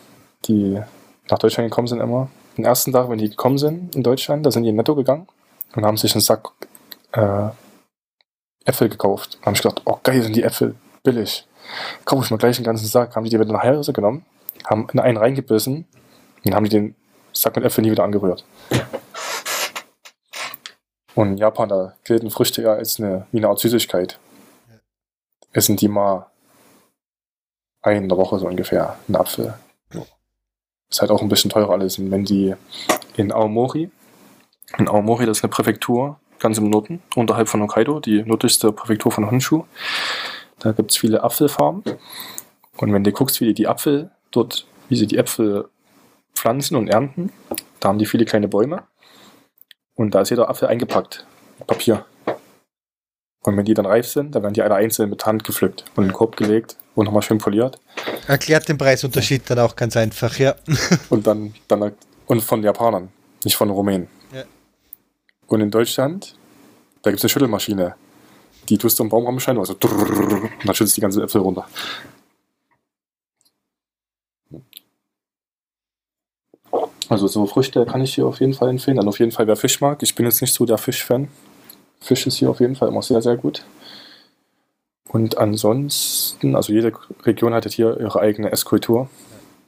[0.47, 0.81] die
[1.31, 2.29] nach Deutschland gekommen sind immer.
[2.57, 5.27] Den ersten Tag, wenn die gekommen sind in Deutschland, da sind die in Netto gegangen
[5.75, 6.51] und haben sich einen Sack
[7.13, 7.49] äh,
[8.65, 9.39] Äpfel gekauft.
[9.41, 11.47] Da haben ich gedacht, oh geil sind die Äpfel, billig.
[12.05, 13.17] Kaufe ich mal gleich einen ganzen Sack.
[13.17, 14.25] Haben die die wieder nach Hause genommen,
[14.67, 15.87] haben in einen reingebissen
[16.45, 16.95] und haben die den
[17.33, 18.45] Sack mit Äpfeln nie wieder angerührt.
[21.15, 24.19] Und in Japan, da gelten Früchte eher als eine, wie eine Art Süßigkeit.
[25.55, 26.27] Essen die mal
[27.81, 29.55] ein in der Woche so ungefähr, einen Apfel.
[30.91, 31.99] Ist halt auch ein bisschen teurer alles.
[31.99, 32.55] Und wenn die
[33.17, 33.91] in Aomori,
[34.79, 39.13] in Aomori, das ist eine Präfektur, ganz im Norden, unterhalb von Hokkaido, die nördlichste Präfektur
[39.13, 39.65] von Honshu,
[40.59, 41.85] da gibt es viele Apfelfarmen.
[42.77, 45.69] Und wenn du guckst, wie die die Apfel dort, wie sie die Äpfel
[46.35, 47.33] pflanzen und ernten,
[47.81, 48.83] da haben die viele kleine Bäume.
[49.95, 51.27] Und da ist jeder Apfel eingepackt
[51.59, 52.05] mit Papier.
[53.45, 56.05] Und wenn die dann reif sind, dann werden die alle einzeln mit Hand gepflückt und
[56.05, 57.79] in den Korb gelegt und nochmal schön poliert.
[58.27, 60.55] Erklärt den Preisunterschied dann auch ganz einfach, ja.
[61.11, 61.93] Und dann, dann
[62.27, 63.11] und von Japanern,
[63.45, 64.09] nicht von Rumänen.
[64.33, 64.45] Ja.
[65.47, 66.37] Und in Deutschland,
[67.03, 67.95] da gibt es eine Schüttelmaschine.
[68.71, 71.67] Die tust du im Baum ramschein, also und dann schüttelst du die ganzen Äpfel runter.
[77.11, 78.97] Also so Früchte kann ich hier auf jeden Fall empfehlen.
[78.97, 80.03] Dann auf jeden Fall, wer Fisch mag.
[80.03, 81.29] Ich bin jetzt nicht so der Fischfan.
[82.05, 83.65] Fisch ist hier auf jeden Fall immer sehr, sehr gut.
[85.09, 89.09] Und ansonsten, also jede Region hat hier ihre eigene Esskultur.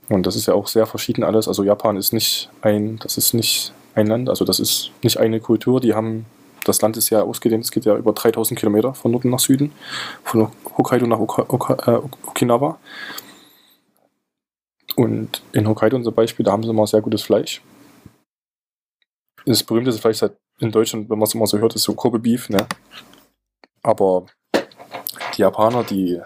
[0.08, 1.48] Und das ist ja auch sehr verschieden alles.
[1.48, 5.40] Also Japan ist nicht ein, das ist nicht ein Land, also das ist nicht eine
[5.40, 5.80] Kultur.
[5.80, 6.26] Die haben,
[6.64, 9.72] das Land ist ja ausgedehnt, es geht ja über 3000 Kilometer von Norden nach Süden,
[10.22, 12.78] von Hokkaido nach äh, Okinawa.
[14.94, 17.62] Und in Hokkaido zum Beispiel, da haben sie immer sehr gutes Fleisch.
[19.44, 22.18] Das berühmteste Fleisch seit in Deutschland, wenn man es immer so hört, ist so Kobe
[22.18, 22.66] Beef, ne?
[23.82, 24.26] Aber
[25.36, 26.20] die Japaner, die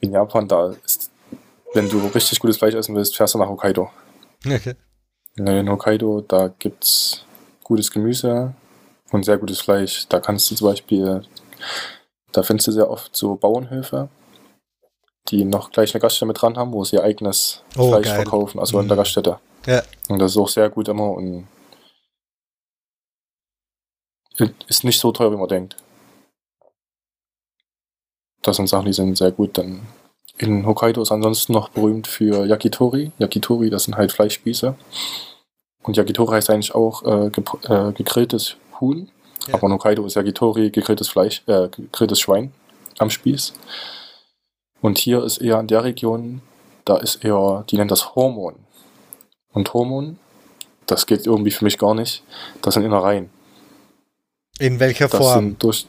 [0.00, 1.10] in Japan, da ist,
[1.74, 3.90] wenn du richtig gutes Fleisch essen willst, fährst du nach Hokkaido.
[4.46, 4.74] Okay.
[5.36, 7.24] In Hokkaido, da gibt's
[7.64, 8.54] gutes Gemüse
[9.10, 10.06] und sehr gutes Fleisch.
[10.08, 11.22] Da kannst du zum Beispiel,
[12.32, 14.08] da findest du sehr oft so Bauernhöfe,
[15.28, 18.16] die noch gleich eine Gaststätte mit dran haben, wo sie ihr eigenes Oh, Fleisch geil.
[18.16, 19.00] verkaufen, also in der Mhm.
[19.00, 19.38] Gaststätte.
[19.66, 19.82] Ja.
[20.08, 21.46] Und das ist auch sehr gut immer und
[24.68, 25.76] ist nicht so teuer, wie man denkt.
[28.42, 29.58] Das sind Sachen, die sind sehr gut.
[29.58, 29.86] Dann
[30.38, 33.12] in Hokkaido ist ansonsten noch berühmt für Yakitori.
[33.18, 34.74] Yakitori, das sind halt Fleischspieße.
[35.82, 39.10] Und Yakitori heißt eigentlich auch äh, äh, gegrilltes Huhn.
[39.48, 39.54] Ja.
[39.54, 42.52] Aber in Hokkaido ist Yakitori gegrilltes Fleisch, äh, gegrilltes Schwein
[42.98, 43.54] am Spieß.
[44.80, 46.40] Und hier ist eher in der Region,
[46.84, 48.54] da ist eher, die nennt das Hormon.
[49.52, 50.18] Und Hormon,
[50.86, 52.22] das geht irgendwie für mich gar nicht.
[52.62, 53.30] Das sind Innereien.
[54.58, 55.44] In welcher Das Form?
[55.44, 55.86] sind durch,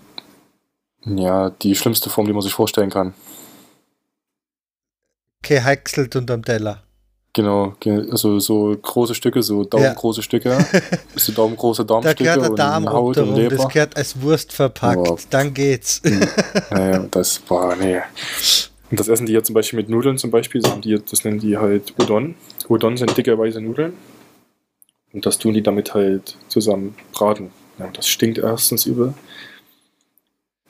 [1.06, 3.14] ja, die schlimmste Form, die man sich vorstellen kann.
[5.42, 6.84] Gehäckselt unterm Teller.
[7.34, 10.58] Genau, ge- also so große Stücke, so daumengroße Stücke,
[11.16, 13.68] so daumengroße Da Darmstücke gehört der und Darm Haut und rundherum, das Leber.
[13.70, 15.08] gehört als Wurst verpackt.
[15.08, 15.18] Oh.
[15.30, 16.02] Dann geht's.
[16.72, 18.00] Naja, das war, nee.
[18.92, 21.58] Und das essen die hier zum Beispiel mit Nudeln zum Beispiel, die, das nennen die
[21.58, 22.36] halt Udon.
[22.68, 23.94] Udon sind dicke weiße Nudeln.
[25.14, 27.52] Und das tun die damit halt zusammen braten.
[27.80, 29.14] Ja, und das stinkt erstens übel.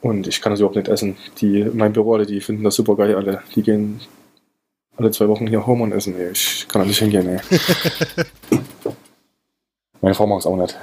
[0.01, 1.17] Und ich kann das überhaupt nicht essen.
[1.41, 3.43] Die in meinem Büro alle, die finden das super geil alle.
[3.55, 3.99] Die gehen
[4.95, 6.17] alle zwei Wochen hier Hormon essen.
[6.17, 6.31] Ey.
[6.31, 7.39] Ich kann da nicht hingehen, ey.
[10.01, 10.77] Meine Frau mag es auch nicht.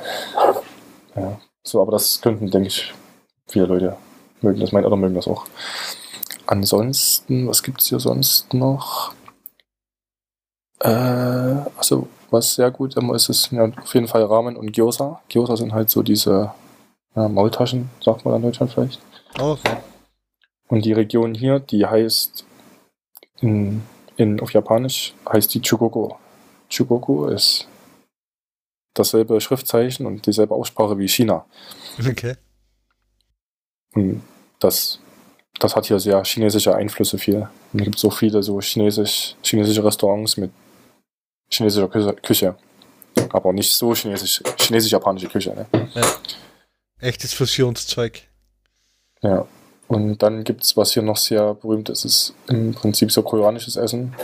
[1.15, 1.41] Ja.
[1.63, 2.93] So, aber das könnten, denke ich,
[3.49, 3.97] viele Leute
[4.43, 5.47] mögen das, meine Eltern mögen das auch.
[6.47, 9.15] Ansonsten, was gibt es hier sonst noch?
[10.81, 10.89] Äh,
[11.77, 15.21] also, was sehr gut immer ist, ist ja, auf jeden Fall Ramen und Gyoza.
[15.29, 16.53] Gyoza sind halt so diese
[17.15, 19.01] ja, Maultaschen, sagt man in Deutschland vielleicht.
[19.39, 19.77] Okay.
[20.69, 22.45] Und die Region hier, die heißt
[23.41, 23.83] in,
[24.17, 26.15] in, auf Japanisch heißt die Chugoku.
[26.69, 27.69] Chugoku ist
[28.95, 31.45] dasselbe Schriftzeichen und dieselbe Aussprache wie China.
[31.99, 32.37] Okay.
[33.95, 34.23] Und
[34.59, 34.99] das,
[35.59, 37.49] das hat hier sehr chinesische Einflüsse viel.
[37.73, 40.51] Und es gibt so viele so chinesisch, chinesische Restaurants mit
[41.51, 42.57] chinesischer Kü- Küche.
[43.31, 45.55] Aber nicht so chinesisch, chinesisch-japanische Küche.
[45.55, 45.67] Ne?
[47.01, 48.23] Echtes Fusionszeug.
[49.23, 49.47] Ja.
[49.89, 53.77] Und dann gibt es, was hier noch sehr berühmt ist, ist im Prinzip so koreanisches
[53.77, 54.15] Essen.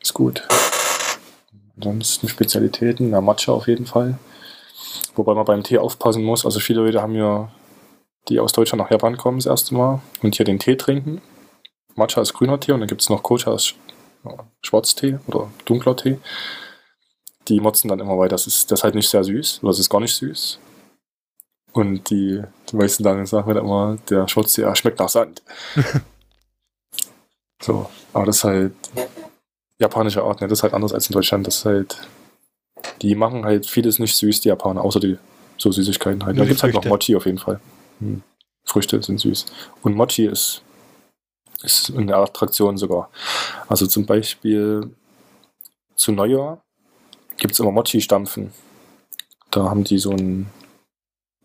[0.00, 0.46] Ist gut.
[1.76, 4.18] Ansonsten Spezialitäten, na, Matcha auf jeden Fall.
[5.14, 6.44] Wobei man beim Tee aufpassen muss.
[6.44, 7.52] Also viele Leute haben ja,
[8.28, 11.20] die aus Deutschland nach Japan kommen das erste Mal und hier den Tee trinken.
[11.94, 13.87] Matcha ist grüner Tee und dann gibt es noch Kocha ist ja,
[14.62, 16.18] Schwarztee oder dunkler Tee.
[17.48, 18.30] Die motzen dann immer weiter.
[18.30, 20.58] Das ist, das ist halt nicht sehr süß, oder das ist gar nicht süß.
[21.72, 25.42] Und die, die meisten dann sagen dann immer, der Schwarztee ja, schmeckt nach Sand.
[27.62, 28.74] so, aber das ist halt
[29.78, 30.48] japanische Art, ne?
[30.48, 31.46] Das ist halt anders als in Deutschland.
[31.46, 31.96] Das ist halt.
[33.02, 35.18] Die machen halt vieles nicht süß, die Japaner, außer die
[35.56, 36.36] so Süßigkeiten halt.
[36.36, 36.84] Nur Da gibt es halt noch.
[36.84, 37.60] Mochi auf jeden Fall.
[38.00, 38.22] Hm.
[38.64, 39.46] Früchte sind süß.
[39.82, 40.62] Und Mochi ist,
[41.62, 43.10] ist eine Attraktion sogar.
[43.68, 44.94] Also zum Beispiel
[45.96, 46.62] zu Neujahr
[47.38, 48.52] gibt es immer Mochi-Stampfen.
[49.50, 50.50] Da haben die so einen,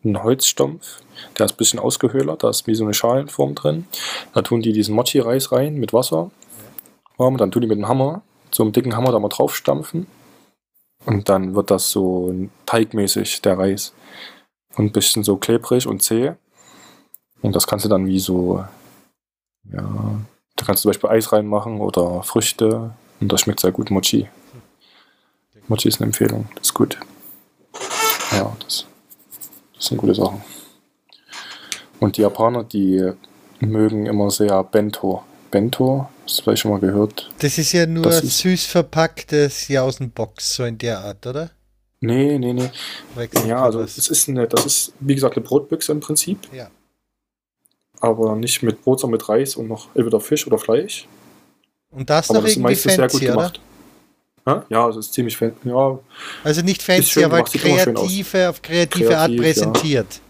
[0.03, 1.02] einen Holzstumpf,
[1.38, 3.88] der ist ein bisschen ausgehöhlert, da ist wie so eine Schalenform drin.
[4.34, 6.31] Da tun die diesen Mochi-Reis rein mit Wasser
[7.18, 8.22] warm, dann tun die mit dem Hammer,
[8.52, 10.07] so einem dicken Hammer da mal drauf stampfen.
[11.06, 12.34] Und dann wird das so
[12.65, 13.94] teigmäßig, der Reis.
[14.76, 16.34] Und ein bisschen so klebrig und zäh.
[17.41, 18.64] Und das kannst du dann wie so,
[19.72, 20.19] ja,
[20.56, 22.91] da kannst du zum Beispiel Eis reinmachen oder Früchte.
[23.19, 24.27] Und das schmeckt sehr gut, Mochi.
[25.68, 26.99] Mochi ist eine Empfehlung, das ist gut.
[28.31, 28.85] Ja, das,
[29.76, 30.41] das sind gute Sachen.
[31.99, 33.11] Und die Japaner, die
[33.60, 35.23] mögen immer sehr Bento.
[35.52, 37.31] Bento, hast du vielleicht schon mal gehört?
[37.40, 41.52] Das ist ja nur Das süß verpacktes Jausenbox, so in der Art, oder?
[42.02, 42.69] Nee, nee, nee.
[43.15, 46.40] Wechselt Ja, also es ist eine, das ist, wie gesagt, eine Brotbüchse im Prinzip.
[46.52, 46.69] Ja.
[48.03, 51.07] Aber nicht mit Brot, sondern mit Reis und noch entweder Fisch oder Fleisch.
[51.89, 53.34] Und das Aber noch das ist irgendwie meistens sehr gut fancy, oder?
[53.34, 53.61] gemacht.
[54.45, 55.55] Ja, ja, es ist ziemlich fancy.
[55.63, 55.99] Ja,
[56.43, 59.41] Also nicht fancy, aber gemacht, kreative, auf kreative Art Kreativ, ja.
[59.41, 60.21] präsentiert.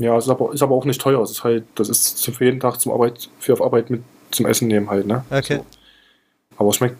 [0.00, 1.22] ja, es ist aber, ist aber auch nicht teuer.
[1.22, 4.02] Es ist halt, das ist für jeden Tag zum Arbeit, für auf Arbeit mit
[4.32, 5.24] zum Essen nehmen halt, ne?
[5.30, 5.58] Okay.
[5.58, 5.66] So.
[6.56, 6.96] Aber es schmeckt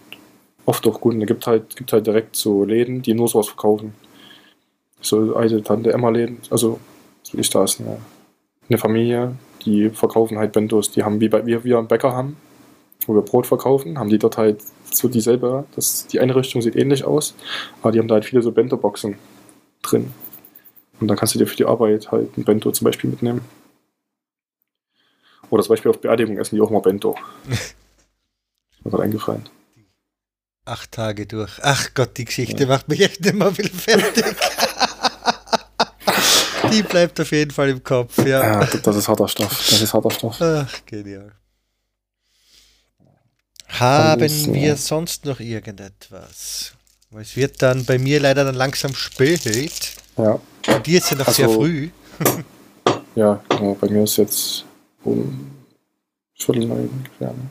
[0.67, 1.15] oft auch gut.
[1.15, 3.93] Und es gibt halt, gibt halt direkt so Läden, die nur sowas verkaufen.
[5.01, 6.79] So alte Tante Emma-Läden, also
[7.25, 7.99] so ich da ist eine,
[8.69, 9.35] eine Familie,
[9.67, 10.93] die verkaufen halt Bentos.
[10.93, 12.37] Die haben, wie bei, wir, wir einen Bäcker haben,
[13.07, 17.05] wo wir Brot verkaufen, haben die dort halt so dieselbe, das, die Einrichtung sieht ähnlich
[17.05, 17.35] aus,
[17.83, 19.19] aber die haben da halt viele so Bento-Boxen
[19.83, 20.13] drin.
[21.01, 23.43] Und dann kannst du dir für die Arbeit halt ein Bento zum Beispiel mitnehmen.
[25.51, 27.17] Oder zum Beispiel auf Beerdigung essen die auch mal Bento.
[28.85, 29.49] Mir gerade eingefallen.
[30.65, 31.61] Acht Tage durch.
[31.63, 34.25] Ach Gott, die Geschichte macht mich echt mehr wieder fertig.
[36.71, 38.61] Die bleibt auf jeden Fall im Kopf, ja.
[38.63, 39.49] Ja, das ist harter Stoff.
[39.71, 40.37] Das ist harter Stoff.
[40.41, 41.33] Ach, genial.
[43.69, 44.77] Haben Alles, wir ja.
[44.77, 46.73] sonst noch irgendetwas?
[47.11, 49.45] Weil Es wird dann bei mir leider dann langsam spät.
[50.17, 51.89] Ja, Bei dir ist ja noch sehr Also- früh.
[53.15, 53.75] ja, genau.
[53.75, 54.65] Bei mir ist jetzt
[55.05, 55.51] um
[56.35, 57.29] Viertel neun ungefähr.
[57.29, 57.51] ne?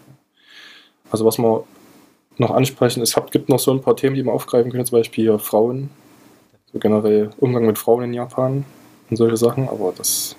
[1.12, 1.64] Also was wir
[2.38, 5.26] noch ansprechen, es gibt noch so ein paar Themen, die wir aufgreifen können, zum Beispiel
[5.26, 5.90] hier Frauen,
[6.72, 8.66] so generell Umgang mit Frauen in Japan
[9.10, 10.36] und solche Sachen, aber das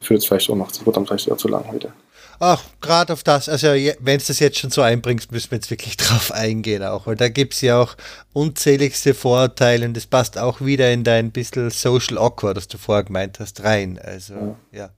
[0.00, 1.92] führt jetzt vielleicht auch noch, das wird dann vielleicht eher zu lang heute.
[2.42, 5.70] Ach, gerade auf das, also wenn es das jetzt schon so einbringst, müssen wir jetzt
[5.70, 7.96] wirklich drauf eingehen auch, weil da gibt es ja auch
[8.32, 13.04] unzähligste Vorurteile und das passt auch wieder in dein bisschen Social Awkward, das du vorher
[13.04, 14.00] gemeint hast, rein.
[14.02, 14.56] Also, Ja.
[14.72, 14.90] ja.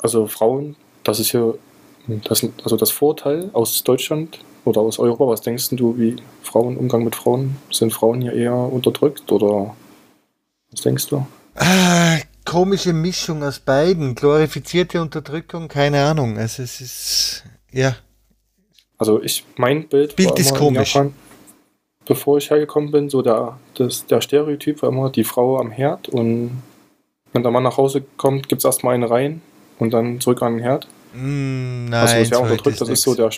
[0.00, 1.58] Also Frauen, das ist hier,
[2.06, 7.04] das, also das Vorteil aus Deutschland oder aus Europa, was denkst du, wie Frauen, Umgang
[7.04, 9.74] mit Frauen, sind Frauen hier eher unterdrückt oder
[10.70, 11.26] was denkst du?
[11.56, 12.18] Ah,
[12.48, 14.14] komische Mischung aus beiden.
[14.14, 16.38] Glorifizierte Unterdrückung, keine Ahnung.
[16.38, 17.96] Also es ist, ja,
[18.96, 20.94] Also ich, mein Bild, Bild war ist komisch.
[20.94, 21.14] Japan,
[22.06, 26.08] bevor ich hergekommen bin, so der, das, der Stereotyp war immer die Frau am Herd
[26.08, 26.62] und
[27.32, 29.42] wenn der Mann nach Hause kommt, gibt es erstmal eine rein
[29.78, 30.88] und dann zurück an den Herd.
[31.12, 33.30] mm, nein, also ist ja so unterdrückt, das ist so der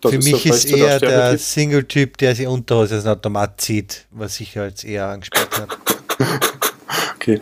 [0.00, 1.40] das Für so mich ist so eher der Stereotyp.
[1.40, 5.76] Single-Typ, der sich aus dem Automat zieht, was ich als eher angespielt habe.
[7.16, 7.40] Okay.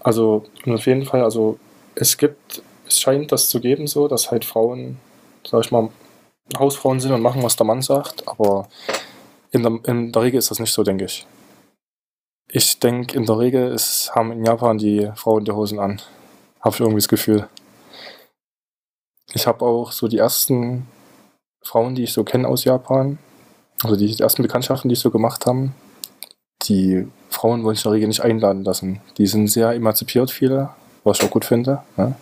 [0.00, 1.58] Also auf jeden Fall, also
[1.94, 4.98] es gibt es scheint das zu geben so, dass halt Frauen,
[5.46, 5.90] sag ich mal,
[6.58, 8.68] Hausfrauen sind und machen, was der Mann sagt, aber
[9.50, 11.26] in der, in der Regel ist das nicht so, denke ich.
[12.50, 16.00] Ich denke, in der Regel ist, haben in Japan die Frauen die Hosen an.
[16.60, 17.46] Habe ich irgendwie das Gefühl.
[19.34, 20.88] Ich habe auch so die ersten
[21.62, 23.18] Frauen, die ich so kenne aus Japan,
[23.82, 25.74] also die ersten Bekanntschaften, die ich so gemacht haben,
[26.62, 29.00] die Frauen wollen sich in der Regel nicht einladen lassen.
[29.18, 30.70] Die sind sehr emanzipiert, viele,
[31.04, 31.82] was ich auch gut finde.
[31.96, 32.14] Ja.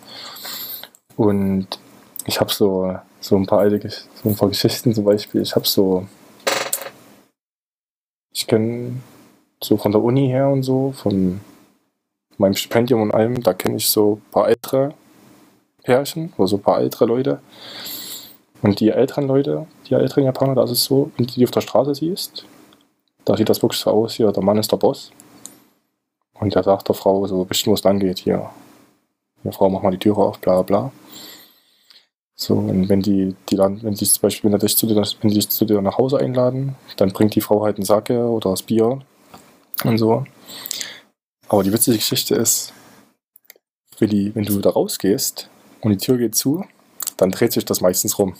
[1.15, 1.67] Und
[2.25, 5.41] ich habe so, so ein paar so ein paar Geschichten zum Beispiel.
[5.41, 6.05] Ich habe so,
[8.31, 9.01] ich kenne
[9.63, 11.41] so von der Uni her und so, von
[12.37, 14.93] meinem Stipendium und allem, da kenne ich so ein paar ältere
[15.83, 17.39] Pärchen oder so ein paar ältere Leute.
[18.61, 21.61] Und die älteren Leute, die älteren Japaner, da ist so, wenn du die auf der
[21.61, 22.45] Straße siehst,
[23.27, 25.11] da sieht das wirklich so aus, hier, der Mann ist der Boss.
[26.39, 28.49] Und der sagt der Frau so, bestimmt, wo es lang geht, hier.
[29.43, 30.93] Ja, Frau, mach mal die Türe auf, bla bla.
[32.35, 35.29] So, und wenn die, die dann, wenn die zum Beispiel, wenn dich zu dir, wenn
[35.29, 38.51] die dich zu dir nach Hause einladen, dann bringt die Frau halt einen Sacke oder
[38.51, 39.01] das Bier
[39.83, 40.23] und so.
[41.49, 42.71] Aber die witzige Geschichte ist,
[43.99, 45.49] wenn, die, wenn du da rausgehst
[45.81, 46.63] und die Tür geht zu,
[47.17, 48.35] dann dreht sich das meistens rum.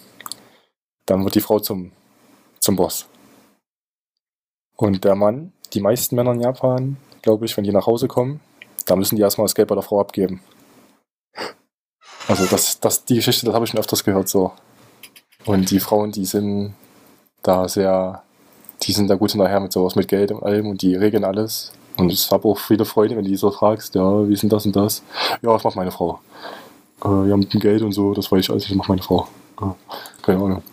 [1.06, 1.92] Dann wird die Frau zum,
[2.60, 3.06] zum Boss.
[4.78, 8.40] Und der Mann, die meisten Männer in Japan, glaube ich, wenn die nach Hause kommen,
[8.86, 10.42] da müssen die erstmal das Geld bei der Frau abgeben.
[12.28, 14.52] Also das, das, die Geschichte, das habe ich schon öfters gehört so.
[15.46, 16.76] Und die Frauen, die sind
[17.42, 18.22] da sehr,
[18.84, 21.72] die sind da gut hinterher mit sowas, mit Geld und allem und die regeln alles.
[21.98, 24.50] Und ich habe auch viele Freunde, wenn du die so fragst, ja, wie ist denn
[24.50, 25.02] das und das?
[25.42, 26.20] Ja, ich mache meine Frau.
[27.04, 29.28] Äh, ja, mit dem Geld und so, das weiß ich alles, ich mache meine Frau.
[29.62, 29.66] Äh,
[30.22, 30.64] keine Ahnung.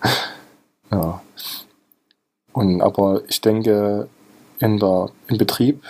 [0.90, 1.20] ja.
[2.52, 4.08] Und aber ich denke,
[4.58, 5.82] in der, im Betrieb,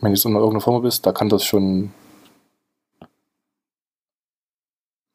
[0.00, 1.92] wenn du in irgendeiner Firma bist, da kann das schon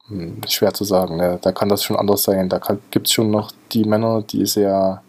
[0.07, 1.39] hm, schwer zu sagen, ne?
[1.41, 2.49] da kann das schon anders sein.
[2.49, 2.59] Da
[2.91, 5.03] gibt es schon noch die Männer, die sehr,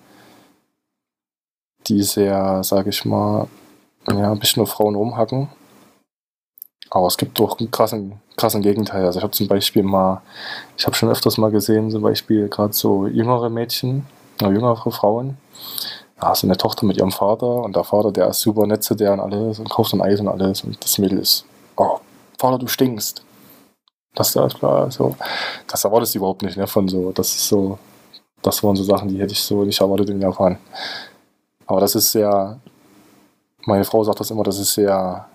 [1.87, 3.49] die sehr, sage ich mal,
[4.09, 5.49] ja, ein bisschen auf Frauen rumhacken.
[6.91, 9.05] Aber es gibt auch einen krassen, krassen Gegenteil.
[9.05, 10.23] Also ich habe zum Beispiel mal,
[10.79, 14.07] ich habe schon öfters mal gesehen, zum Beispiel gerade so jüngere Mädchen,
[14.41, 15.39] jüngere Frauen,
[16.21, 18.95] ja, so eine Tochter mit ihrem Vater und der Vater, der ist super nett zu
[18.95, 21.45] der und alles und kauft dann Eis und alles und das Mädel ist,
[21.77, 21.99] oh,
[22.39, 23.23] Vater, du stinkst.
[24.15, 25.15] Das ist klar, so.
[25.67, 27.79] Das erwartest du überhaupt nicht, ne, von so, das ist so,
[28.43, 30.59] das waren so Sachen, die hätte ich so nicht erwartet in Japan.
[31.67, 32.59] Aber das ist sehr,
[33.67, 35.27] meine Frau sagt das immer, das ist sehr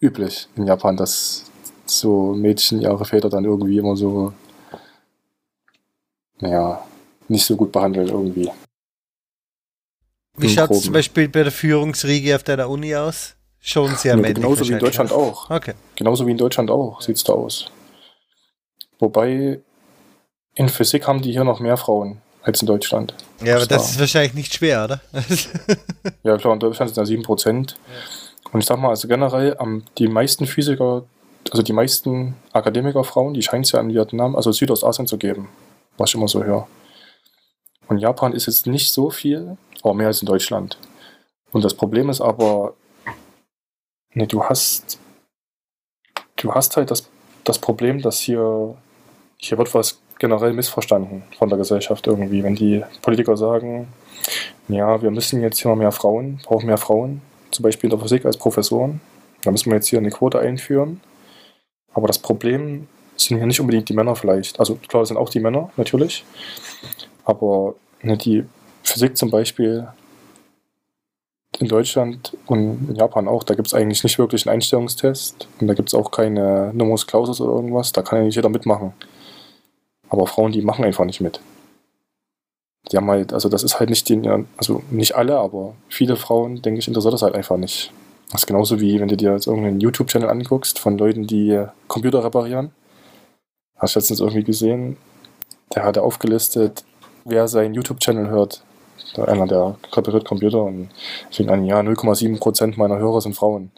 [0.00, 1.44] üblich in Japan, dass
[1.84, 4.32] so Mädchen ihre Väter dann irgendwie immer so,
[6.40, 6.82] naja,
[7.28, 8.50] nicht so gut behandeln irgendwie.
[10.36, 13.34] Wie schaut es zum Beispiel bei der Führungsriege auf deiner Uni aus?
[13.60, 14.36] Schon sehr ja, männlich.
[14.36, 15.50] Genauso wie in Deutschland auch.
[15.50, 15.74] Okay.
[15.96, 17.70] Genauso wie in Deutschland auch sieht es da aus.
[19.00, 19.60] Wobei
[20.54, 23.14] in Physik haben die hier noch mehr Frauen als in Deutschland.
[23.44, 23.90] Ja, aber das da.
[23.90, 25.00] ist wahrscheinlich nicht schwer, oder?
[26.22, 27.70] ja, klar, in Deutschland sind da 7%.
[27.70, 27.76] Ja.
[28.52, 31.04] Und ich sag mal, also generell, um, die meisten Physiker,
[31.50, 35.48] also die meisten Akademikerfrauen, die scheint es ja in Vietnam, also Südostasien zu geben,
[35.96, 36.66] was ich immer so höre.
[37.88, 40.78] Und Japan ist jetzt nicht so viel, aber mehr als in Deutschland.
[41.50, 42.74] Und das Problem ist aber,
[44.14, 44.98] ne, du hast,
[46.36, 47.08] du hast halt das,
[47.44, 48.76] das Problem, dass hier,
[49.38, 52.42] hier wird was generell missverstanden von der Gesellschaft irgendwie.
[52.42, 53.88] Wenn die Politiker sagen,
[54.68, 58.26] ja, wir müssen jetzt hier mehr Frauen, brauchen mehr Frauen, zum Beispiel in der Physik
[58.26, 59.00] als Professoren,
[59.42, 61.00] dann müssen wir jetzt hier eine Quote einführen.
[61.94, 62.86] Aber das Problem
[63.16, 64.60] sind hier nicht unbedingt die Männer vielleicht.
[64.60, 66.24] Also klar, das sind auch die Männer, natürlich.
[67.28, 68.46] Aber ne, die
[68.82, 69.86] Physik zum Beispiel
[71.58, 75.66] in Deutschland und in Japan auch, da gibt es eigentlich nicht wirklich einen Einstellungstest und
[75.66, 78.94] da gibt es auch keine Numerus Clausus oder irgendwas, da kann ja nicht jeder mitmachen.
[80.08, 81.40] Aber Frauen, die machen einfach nicht mit.
[82.90, 84.26] Die haben halt, also das ist halt nicht die,
[84.56, 87.92] also nicht alle, aber viele Frauen, denke ich, interessiert das halt einfach nicht.
[88.30, 92.24] Das ist genauso wie, wenn du dir jetzt irgendeinen YouTube-Channel anguckst von Leuten, die Computer
[92.24, 92.70] reparieren.
[93.76, 94.96] Hast du letztens irgendwie gesehen,
[95.74, 96.84] der hatte aufgelistet,
[97.28, 98.62] wer seinen YouTube-Channel hört.
[99.16, 100.90] Einer, der repariert Computer und
[101.30, 103.72] fing an, ja, 0,7% meiner Hörer sind Frauen.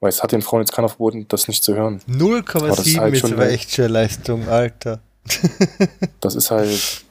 [0.00, 2.00] Weil es hat den Frauen jetzt keiner verboten, das nicht zu hören.
[2.08, 5.00] 0,7 halt ist aber echt schon Leistung, Alter.
[6.20, 7.04] das ist halt,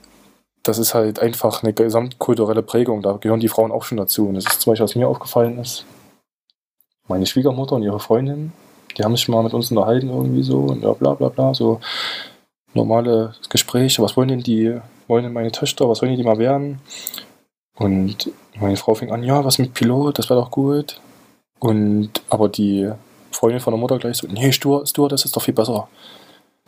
[0.63, 3.01] das ist halt einfach eine gesamtkulturelle Prägung.
[3.01, 4.27] Da gehören die Frauen auch schon dazu.
[4.27, 5.85] Und das ist zum Beispiel, was mir aufgefallen ist.
[7.07, 8.51] Meine Schwiegermutter und ihre Freundin,
[8.97, 11.79] die haben sich mal mit uns unterhalten irgendwie so und ja, bla bla bla, so
[12.73, 14.01] normale Gespräche.
[14.01, 14.79] Was wollen denn die,
[15.19, 16.79] denn meine Töchter, was wollen die mal werden?
[17.75, 21.01] Und meine Frau fing an, ja, was mit Pilot, das wäre doch gut.
[21.59, 22.91] Und aber die
[23.31, 25.87] Freundin von der Mutter gleich so, nee, Stur, Stur, das ist doch viel besser.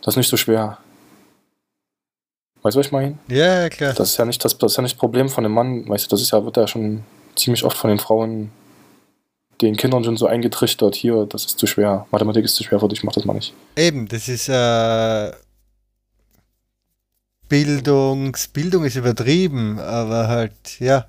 [0.02, 0.78] Das ist nicht so schwer.
[2.62, 3.18] Weißt du, was ich meine?
[3.28, 3.94] Ja, klar.
[3.94, 6.10] Das ist ja nicht das, das ist ja nicht Problem von einem Mann, weißt du,
[6.10, 7.04] das ist ja, wird ja schon
[7.36, 8.52] ziemlich oft von den Frauen,
[9.62, 12.08] den Kindern schon so eingetrichtert, hier, das ist zu schwer.
[12.12, 13.54] Mathematik ist zu schwer für dich, mach das mal nicht.
[13.76, 15.32] Eben, das ist äh,
[17.50, 21.06] Bildungs, Bildung ist übertrieben, aber halt, ja,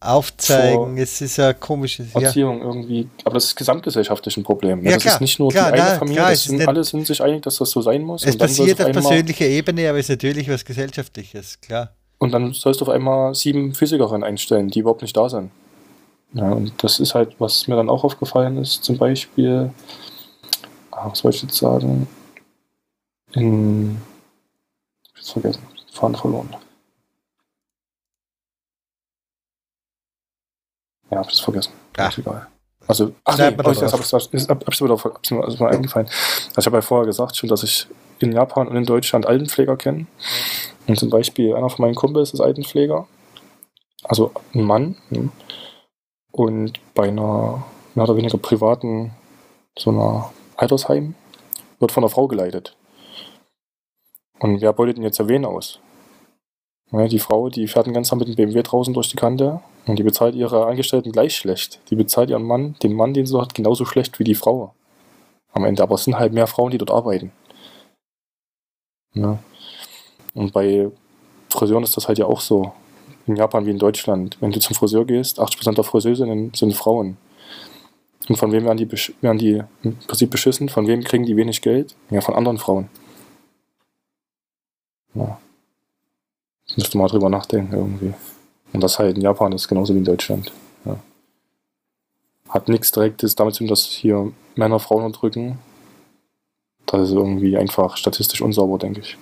[0.00, 2.20] aufzeigen, Vor- es ist ein komisches, ja.
[2.20, 4.84] Erziehung irgendwie, aber das ist gesamtgesellschaftlich ein Problem.
[4.84, 6.68] Ja, das klar, ist nicht nur klar, die eine na, Familie, klar, das es sind,
[6.68, 8.24] alle sind sich einig, dass das so sein muss.
[8.24, 11.90] Es passiert auf persönlicher Ebene, aber ist natürlich was Gesellschaftliches, klar.
[12.18, 15.50] Und dann sollst du auf einmal sieben Physikerinnen einstellen, die überhaupt nicht da sind.
[16.34, 19.70] Ja, und das ist halt, was mir dann auch aufgefallen ist, zum Beispiel,
[20.90, 22.06] ah, was wollte ich jetzt sagen?
[23.32, 23.98] In,
[25.14, 25.62] ich hab's vergessen,
[25.98, 26.54] Fahren verloren.
[31.10, 31.72] Ja, hab ich es vergessen.
[31.96, 32.08] Ah.
[32.08, 32.46] Ist egal.
[32.86, 36.06] Also, ach nee, mal das jetzt hab hab's mir, ist mir eingefallen.
[36.06, 37.86] Also ich habe ja vorher gesagt schon, dass ich
[38.18, 40.06] in Japan und in Deutschland Altenpfleger kenne.
[40.86, 43.06] Und zum Beispiel einer von meinen Kumpels ist Altenpfleger.
[44.04, 44.96] Also ein Mann.
[45.10, 45.32] hm.
[46.30, 47.64] Und bei einer
[47.94, 49.12] mehr oder weniger privaten,
[49.76, 51.14] so einer Altersheim,
[51.80, 52.76] wird von einer Frau geleitet.
[54.38, 55.80] Und wer beutet denn jetzt wen aus?
[56.90, 59.98] Die Frau, die fährt den ganzen Tag mit dem BMW draußen durch die Kante und
[59.98, 61.80] die bezahlt ihre Angestellten gleich schlecht.
[61.90, 64.74] Die bezahlt ihren Mann, den Mann, den sie hat, genauso schlecht wie die Frau.
[65.52, 65.82] Am Ende.
[65.82, 67.32] Aber es sind halt mehr Frauen, die dort arbeiten.
[69.12, 69.38] Ja.
[70.34, 70.90] Und bei
[71.50, 72.72] Friseuren ist das halt ja auch so.
[73.26, 74.38] In Japan wie in Deutschland.
[74.40, 77.18] Wenn du zum Friseur gehst, 80% der Friseurinnen sind Frauen.
[78.26, 78.90] Und von wem werden die,
[79.20, 80.70] werden die im Prinzip beschissen?
[80.70, 81.94] Von wem kriegen die wenig Geld?
[82.10, 82.88] Ja, von anderen Frauen.
[85.14, 85.38] Ja.
[86.78, 88.14] Müsste mal drüber nachdenken irgendwie.
[88.72, 90.52] Und das halt in Japan ist genauso wie in Deutschland.
[90.84, 90.96] Ja.
[92.50, 95.58] Hat nichts direktes damit zu tun, dass hier Männer Frauen unterdrücken.
[96.86, 99.18] Das ist irgendwie einfach statistisch unsauber, denke ich.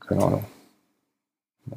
[0.00, 0.44] Keine Ahnung.
[1.70, 1.76] Ja.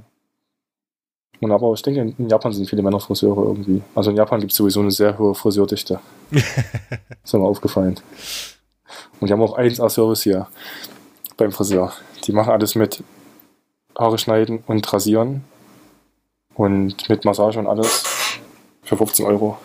[1.40, 3.84] Und aber ich denke, in Japan sind viele Männer Friseure irgendwie.
[3.94, 5.99] Also in Japan gibt es sowieso eine sehr hohe Friseurdichte.
[6.32, 7.99] ist mir aufgefallen.
[9.19, 10.48] Und die haben auch 1A-Service hier
[11.38, 11.94] beim Friseur.
[12.28, 13.04] Die machen alles mit
[13.98, 15.44] Haare schneiden und rasieren
[16.56, 18.04] und mit Massage und alles
[18.84, 19.58] für 15 Euro.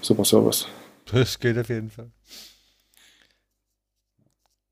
[0.00, 0.66] Super Service.
[1.10, 2.10] Das geht auf jeden Fall.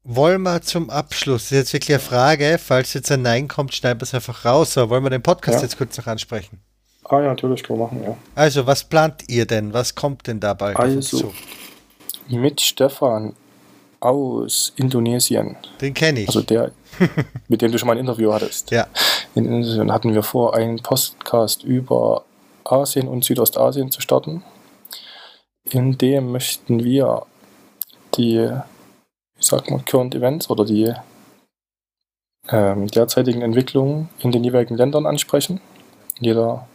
[0.02, 3.74] Wollen wir zum Abschluss, das ist jetzt wirklich eine Frage, falls jetzt ein Nein kommt,
[3.74, 5.62] schneiden wir es einfach raus, aber wollen wir den Podcast Ja.
[5.62, 6.60] jetzt kurz noch ansprechen?
[7.04, 8.16] Ah ja, natürlich können wir machen, ja.
[8.34, 9.72] Also, was plant ihr denn?
[9.72, 10.74] Was kommt denn dabei?
[10.76, 11.32] Also,
[12.28, 13.34] Mit Stefan
[14.00, 15.56] aus Indonesien.
[15.80, 16.28] Den kenne ich.
[16.28, 16.72] Also der,
[17.48, 18.70] mit dem du schon mal ein Interview hattest.
[18.70, 18.86] ja.
[19.34, 22.24] In Indonesien hatten wir vor, einen Podcast über
[22.64, 24.42] Asien und Südostasien zu starten.
[25.64, 27.26] In dem möchten wir
[28.16, 28.50] die,
[29.38, 30.92] ich sag mal, Current Events oder die
[32.48, 35.60] ähm, derzeitigen Entwicklungen in den jeweiligen Ländern ansprechen.
[36.18, 36.66] Jeder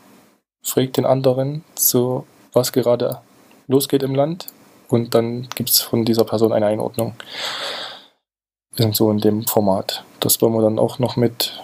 [0.63, 3.19] fragt den anderen, so was gerade
[3.67, 4.47] losgeht im Land
[4.87, 7.15] und dann gibt es von dieser Person eine Einordnung.
[8.77, 10.03] In so in dem Format.
[10.19, 11.63] Das wollen wir dann auch noch mit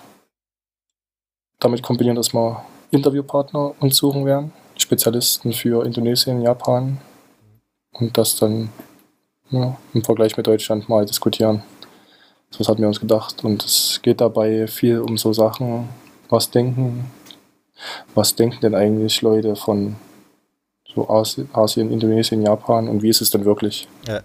[1.59, 6.99] damit kombinieren, dass wir Interviewpartner uns suchen werden, Spezialisten für Indonesien, Japan
[7.93, 8.69] und das dann
[9.49, 11.63] ja, im Vergleich mit Deutschland mal diskutieren.
[12.49, 13.43] So hatten wir uns gedacht.
[13.43, 15.89] Und es geht dabei viel um so Sachen,
[16.29, 17.11] was denken,
[18.15, 19.95] was denken denn eigentlich Leute von
[20.93, 23.87] so Asi- Asien, Indonesien, Japan und wie ist es denn wirklich?
[24.07, 24.21] Ja.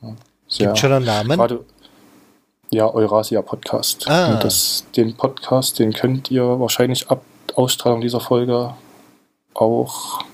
[0.00, 1.38] Ja, Gibt schon einen Namen?
[1.38, 1.64] Gerade,
[2.72, 4.08] ja, Eurasia Podcast.
[4.08, 4.32] Ah.
[4.32, 7.22] Und das, den Podcast, den könnt ihr wahrscheinlich ab
[7.54, 8.74] Ausstrahlung dieser Folge
[9.54, 10.24] auch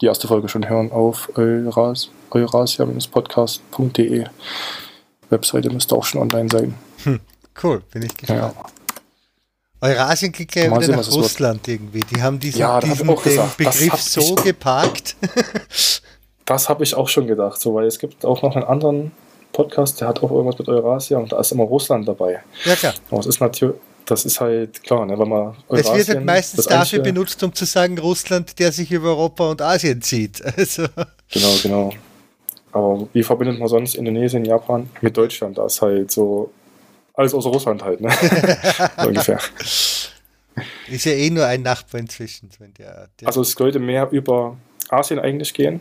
[0.00, 4.24] die erste Folge schon hören auf Euras, eurasia-podcast.de.
[5.30, 6.74] Webseite müsste auch schon online sein.
[7.62, 8.54] Cool, bin ich gespannt.
[8.54, 8.64] Ja.
[9.80, 11.12] Eurasien klingt ja wieder sehen, nach.
[11.12, 12.00] Russland irgendwie.
[12.00, 15.16] Die haben diesen, Ja, hab diesen den gesagt, Begriff hab so geparkt.
[16.44, 19.12] Das habe ich auch schon gedacht, so, weil es gibt auch noch einen anderen
[19.52, 22.42] Podcast, der hat auch irgendwas mit Eurasia und da ist immer Russland dabei.
[22.64, 22.94] ja, klar.
[23.10, 23.76] Aber es ist natürlich,
[24.06, 27.02] das ist halt klar, ne, wenn man Es wird halt Eurasien, meistens das dafür eigentliche-
[27.02, 30.42] benutzt, um zu sagen, Russland, der sich über Europa und Asien zieht.
[30.56, 30.86] Also,
[31.30, 31.92] Genau, genau.
[32.72, 35.58] Aber wie verbindet man sonst Indonesien, Japan mit Deutschland?
[35.58, 36.50] Da ist halt so
[37.14, 38.10] alles außer Russland halt, ne?
[38.98, 39.38] so ungefähr.
[40.88, 42.48] ist ja eh nur ein Nachbar inzwischen.
[42.78, 44.56] Der, der Also es sollte mehr über
[44.88, 45.80] Asien eigentlich gehen.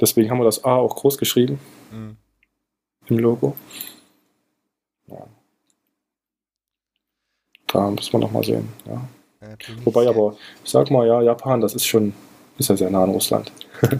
[0.00, 1.60] Deswegen haben wir das A auch groß geschrieben
[1.92, 2.16] Mhm.
[3.10, 3.56] Im Logo.
[5.08, 5.26] Ja.
[7.68, 8.68] Da müssen wir nochmal sehen.
[8.86, 9.08] Ja.
[9.84, 12.12] Wobei aber, ich sag mal, ja, Japan, das ist schon
[12.60, 13.50] ist ja sehr nah an Russland.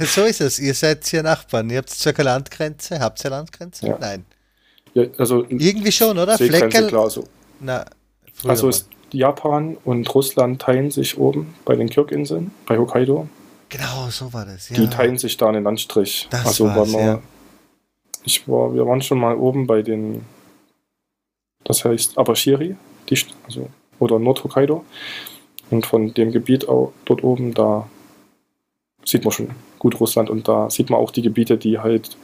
[0.00, 0.58] so ist es.
[0.58, 1.70] Ihr seid hier Nachbarn.
[1.70, 2.98] Ihr habt keine Landgrenze.
[2.98, 3.86] Habt ihr Landgrenze?
[3.86, 3.98] Ja.
[4.00, 4.24] Nein.
[4.94, 6.36] Ja, also Irgendwie schon, oder?
[6.36, 6.88] Fleckerl.
[6.88, 7.24] klar, so.
[7.60, 7.84] Na,
[8.44, 8.70] Also
[9.12, 13.28] Japan und Russland teilen sich oben bei den Kirk-Inseln, bei Hokkaido.
[13.68, 14.68] Genau, so war das.
[14.70, 14.76] Ja.
[14.76, 16.26] Die teilen sich da einen Landstrich.
[16.30, 17.22] Das also war's, wir, ja.
[18.24, 20.24] Ich war, wir waren schon mal oben bei den,
[21.64, 22.76] das heißt Abashiri,
[23.08, 23.68] die, also,
[23.98, 24.84] oder Nord-Hokkaido.
[25.70, 27.88] Und von dem Gebiet auch dort oben, da
[29.04, 32.16] sieht man schon gut Russland und da sieht man auch die Gebiete, die halt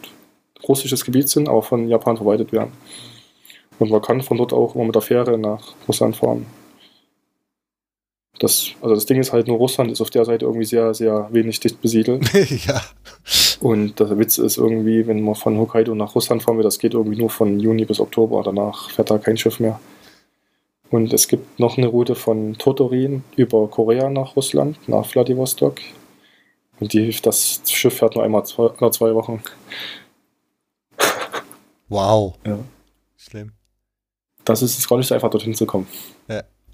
[0.67, 2.73] russisches Gebiet sind, aber von Japan verwaltet werden.
[3.79, 6.47] Und man kann von dort auch immer mit der Fähre nach Russland fahren.
[8.39, 11.29] Das, also das Ding ist halt nur, Russland ist auf der Seite irgendwie sehr, sehr
[11.31, 12.29] wenig dicht besiedelt.
[12.67, 12.83] ja.
[13.61, 16.95] Und der Witz ist irgendwie, wenn man von Hokkaido nach Russland fahren will, das geht
[16.95, 18.43] irgendwie nur von Juni bis Oktober.
[18.43, 19.81] Danach fährt da kein Schiff mehr.
[20.91, 25.81] Und es gibt noch eine Route von Totorin über Korea nach Russland, nach Vladivostok.
[26.79, 29.43] Und die, das Schiff fährt nur einmal zwei, alle zwei Wochen.
[31.89, 32.35] Wow.
[32.45, 32.59] Ja.
[33.17, 33.53] Schlimm.
[34.45, 35.87] Das ist es gar nicht so einfach, dorthin zu kommen.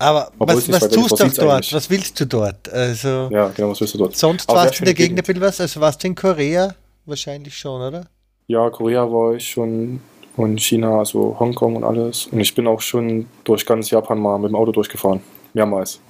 [0.03, 1.39] Aber Obwohl was, was tust du dort?
[1.39, 1.73] eigentlich.
[1.75, 2.69] Was willst du dort?
[2.73, 4.17] Also, Ja, genau, was willst du dort?
[4.17, 5.61] sonst Aber warst du in der Gegend ein bisschen was?
[5.61, 6.75] Also warst du in Korea?
[7.07, 8.07] Wahrscheinlich schon, oder?
[8.49, 10.01] Ja, Korea war ich schon
[10.37, 12.27] und China, also Hongkong und alles.
[12.27, 15.21] Und ich bin auch schon durch ganz Japan mal mit dem Auto durchgefahren.
[15.55, 16.01] Mehrmals.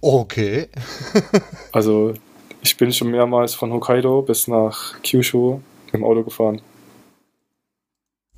[0.00, 0.68] Okay.
[1.72, 2.14] Also
[2.62, 6.60] ich bin schon mehrmals von Hokkaido bis nach Kyushu mit dem Auto gefahren.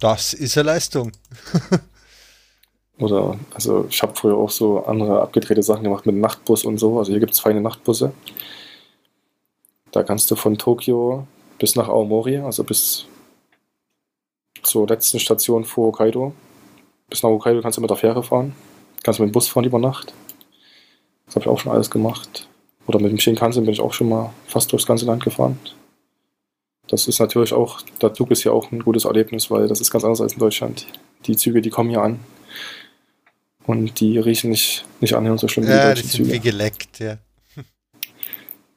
[0.01, 1.13] Das ist eine Leistung.
[3.03, 7.01] Oder, also ich habe früher auch so andere abgedrehte Sachen gemacht mit Nachtbus und so.
[7.01, 8.13] Also hier gibt es feine Nachtbusse.
[9.91, 11.27] Da kannst du von Tokio
[11.59, 13.07] bis nach Aomori, also bis
[14.63, 16.33] zur letzten Station vor Hokkaido.
[17.11, 18.55] Bis nach Hokkaido kannst du mit der Fähre fahren.
[19.03, 20.15] Kannst mit dem Bus fahren über Nacht.
[21.27, 22.49] Das habe ich auch schon alles gemacht.
[22.87, 25.59] Oder mit dem Shinkansen bin ich auch schon mal fast durchs ganze Land gefahren.
[26.87, 29.91] Das ist natürlich auch, der Zug ist hier auch ein gutes Erlebnis, weil das ist
[29.91, 30.87] ganz anders als in Deutschland.
[31.27, 32.21] Die Züge, die kommen hier an.
[33.67, 36.41] Und die riechen nicht, nicht annähernd so schlimm wie die Ja, die deutschen sind wie
[36.41, 37.19] geleckt, ja.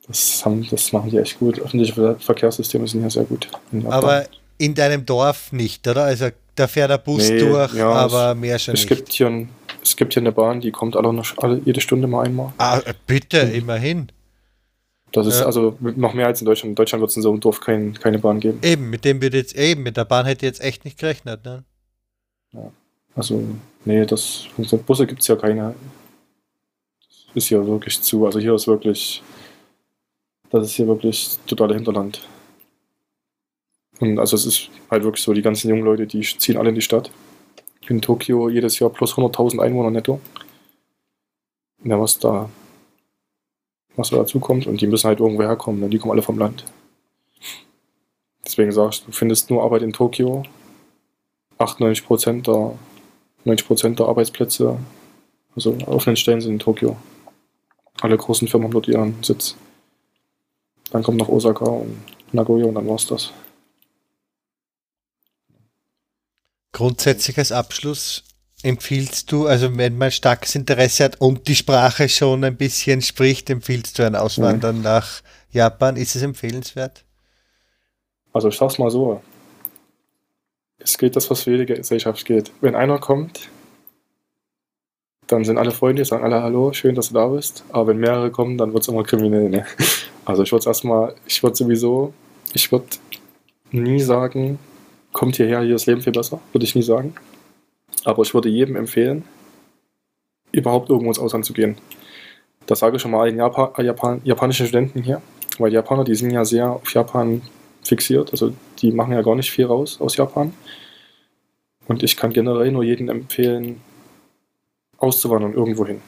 [0.07, 1.59] Das, haben, das machen die echt gut.
[1.59, 3.47] Öffentliche Ver- Verkehrssysteme sind hier sehr gut.
[3.71, 3.87] in.
[3.87, 4.25] Aber
[4.59, 6.03] in deinem Dorf nicht, oder?
[6.03, 8.89] Also da fährt der Bus Nee, durch, ja, aber mehr schon es nicht.
[8.89, 9.49] gibt, hier ein,
[9.83, 12.53] es gibt hier eine Bahn, die kommt alle, noch, alle jede Stunde mal einmal.
[12.59, 14.11] ah, äh, bitte, immerhin.
[15.11, 15.47] Das ist Ja.
[15.47, 16.71] also noch mehr als in Deutschland.
[16.71, 18.59] In Deutschland wird es in so einem Dorf kein, keine Bahn geben.
[18.61, 21.43] Eben, mit dem würde jetzt eben, mit der Bahn hätte ich jetzt echt nicht gerechnet,
[21.45, 21.63] ne?
[23.15, 23.41] Also,
[23.85, 25.73] nee, das, so Busse gibt es ja keine.
[26.99, 28.25] Das ist hier wirklich zu.
[28.25, 29.23] Also hier ist wirklich,
[30.49, 32.21] das ist hier wirklich totale Hinterland.
[33.99, 36.75] Und also es ist halt wirklich so, die ganzen jungen Leute, die ziehen alle in
[36.75, 37.09] die Stadt.
[37.87, 40.19] In Tokio jedes Jahr plus 100.000 Einwohner netto.
[41.83, 42.49] Ja, was da,
[43.95, 44.67] was da dazu kommt.
[44.67, 45.89] Und die müssen halt irgendwo herkommen, ne?
[45.89, 46.65] die kommen alle vom Land.
[48.45, 50.43] Deswegen sagst du, findest nur Arbeit in Tokio.
[51.57, 52.77] 98 Prozent der
[53.45, 54.77] 90% der Arbeitsplätze,
[55.55, 56.97] also offenen Stellen sind in Tokio.
[58.01, 59.55] Alle großen Firmen haben dort ihren Sitz.
[60.91, 61.97] Dann kommt noch Osaka und
[62.31, 63.31] Nagoya und dann war's das.
[66.71, 68.23] Grundsätzlich als Abschluss
[68.61, 73.49] empfiehlst du, also wenn man starkes Interesse hat und die Sprache schon ein bisschen spricht,
[73.49, 75.95] empfiehlst du ein Auswandern nach Japan?
[75.95, 77.05] Ist es empfehlenswert?
[78.33, 79.21] Also ich sag's mal so.
[80.77, 82.51] Es geht das, was für jede Gesellschaft geht.
[82.61, 83.49] Wenn einer kommt,
[85.27, 87.63] dann sind alle Freunde, sagen alle Hallo, schön, dass du da bist.
[87.69, 89.49] Aber wenn mehrere kommen, dann wird's immer kriminell.
[89.49, 89.65] Ne?
[90.27, 92.11] Also ich würde erstmal, ich würde sowieso,
[92.51, 92.87] ich würde
[93.71, 94.57] nie sagen,
[95.13, 96.41] kommt hierher, hier ist Leben viel besser.
[96.51, 97.13] Würde ich nie sagen.
[98.05, 99.23] Aber ich würde jedem empfehlen,
[100.51, 101.77] überhaupt irgendwo ins Ausland zu gehen.
[102.65, 105.21] Das sage ich schon mal allen Japan, Japan, japanischen Studenten hier.
[105.59, 107.43] Weil die Japaner, die sind ja sehr auf Japan
[107.83, 108.31] fixiert.
[108.31, 108.51] Also
[108.85, 110.53] die machen ja gar nicht viel raus aus Japan.
[111.87, 113.81] Und ich kann generell nur jedem empfehlen,
[114.97, 116.01] auszuwandern irgendwo hin.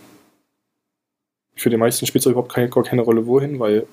[1.56, 3.88] Für die meisten spielt es überhaupt keine, gar keine Rolle wohin, weil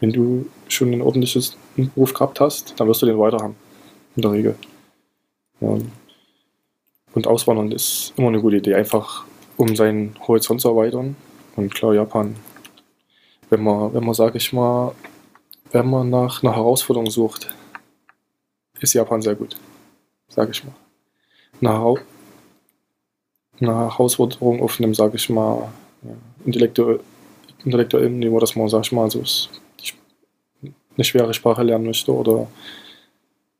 [0.00, 3.56] wenn du schon ein ordentliches Beruf gehabt hast, dann wirst du den weiter haben.
[4.16, 4.54] In der Regel.
[5.60, 5.78] Ja.
[7.14, 9.24] Und Auswandern ist immer eine gute Idee, einfach
[9.56, 11.16] um seinen Horizont zu erweitern.
[11.56, 12.36] Und klar, Japan,
[13.50, 14.94] wenn man, wenn man, sag ich mal,
[15.70, 17.52] wenn man nach einer Herausforderung sucht,
[18.84, 19.56] ist Japan sehr gut.
[20.28, 20.74] Sag ich mal.
[21.68, 21.98] Hau
[23.60, 25.68] eine Herausforderung auf einem, sag ich mal,
[26.02, 26.10] ja,
[26.44, 27.00] intellektuell,
[27.64, 29.22] intellektuellen Niveau, dass man, sag ich mal, so
[30.96, 32.46] eine schwere Sprache lernen möchte oder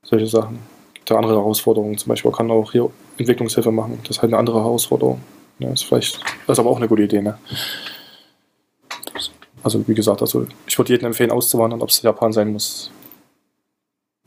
[0.03, 0.59] solche Sachen.
[0.95, 1.99] Gibt andere Herausforderungen.
[1.99, 3.99] Zum Beispiel man kann auch hier Entwicklungshilfe machen.
[4.03, 5.21] Das ist halt eine andere Herausforderung.
[5.59, 7.39] Ja, ist vielleicht, das ist aber auch eine gute Idee, ne?
[9.63, 12.91] Also wie gesagt, also ich würde jedem empfehlen auszuwandern, ob es Japan sein muss,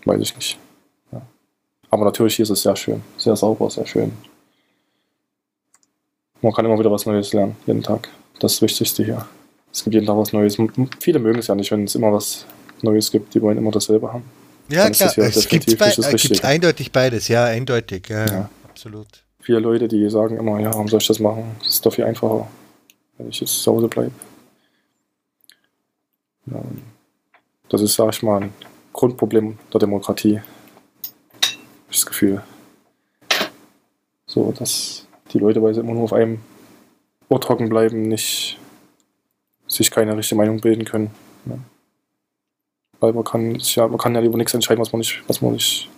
[0.05, 0.57] weiß ich nicht.
[1.89, 4.11] Aber natürlich ist es sehr schön, sehr sauber, sehr schön.
[6.41, 8.09] Man kann immer wieder was Neues lernen, jeden Tag.
[8.39, 9.25] Das ist das Wichtigste hier.
[9.71, 10.57] Es gibt jeden Tag was Neues.
[10.99, 12.45] Viele mögen es ja nicht, wenn es immer was
[12.81, 13.33] Neues gibt.
[13.33, 14.23] Die wollen immer dasselbe haben.
[14.69, 18.49] Ja, Dann klar, es gibt äh, eindeutig beides, ja, eindeutig, ja, Ja.
[18.67, 19.07] absolut.
[19.39, 21.55] Viele Leute, die sagen immer, ja, warum soll ich das machen?
[21.59, 22.47] Das ist doch viel einfacher,
[23.17, 24.11] wenn ich jetzt zu Hause bleibe.
[26.47, 26.61] Ja,
[27.69, 28.53] das ist, sag ich mal, ein
[28.91, 30.41] Grundproblem der Demokratie.
[31.89, 32.43] Das Gefühl.
[34.25, 36.39] So, dass die Leute, sie immer nur auf einem
[37.29, 38.57] Ort hocken bleiben, nicht
[39.67, 41.11] sich keine richtige Meinung bilden können.
[41.45, 41.57] Ja.
[42.99, 45.53] Weil man kann, ja, man kann ja über nichts entscheiden, was man nicht, was man
[45.53, 45.89] nicht,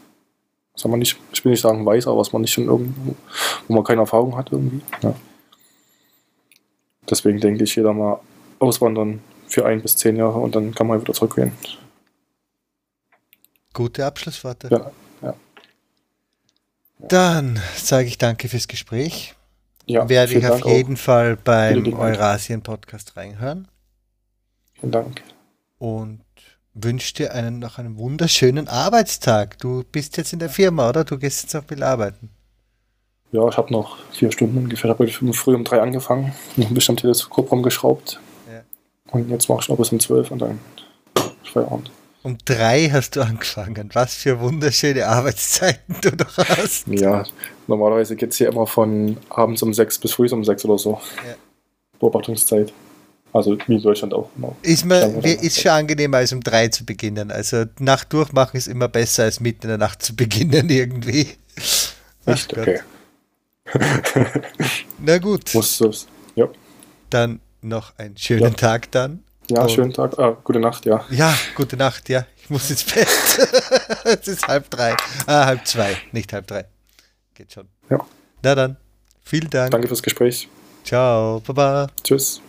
[0.76, 3.16] soll man nicht, ich will nicht sagen weiß, aber was man nicht schon irgendwo,
[3.68, 4.82] wo man keine Erfahrung hat irgendwie.
[5.02, 5.14] Ja.
[7.10, 8.20] Deswegen denke ich, jeder mal
[8.60, 11.52] auswandern für ein bis zehn Jahre und dann kann man wieder zurückgehen.
[13.74, 14.68] Gute Abschlussworte.
[14.70, 14.92] Ja.
[17.00, 19.36] Dann sage ich danke fürs Gespräch.
[19.86, 21.94] Ja, Werde ich auf Dank jeden Fall beim.
[21.94, 24.80] Eurasien-Podcast reinhören Auch.
[24.82, 25.24] Vielen Dank.
[25.80, 26.22] und
[26.74, 29.58] wünsche dir einen, noch einen wunderschönen Arbeitstag.
[29.58, 31.04] Du bist jetzt in der Firma, oder?
[31.04, 32.30] Du gehst jetzt noch viel arbeiten.
[33.32, 34.90] Ja, ich habe noch vier Stunden ungefähr.
[34.90, 38.20] Ich habe heute früh um drei angefangen, noch ein bisschen am Teleskop rumgeschraubt.
[38.48, 38.62] Ja.
[39.12, 40.60] Und jetzt mache ich noch bis um zwölf und dann
[41.44, 41.92] Feierabend.
[42.22, 43.90] Um drei hast du angefangen.
[43.94, 46.88] Was für wunderschöne Arbeitszeiten du noch hast.
[46.88, 47.24] Ja,
[47.68, 51.00] normalerweise geht es hier immer von abends um sechs bis früh um sechs oder so.
[51.26, 51.36] Ja.
[52.00, 52.74] Beobachtungszeit.
[53.32, 54.30] Also wie in Deutschland auch.
[54.36, 54.56] Genau.
[54.64, 55.22] Ist, dann.
[55.22, 57.32] ist schon angenehmer, als um drei zu beginnen.
[57.32, 61.28] Also Nacht durchmachen ist immer besser, als mitten in der Nacht zu beginnen irgendwie.
[62.26, 62.58] Echt?
[62.58, 62.80] Okay.
[64.98, 66.08] Na gut, Muss.
[66.36, 66.50] Ja,
[67.12, 68.50] dann noch einen schönen Ja.
[68.50, 69.24] Tag dann.
[69.50, 70.18] Ja Und- schönen Tag.
[70.20, 71.06] Ah, gute Nacht, ja.
[71.10, 72.26] Ja, gute Nacht, ja.
[72.42, 73.08] Ich muss ins Bett.
[74.06, 74.96] es ist halb drei.
[75.28, 76.66] Ah, halb zwei, nicht halb drei.
[77.36, 77.68] Geht schon.
[77.90, 78.00] Ja.
[78.42, 78.78] Na dann,
[79.24, 79.72] vielen Dank.
[79.72, 80.48] Danke fürs Gespräch.
[80.84, 81.88] Ciao, baba.
[82.04, 82.42] Tschüss.